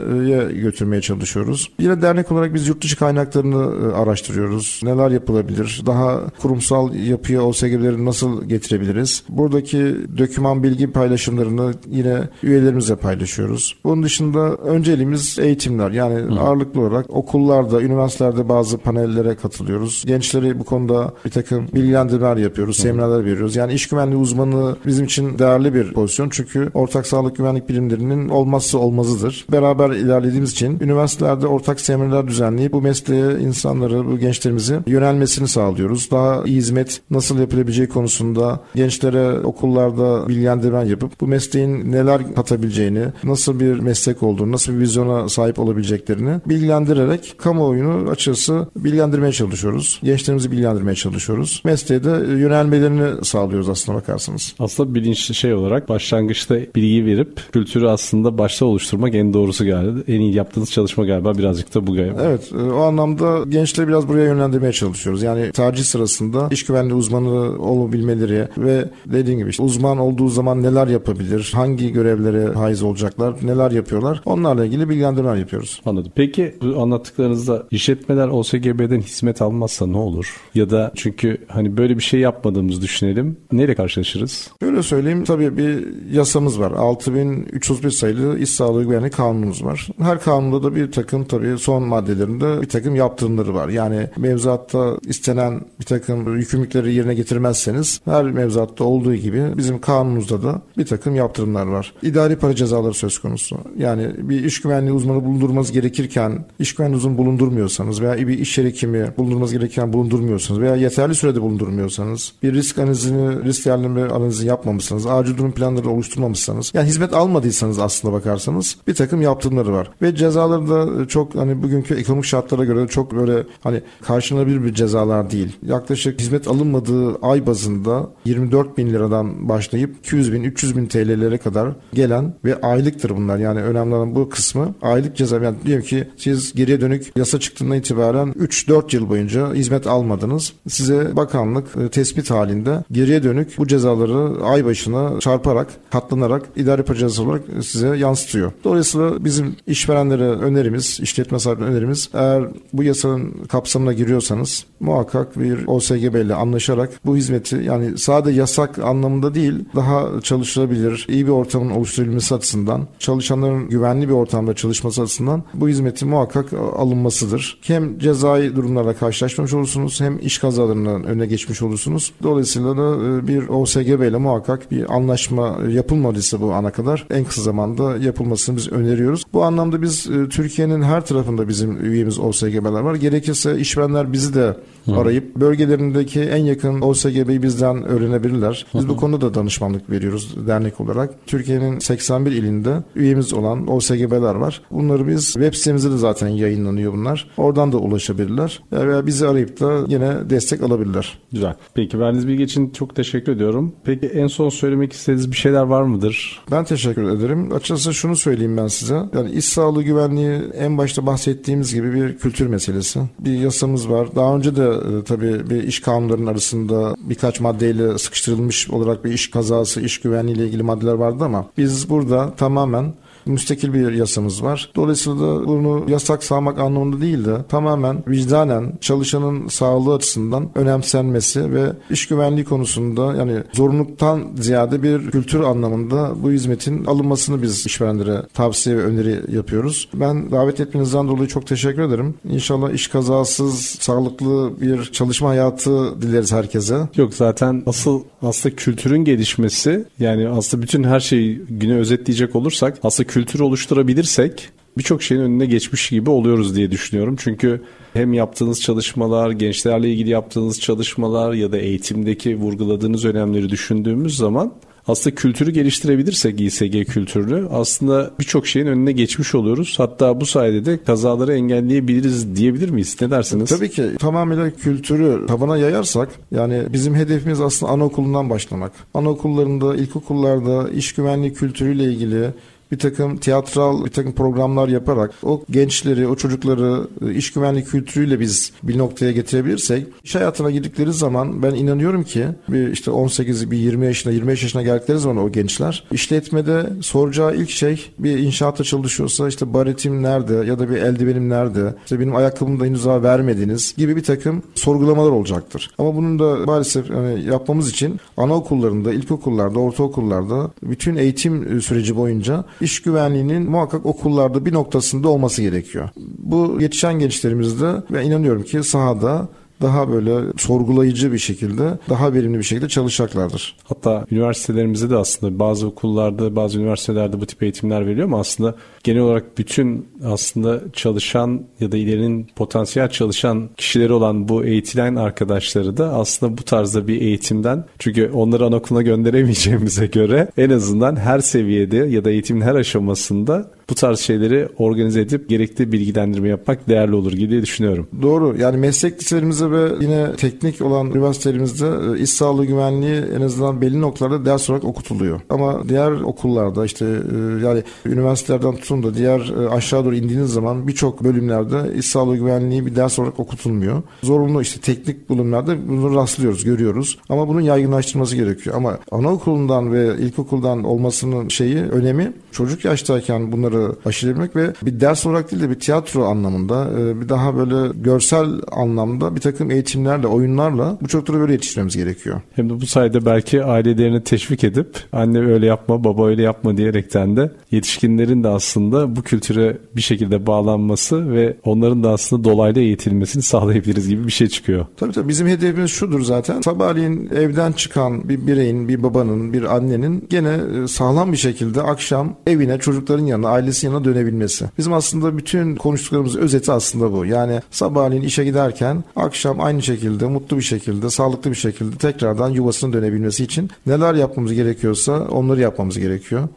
götürmeye 0.53 1.01
çalışıyoruz. 1.03 1.71
Yine 1.79 2.03
dernek 2.03 2.33
olarak 2.33 2.55
biz 2.55 2.69
yurt 2.69 2.85
dışı 2.85 2.97
kaynaklarını 3.31 3.93
e, 3.93 3.97
araştırıyoruz. 3.97 4.81
Neler 4.83 5.11
yapılabilir? 5.11 5.83
Daha 5.87 6.21
kurumsal 6.43 6.95
yapıya 6.95 7.43
OSG'leri 7.43 8.05
nasıl 8.05 8.45
getirebiliriz? 8.45 9.23
Buradaki 9.29 9.97
döküman 10.19 10.63
bilgi 10.63 10.93
paylaşımlarını 10.93 11.75
yine 11.91 12.19
üyelerimizle 12.43 12.97
paylaşıyoruz. 12.97 13.77
Bunun 13.85 14.03
dışında 14.03 14.55
önceliğimiz 14.57 15.39
eğitimler. 15.39 15.91
Yani 15.91 16.15
Hı. 16.15 16.41
ağırlıklı 16.41 16.81
olarak 16.81 17.11
okullarda, 17.11 17.83
üniversitelerde 17.83 18.49
bazı 18.49 18.79
panellere 18.79 19.35
katılıyoruz. 19.35 20.05
Gençleri 20.07 20.59
bu 20.59 20.65
konuda 20.65 21.15
bir 21.25 21.31
takım 21.31 21.69
bilgilendirmeler 21.75 22.37
yapıyoruz, 22.37 22.79
Hı. 22.79 22.83
seminerler 22.83 23.25
veriyoruz. 23.25 23.57
Yani 23.57 23.73
iş 23.73 23.89
güvenliği 23.89 24.21
uzmanı 24.21 24.77
bizim 24.87 25.05
için 25.05 25.39
değerli 25.39 25.75
bir 25.75 25.93
pozisyon. 25.93 26.29
Çünkü 26.31 26.71
ortak 26.75 27.07
sağlık 27.07 27.37
güvenlik 27.37 27.69
birimlerinin 27.69 28.29
olmazsa 28.29 28.79
olmazıdır. 28.79 29.47
Beraber 29.53 29.91
ilerlediğimiz 29.91 30.53
için 30.53 30.79
üniversitelerde 30.81 31.47
ortak 31.47 31.81
seminerler 31.81 32.29
düzenleyip 32.29 32.73
bu 32.73 32.83
mesleğe 32.83 33.20
insanları, 33.21 34.07
bu 34.07 34.19
gençlerimizi 34.19 34.79
yönelmesini 34.87 35.49
sağlıyoruz. 35.49 36.11
Daha 36.11 36.45
iyi 36.45 36.57
hizmet 36.57 37.01
nasıl 37.11 37.39
yapılabileceği 37.39 37.89
konusunda 37.89 38.61
gençlere 38.75 39.41
okullarda 39.41 40.29
bilgilendirme 40.29 40.89
yapıp 40.89 41.21
bu 41.21 41.27
mesleğin 41.27 41.93
neler 41.93 42.35
katabileceğini, 42.35 43.05
nasıl 43.25 43.61
bir 43.61 43.79
meslek 43.79 44.23
olduğunu, 44.23 44.53
nasıl 44.53 44.73
bir 44.73 44.79
vizyona 44.79 45.29
sahip 45.29 45.59
olabileceklerini 45.59 46.41
bilgilendirerek 46.47 47.35
kamuoyunu 47.39 48.11
açıkçası 48.11 48.67
bilgilendirmeye 48.77 49.33
çalışıyoruz. 49.33 50.01
Gençlerimizi 50.03 50.51
bilgilendirmeye 50.51 50.95
çalışıyoruz. 50.95 51.63
Mesleğe 51.65 52.05
de 52.05 52.11
yönelmelerini 52.41 53.25
sağlıyoruz 53.25 53.69
aslına 53.69 53.97
bakarsanız. 53.97 54.55
Aslında 54.59 54.95
bilinçli 54.95 55.35
şey 55.35 55.55
olarak 55.55 55.89
başlangıçta 55.89 56.57
bilgi 56.77 57.07
verip 57.07 57.53
kültürü 57.53 57.89
aslında 57.89 58.39
başta 58.39 58.67
oluşturmak 58.67 59.15
en 59.15 59.33
doğrusu 59.35 59.65
geldi. 59.65 60.05
En 60.09 60.21
iyi 60.21 60.35
yaptığınız 60.35 60.71
çalışma 60.71 61.05
galiba 61.05 61.39
birazcık 61.39 61.75
da 61.75 61.87
bu 61.87 61.95
galiba. 61.95 62.23
Evet 62.23 62.53
e, 62.53 62.73
o 62.73 62.81
anlamda 62.81 63.10
gençleri 63.49 63.89
biraz 63.89 64.09
buraya 64.09 64.25
yönlendirmeye 64.25 64.73
çalışıyoruz. 64.73 65.23
Yani 65.23 65.53
tercih 65.53 65.85
sırasında 65.85 66.49
iş 66.51 66.65
güvenliği 66.65 66.95
uzmanı 66.95 67.63
olabilmeleri 67.63 68.49
ve 68.59 68.85
dediğim 69.07 69.39
gibi 69.39 69.51
işte 69.51 69.63
uzman 69.63 69.99
olduğu 69.99 70.29
zaman 70.29 70.63
neler 70.63 70.87
yapabilir, 70.87 71.53
hangi 71.55 71.93
görevlere 71.93 72.55
haiz 72.55 72.83
olacaklar, 72.83 73.35
neler 73.43 73.71
yapıyorlar 73.71 74.23
onlarla 74.25 74.65
ilgili 74.65 74.89
bilgilendirmeler 74.89 75.37
yapıyoruz. 75.37 75.81
Anladım. 75.85 76.13
Peki 76.15 76.55
bu 76.63 76.83
anlattıklarınızda 76.83 77.67
işletmeler 77.71 78.29
OSGB'den 78.29 79.01
hizmet 79.01 79.43
almazsa 79.43 79.87
ne 79.87 79.97
olur? 79.97 80.37
Ya 80.55 80.71
da 80.71 80.93
çünkü 80.97 81.39
hani 81.49 81.77
böyle 81.77 81.97
bir 81.97 82.03
şey 82.03 82.21
yapmadığımızı 82.21 82.83
düşünelim. 82.83 83.37
Neyle 83.53 83.75
karşılaşırız? 83.75 84.51
Şöyle 84.61 84.83
söyleyeyim 84.83 85.25
tabii 85.25 85.57
bir 85.57 85.87
yasamız 86.13 86.61
var. 86.61 86.73
6331 86.73 87.91
sayılı 87.91 88.39
iş 88.39 88.51
sağlığı 88.51 88.85
güvenlik 88.85 89.13
kanunumuz 89.13 89.65
var. 89.65 89.89
Her 89.99 90.21
kanunda 90.21 90.63
da 90.63 90.77
bir 90.77 90.93
takım 90.93 91.25
tabii 91.25 91.59
son 91.59 91.83
maddelerinde 91.83 92.63
bir 92.63 92.69
takım 92.69 92.90
yaptırımları 92.95 93.55
var. 93.55 93.69
Yani 93.69 94.07
mevzuatta 94.17 94.97
istenen 95.07 95.61
bir 95.81 95.85
takım 95.85 96.37
yükümlülükleri 96.39 96.95
yerine 96.95 97.15
getirmezseniz 97.15 98.01
her 98.05 98.25
mevzuatta 98.25 98.85
olduğu 98.85 99.15
gibi 99.15 99.43
bizim 99.57 99.81
kanunumuzda 99.81 100.43
da 100.43 100.63
bir 100.79 100.87
takım 100.87 101.15
yaptırımlar 101.15 101.67
var. 101.67 101.93
İdari 102.03 102.37
para 102.37 102.55
cezaları 102.55 102.95
söz 102.95 103.19
konusu. 103.19 103.57
Yani 103.79 104.11
bir 104.19 104.45
iş 104.45 104.61
güvenliği 104.61 104.93
uzmanı 104.93 105.25
bulundurmanız 105.25 105.73
gerekirken 105.73 106.45
iş 106.59 106.75
güvenliği 106.75 106.97
uzmanı 106.97 107.19
bulundurmuyorsanız 107.19 108.01
veya 108.01 108.29
bir 108.29 108.39
iş 108.39 108.59
yeri 108.59 108.69
hekimi 108.69 109.13
bulundurmanız 109.19 109.53
gereken 109.53 109.93
bulundurmuyorsanız 109.93 110.61
veya 110.61 110.77
yeterli 110.77 111.15
sürede 111.15 111.43
bulundurmuyorsanız 111.43 112.33
bir 112.43 112.55
risk 112.55 112.79
analizini, 112.79 113.45
risk 113.45 113.67
değerlendirme 113.67 114.09
analizi 114.09 114.47
yapmamışsanız, 114.47 115.07
acil 115.07 115.39
durum 115.39 115.53
planları 115.53 115.91
oluşturmamışsanız 115.91 116.73
yani 116.75 116.89
hizmet 116.89 117.15
almadıysanız 117.15 117.79
aslında 117.79 118.15
bakarsanız. 118.15 118.77
Bir 118.87 118.95
takım 118.95 119.23
yaptırımları 119.23 119.73
var. 119.73 119.91
Ve 120.03 120.15
cezaları 120.15 120.69
da 120.69 121.09
çok 121.09 121.35
hani 121.35 121.63
bugünkü 121.63 121.95
ekonomik 121.95 122.25
şartlara 122.25 122.65
göre 122.65 122.80
çok 122.89 123.17
böyle 123.17 123.47
hani 123.61 123.81
karşılanabilir 124.03 124.65
bir 124.65 124.75
cezalar 124.75 125.31
değil. 125.31 125.57
Yaklaşık 125.63 126.21
hizmet 126.21 126.49
alınmadığı 126.49 127.17
ay 127.17 127.47
bazında 127.47 128.11
24 128.25 128.79
bin 128.79 128.91
liradan 128.91 129.49
başlayıp 129.49 129.97
200 129.99 130.33
bin 130.33 130.43
300 130.43 130.77
bin 130.77 130.87
TL'lere 130.87 131.39
kadar 131.39 131.73
gelen 131.95 132.35
ve 132.45 132.61
aylıktır 132.61 133.17
bunlar. 133.17 133.39
Yani 133.39 133.63
önemli 133.63 133.95
olan 133.95 134.15
bu 134.15 134.29
kısmı 134.29 134.75
aylık 134.83 135.17
ceza. 135.17 135.43
Yani 135.43 135.57
diyelim 135.67 135.85
ki 135.85 136.09
siz 136.17 136.53
geriye 136.53 136.81
dönük 136.81 137.13
yasa 137.17 137.41
çıktığından 137.41 137.77
itibaren 137.77 138.33
3-4 138.33 138.97
yıl 138.97 139.09
boyunca 139.09 139.55
hizmet 139.55 139.87
almadınız. 139.87 140.53
Size 140.69 141.17
bakanlık 141.17 141.67
e, 141.77 141.89
tespit 141.89 142.31
halinde 142.31 142.85
geriye 142.93 143.23
dönük 143.23 143.59
bu 143.59 143.67
cezaları 143.67 144.45
ay 144.45 144.65
başına 144.65 145.21
çarparak, 145.21 145.69
katlanarak 145.91 146.43
idari 146.57 146.83
para 146.83 146.99
cezası 146.99 147.23
olarak 147.23 147.43
size 147.63 147.97
yansıtıyor. 147.97 148.53
Dolayısıyla 148.65 149.25
bizim 149.25 149.57
işverenlere 149.67 150.29
önerimiz, 150.29 151.01
işletme 151.03 151.39
sahiplerine 151.39 151.75
önerimiz 151.75 152.11
eğer 152.15 152.49
bu 152.73 152.83
yasanın 152.83 153.31
kapsamına 153.49 153.93
giriyorsanız 153.93 154.65
muhakkak 154.81 155.41
bir 155.41 155.67
OSGB 155.67 156.15
ile 156.15 156.35
anlaşarak 156.35 156.91
bu 157.07 157.17
hizmeti 157.17 157.57
yani 157.57 157.99
sadece 157.99 158.41
yasak 158.41 158.79
anlamında 158.79 159.35
değil 159.35 159.55
daha 159.77 160.21
çalışılabilir, 160.21 161.07
iyi 161.09 161.27
bir 161.27 161.33
ortamın 161.33 161.71
oluşturulması 161.71 162.35
açısından, 162.35 162.87
çalışanların 162.99 163.69
güvenli 163.69 164.09
bir 164.09 164.15
ortamda 164.15 164.55
çalışması 164.55 165.03
açısından 165.03 165.43
bu 165.55 165.69
hizmeti 165.69 166.05
muhakkak 166.05 166.53
alınmasıdır. 166.53 167.59
Hem 167.63 167.99
cezai 167.99 168.57
durumlarla 168.57 168.95
karşılaşmamış 168.95 169.55
olursunuz 169.55 170.01
hem 170.01 170.19
iş 170.19 170.39
kazalarının 170.39 171.05
önüne 171.05 171.27
geçmiş 171.27 171.63
olursunuz. 171.63 172.13
Dolayısıyla 172.23 172.77
da 172.77 173.07
e, 173.07 173.27
bir 173.29 173.49
OSGB 173.49 174.09
ile 174.09 174.17
muhakkak 174.17 174.71
bir 174.71 174.95
anlaşma 174.95 175.59
yapılmadıysa 175.69 176.41
bu 176.41 176.53
ana 176.53 176.71
kadar 176.73 177.07
en 177.11 177.25
kısa 177.25 177.43
zamanda 177.43 177.97
yapılmasını 177.97 178.57
biz 178.57 178.73
öneriyoruz. 178.73 179.25
Bu 179.33 179.45
anlamda 179.45 179.83
biz 179.83 180.11
e, 180.11 180.29
Türkiye'nin 180.29 180.83
her 180.83 181.07
tarafında 181.07 181.49
bizim 181.49 181.85
üyemiz 181.85 182.19
OSGB'ler 182.61 182.81
var. 182.81 182.95
Gerekirse 182.95 183.59
işverenler 183.59 184.13
bizi 184.13 184.35
de 184.35 184.57
arayıp 184.97 185.37
bölgelerindeki 185.37 186.21
en 186.21 186.45
yakın 186.45 186.81
OSGB'yi 186.81 187.43
bizden 187.43 187.85
öğrenebilirler. 187.85 188.67
Biz 188.75 188.89
bu 188.89 188.97
konuda 188.97 189.21
da 189.21 189.35
danışmanlık 189.35 189.91
veriyoruz 189.91 190.47
dernek 190.47 190.81
olarak. 190.81 191.27
Türkiye'nin 191.27 191.79
81 191.79 192.33
ilinde 192.33 192.83
üyemiz 192.97 193.33
olan 193.33 193.71
OSGB'ler 193.71 194.35
var. 194.35 194.63
Bunları 194.71 195.09
biz 195.09 195.33
web 195.33 195.55
sitemizde 195.55 195.91
de 195.91 195.97
zaten 195.97 196.29
yayınlanıyor 196.29 196.93
bunlar. 196.93 197.31
Oradan 197.37 197.73
da 197.73 197.77
ulaşabilirler. 197.77 198.63
Veya 198.73 199.07
bizi 199.07 199.29
arayıp 199.29 199.61
da 199.61 199.85
yine 199.89 200.31
destek 200.31 200.63
alabilirler. 200.63 201.19
Güzel. 201.33 201.55
Peki 201.75 202.01
verdiğiniz 202.01 202.29
bilgi 202.29 202.43
için 202.43 202.71
çok 202.71 202.97
teşekkür 202.97 203.33
ediyorum. 203.33 203.73
Peki 203.85 204.07
en 204.07 204.27
son 204.27 204.49
söylemek 204.49 204.93
istediğiniz 204.93 205.31
bir 205.31 205.37
şeyler 205.37 205.63
var 205.63 205.83
mıdır? 205.83 206.43
Ben 206.51 206.65
teşekkür 206.65 207.11
ederim. 207.11 207.53
Açıkçası 207.53 207.95
şunu 207.95 208.17
söyleyeyim 208.17 208.57
ben 208.57 208.67
size. 208.67 209.01
Yani 209.15 209.31
iş 209.31 209.45
sağlığı 209.45 209.83
güvenliği 209.83 210.41
en 210.59 210.79
başta 210.79 211.07
bahsettiğimiz 211.07 211.75
gibi 211.75 211.95
bir 211.95 212.19
kültür 212.19 212.47
meselesi. 212.51 213.01
Bir 213.19 213.39
yasamız 213.39 213.91
var. 213.91 214.09
Daha 214.17 214.37
önce 214.37 214.57
de 214.57 214.67
e, 214.69 215.05
tabii 215.05 215.51
bir 215.51 215.63
iş 215.63 215.81
kanunlarının 215.81 216.27
arasında 216.27 216.95
birkaç 217.01 217.41
maddeyle 217.41 217.99
sıkıştırılmış 217.99 218.71
olarak 218.71 219.05
bir 219.05 219.13
iş 219.13 219.31
kazası, 219.31 219.81
iş 219.81 220.01
güvenliği 220.01 220.37
ile 220.37 220.47
ilgili 220.47 220.63
maddeler 220.63 220.93
vardı 220.93 221.25
ama 221.25 221.47
biz 221.57 221.91
burada 221.91 222.35
tamamen 222.37 222.95
müstakil 223.27 223.73
bir 223.73 223.93
yasamız 223.93 224.45
var. 224.45 224.71
Dolayısıyla 224.77 225.19
da 225.19 225.47
bunu 225.47 225.91
yasak 225.91 226.25
sağmak 226.25 226.59
anlamında 226.59 227.01
değil 227.01 227.25
de 227.25 227.37
tamamen 227.49 228.03
vicdanen 228.09 228.73
çalışanın 228.81 229.49
sağlığı 229.49 229.95
açısından 229.95 230.49
önemsenmesi 230.55 231.55
ve 231.55 231.73
iş 231.91 232.09
güvenliği 232.09 232.45
konusunda 232.45 233.15
yani 233.15 233.43
zorunluluktan 233.53 234.23
ziyade 234.41 234.83
bir 234.83 235.11
kültür 235.11 235.41
anlamında 235.41 236.13
bu 236.23 236.31
hizmetin 236.31 236.85
alınmasını 236.85 237.43
biz 237.43 237.67
işverenlere 237.67 238.23
tavsiye 238.35 238.77
ve 238.77 238.83
öneri 238.83 239.37
yapıyoruz. 239.37 239.89
Ben 239.95 240.31
davet 240.31 240.61
etmenizden 240.61 241.09
dolayı 241.09 241.29
çok 241.29 241.47
teşekkür 241.47 241.83
ederim. 241.83 242.15
İnşallah 242.31 242.71
iş 242.71 242.89
kazasız, 242.89 243.61
sağlıklı 243.61 244.61
bir 244.61 244.85
çalışma 244.85 245.29
hayatı 245.29 246.03
dileriz 246.03 246.33
herkese. 246.33 246.89
Yok 246.97 247.15
zaten 247.15 247.63
asıl 247.67 248.03
aslında 248.23 248.57
kültürün 248.57 249.05
gelişmesi 249.05 249.85
yani 249.99 250.29
aslında 250.29 250.63
bütün 250.63 250.85
her 250.85 251.01
şeyi 251.01 251.43
güne 251.49 251.75
özetleyecek 251.75 252.37
olursak 252.37 252.79
aslında 252.83 253.07
kültür 253.11 253.41
oluşturabilirsek 253.41 254.49
birçok 254.79 255.03
şeyin 255.03 255.21
önüne 255.21 255.47
geçmiş 255.47 255.89
gibi 255.89 256.11
oluyoruz 256.11 256.57
diye 256.57 256.71
düşünüyorum. 256.71 257.17
Çünkü 257.19 257.63
hem 257.93 258.13
yaptığınız 258.13 258.61
çalışmalar, 258.61 259.31
gençlerle 259.31 259.91
ilgili 259.93 260.11
yaptığınız 260.11 260.61
çalışmalar 260.61 261.33
ya 261.33 261.53
da 261.53 261.59
eğitimdeki 261.59 262.37
vurguladığınız 262.37 263.05
önemleri 263.05 263.49
düşündüğümüz 263.49 264.17
zaman 264.17 264.53
aslında 264.89 265.15
kültürü 265.15 265.51
geliştirebilirsek 265.51 266.41
İSG 266.41 266.85
kültürünü 266.85 267.49
aslında 267.51 268.11
birçok 268.21 268.47
şeyin 268.47 268.67
önüne 268.67 268.93
geçmiş 268.93 269.35
oluyoruz. 269.35 269.75
Hatta 269.79 270.21
bu 270.21 270.27
sayede 270.27 270.65
de 270.65 270.85
kazaları 270.85 271.35
engelleyebiliriz 271.35 272.37
diyebilir 272.37 272.71
miyiz? 272.71 272.97
Ne 273.01 273.11
dersiniz? 273.11 273.51
Tabii 273.51 273.71
ki 273.71 273.85
tamamıyla 273.99 274.51
kültürü 274.51 275.27
tabana 275.27 275.57
yayarsak 275.57 276.09
yani 276.31 276.63
bizim 276.73 276.95
hedefimiz 276.95 277.41
aslında 277.41 277.73
anaokulundan 277.73 278.31
başlamak. 278.31 278.73
Anaokullarında, 278.95 279.77
ilkokullarda 279.77 280.71
iş 280.71 280.95
güvenliği 280.95 281.33
kültürüyle 281.35 281.85
ilgili 281.85 282.31
bir 282.73 282.79
takım 282.79 283.17
tiyatral 283.17 283.85
bir 283.85 283.91
takım 283.91 284.13
programlar 284.13 284.69
yaparak 284.69 285.15
o 285.23 285.43
gençleri, 285.51 286.07
o 286.07 286.17
çocukları 286.17 286.89
e, 287.07 287.15
iş 287.15 287.33
güvenlik 287.33 287.67
kültürüyle 287.67 288.21
biz 288.21 288.53
bir 288.63 288.79
noktaya 288.79 289.13
getirebilirsek 289.13 289.87
iş 290.05 290.15
hayatına 290.15 290.51
girdikleri 290.51 290.93
zaman 290.93 291.43
ben 291.43 291.55
inanıyorum 291.55 292.05
ki 292.05 292.27
bir 292.49 292.73
işte 292.73 292.91
18 292.91 293.51
bir 293.51 293.59
20 293.59 293.87
yaşına 293.87 294.13
25 294.13 294.43
yaşına 294.43 294.63
geldikleri 294.63 294.99
zaman 294.99 295.25
o 295.25 295.33
gençler 295.33 295.85
işletmede 295.93 296.71
soracağı 296.81 297.37
ilk 297.37 297.51
şey 297.51 297.91
bir 297.99 298.19
inşaatta 298.19 298.65
çalışıyorsa 298.65 299.29
işte 299.29 299.55
baretim 299.55 300.03
nerede 300.03 300.35
ya 300.35 300.59
da 300.59 300.71
bir 300.71 300.77
eldivenim 300.77 301.29
nerede 301.29 301.75
işte 301.85 302.01
benim 302.01 302.17
ayakkabımı 302.17 302.61
da 302.61 302.65
henüz 302.65 302.85
daha 302.85 303.03
vermediniz 303.03 303.75
gibi 303.77 303.97
bir 303.97 304.03
takım 304.03 304.43
sorgulamalar 304.55 305.11
olacaktır. 305.11 305.71
Ama 305.79 305.97
bunun 305.97 306.19
da 306.19 306.37
maalesef 306.47 306.91
yani 306.91 307.25
yapmamız 307.25 307.71
için 307.71 308.01
anaokullarında, 308.17 308.93
ilkokullarda, 308.93 309.59
ortaokullarda 309.59 310.51
bütün 310.63 310.97
eğitim 310.97 311.57
e, 311.57 311.61
süreci 311.61 311.97
boyunca 311.97 312.45
iş 312.61 312.83
güvenliğinin 312.83 313.51
muhakkak 313.51 313.87
okullarda 313.87 314.47
bir 314.47 314.53
noktasında 314.53 315.09
olması 315.09 315.43
gerekiyor. 315.43 315.89
Bu 316.19 316.57
yetişen 316.61 316.99
gençlerimizde 316.99 317.73
ve 317.91 318.05
inanıyorum 318.05 318.43
ki 318.43 318.63
sahada 318.63 319.29
daha 319.63 319.93
böyle 319.93 320.33
sorgulayıcı 320.37 321.13
bir 321.13 321.19
şekilde, 321.19 321.79
daha 321.89 322.13
verimli 322.13 322.39
bir 322.39 322.43
şekilde 322.43 322.69
çalışacaklardır. 322.69 323.57
Hatta 323.65 324.07
üniversitelerimizde 324.11 324.91
de 324.91 324.97
aslında 324.97 325.39
bazı 325.39 325.67
okullarda, 325.67 326.37
bazı 326.37 326.59
üniversitelerde 326.59 327.21
bu 327.21 327.27
tip 327.27 327.43
eğitimler 327.43 327.87
veriliyor 327.87 328.07
ama 328.07 328.21
aslında 328.21 328.55
genel 328.85 329.03
olarak 329.03 329.39
bütün 329.39 329.89
aslında 330.05 330.61
çalışan 330.73 331.43
ya 331.61 331.73
da 331.73 331.77
ilerinin 331.77 332.31
potansiyel 332.37 332.89
çalışan 332.89 333.51
kişileri 333.57 333.93
olan 333.93 334.29
bu 334.29 334.45
eğitilen 334.45 334.95
arkadaşları 334.97 335.77
da 335.77 335.93
aslında 335.95 336.39
bu 336.39 336.43
tarzda 336.43 336.89
bir 336.89 337.01
eğitimden 337.01 337.65
çünkü 337.79 338.11
onları 338.15 338.45
anaokuluna 338.45 338.83
gönderemeyeceğimize 338.83 339.87
göre 339.87 340.29
en 340.37 340.51
azından 340.51 340.97
her 340.97 341.21
seviyede 341.21 341.77
ya 341.77 342.05
da 342.05 342.11
eğitimin 342.11 342.41
her 342.41 342.55
aşamasında 342.55 343.51
bu 343.71 343.75
tarz 343.75 343.99
şeyleri 343.99 344.49
organize 344.59 345.01
edip 345.01 345.29
gerekli 345.29 345.73
bilgilendirme 345.73 346.29
yapmak 346.29 346.69
değerli 346.69 346.95
olur 346.95 347.13
diye 347.13 347.43
düşünüyorum. 347.43 347.89
Doğru. 348.03 348.37
Yani 348.39 348.57
meslek 348.57 349.01
liselerimize 349.01 349.51
ve 349.51 349.69
yine 349.81 350.17
teknik 350.17 350.63
olan 350.63 350.91
üniversitelerimizde 350.91 351.67
e, 351.67 352.03
iş 352.03 352.11
sağlığı 352.11 352.47
güvenliği 352.47 353.03
en 353.17 353.21
azından 353.21 353.61
belli 353.61 353.81
noktalarda 353.81 354.25
ders 354.25 354.51
olarak 354.51 354.65
okutuluyor. 354.65 355.21
Ama 355.31 355.69
diğer 355.69 355.91
okullarda 355.91 356.65
işte 356.65 356.85
e, 356.85 357.47
yani 357.47 357.63
üniversitelerden 357.87 358.57
tutun 358.57 358.83
da 358.83 358.95
diğer 358.95 359.33
e, 359.45 359.49
aşağı 359.49 359.85
doğru 359.85 359.95
indiğiniz 359.95 360.31
zaman 360.31 360.69
birçok 360.69 361.05
bölümlerde 361.05 361.75
iş 361.79 361.87
sağlığı 361.87 362.17
güvenliği 362.17 362.67
bir 362.67 362.77
ders 362.77 362.99
olarak 362.99 363.21
okutulmuyor. 363.21 363.83
Zorunlu 364.03 364.43
işte 364.43 364.61
teknik 364.61 365.11
bölümlerde 365.11 365.69
bunu 365.69 365.95
rastlıyoruz, 365.95 366.45
görüyoruz. 366.45 366.99
Ama 367.09 367.29
bunun 367.29 367.41
yaygınlaştırılması 367.41 368.17
gerekiyor. 368.17 368.57
Ama 368.57 368.79
anaokulundan 368.91 369.73
ve 369.73 369.97
ilkokuldan 369.99 370.65
olmasının 370.65 371.29
şeyi, 371.29 371.57
önemi 371.57 372.13
çocuk 372.33 372.65
yaştayken 372.65 373.33
bunları 373.33 373.60
aşılayabilmek 373.85 374.37
ve 374.37 374.53
bir 374.63 374.81
ders 374.81 375.07
olarak 375.07 375.31
değil 375.31 375.43
de 375.43 375.51
bir 375.51 375.61
tiyatro 375.61 376.05
anlamında 376.05 376.69
bir 377.01 377.09
daha 377.09 377.37
böyle 377.37 377.79
görsel 377.79 378.29
anlamda 378.53 379.17
bir 379.17 379.21
takım 379.21 379.51
eğitimlerle, 379.51 380.07
oyunlarla 380.07 380.79
bu 380.81 380.89
çocukları 380.89 381.21
böyle 381.21 381.33
yetiştirmemiz 381.33 381.77
gerekiyor. 381.77 382.21
Hem 382.37 382.51
de 382.51 382.61
bu 382.61 382.67
sayede 382.67 383.07
belki 383.07 383.45
ailelerini 383.45 384.05
teşvik 384.05 384.45
edip 384.45 384.79
anne 384.93 385.19
öyle 385.19 385.47
yapma, 385.47 385.85
baba 385.85 386.07
öyle 386.07 386.23
yapma 386.23 386.57
diyerekten 386.57 387.17
de 387.17 387.33
yetişkinlerin 387.51 388.25
de 388.25 388.29
aslında 388.29 388.97
bu 388.97 389.03
kültüre 389.03 389.59
bir 389.77 389.83
şekilde 389.83 390.27
bağlanması 390.27 391.13
ve 391.13 391.37
onların 391.45 391.85
da 391.85 391.91
aslında 391.91 392.25
dolaylı 392.25 392.61
eğitilmesini 392.61 393.23
sağlayabiliriz 393.23 393.89
gibi 393.89 394.07
bir 394.07 394.13
şey 394.13 394.27
çıkıyor. 394.27 394.67
Tabii 394.77 394.93
tabii 394.93 395.09
bizim 395.09 395.27
hedefimiz 395.27 395.71
şudur 395.71 396.03
zaten. 396.03 396.41
Sabahleyin 396.41 397.11
evden 397.17 397.53
çıkan 397.53 398.09
bir 398.09 398.27
bireyin, 398.27 398.69
bir 398.69 398.83
babanın, 398.83 399.33
bir 399.33 399.57
annenin 399.57 400.07
gene 400.11 400.37
e, 400.63 400.69
sağlam 400.69 401.13
bir 401.13 401.17
şekilde 401.17 401.63
akşam 401.63 402.17
evine, 402.27 402.59
çocukların 402.59 403.07
yanına, 403.07 403.29
ailesi 403.29 403.50
ailesinin 403.51 403.73
yanına 403.73 403.85
dönebilmesi. 403.85 404.45
Bizim 404.59 404.73
aslında 404.73 405.19
bütün 405.19 405.57
konuştuklarımız 405.57 406.17
özeti 406.17 406.53
aslında 406.53 406.93
bu. 406.93 407.07
Yani 407.07 407.41
sabahleyin 407.51 408.03
işe 408.03 408.25
giderken 408.25 408.85
akşam 408.97 409.41
aynı 409.41 409.63
şekilde 409.63 410.07
mutlu 410.07 410.37
bir 410.37 410.43
şekilde, 410.43 410.91
sağlıklı 410.91 411.31
bir 411.31 411.37
şekilde 411.37 411.77
tekrardan 411.77 412.31
yuvasına 412.31 412.73
dönebilmesi 412.73 413.25
için 413.25 413.51
neler 413.67 413.95
yapmamız 413.95 414.33
gerekiyorsa 414.33 415.09
onları 415.11 415.41
yapmamız 415.41 415.79
gerekiyor. 415.79 416.29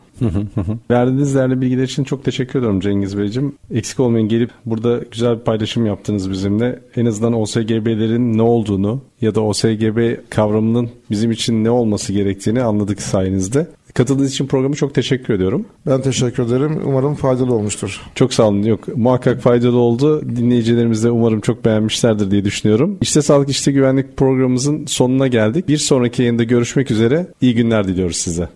Verdiğiniz 0.92 1.36
değerli 1.36 1.62
bilgiler 1.62 1.84
için 1.84 2.04
çok 2.04 2.24
teşekkür 2.24 2.60
ederim 2.60 2.80
Cengiz 2.80 3.18
Beyciğim. 3.18 3.56
Eksik 3.72 4.00
olmayın 4.00 4.28
gelip 4.28 4.52
burada 4.66 5.02
güzel 5.12 5.40
bir 5.40 5.44
paylaşım 5.44 5.86
yaptınız 5.86 6.32
bizimle. 6.32 6.80
En 6.96 7.06
azından 7.06 7.34
OSGB'lerin 7.34 8.38
ne 8.38 8.42
olduğunu 8.42 9.02
ya 9.22 9.36
da 9.36 9.42
OSGB 9.42 10.16
kavramının 10.30 10.90
bizim 11.12 11.32
için 11.32 11.64
ne 11.64 11.70
olması 11.70 12.14
gerektiğini 12.14 12.62
anladık 12.62 13.02
sayenizde. 13.02 13.68
Katıldığınız 13.94 14.32
için 14.32 14.48
programı 14.48 14.76
çok 14.76 14.94
teşekkür 14.94 15.34
ediyorum. 15.34 15.66
Ben 15.88 16.02
teşekkür 16.02 16.44
ederim. 16.44 16.82
Umarım 16.86 17.16
faydalı 17.16 17.54
olmuştur. 17.54 18.02
Çok 18.16 18.34
sağ 18.34 18.48
olun. 18.48 18.64
Yok 18.64 18.98
muhakkak 18.98 19.42
faydalı 19.42 19.78
oldu. 19.78 20.22
Dinleyicilerimiz 20.36 21.04
de 21.04 21.12
umarım 21.12 21.42
çok 21.42 21.66
beğenmişlerdir 21.66 22.32
diye 22.32 22.46
düşünüyorum. 22.46 22.98
İşte 23.02 23.22
Sağlık 23.22 23.50
İşte 23.50 23.72
Güvenlik 23.72 24.18
programımızın 24.18 24.86
sonuna 24.86 25.28
geldik. 25.28 25.68
Bir 25.68 25.78
sonraki 25.78 26.22
yayında 26.22 26.44
görüşmek 26.44 26.92
üzere. 26.92 27.28
İyi 27.42 27.56
günler 27.56 27.88
diliyoruz 27.88 28.18
size. 28.18 28.50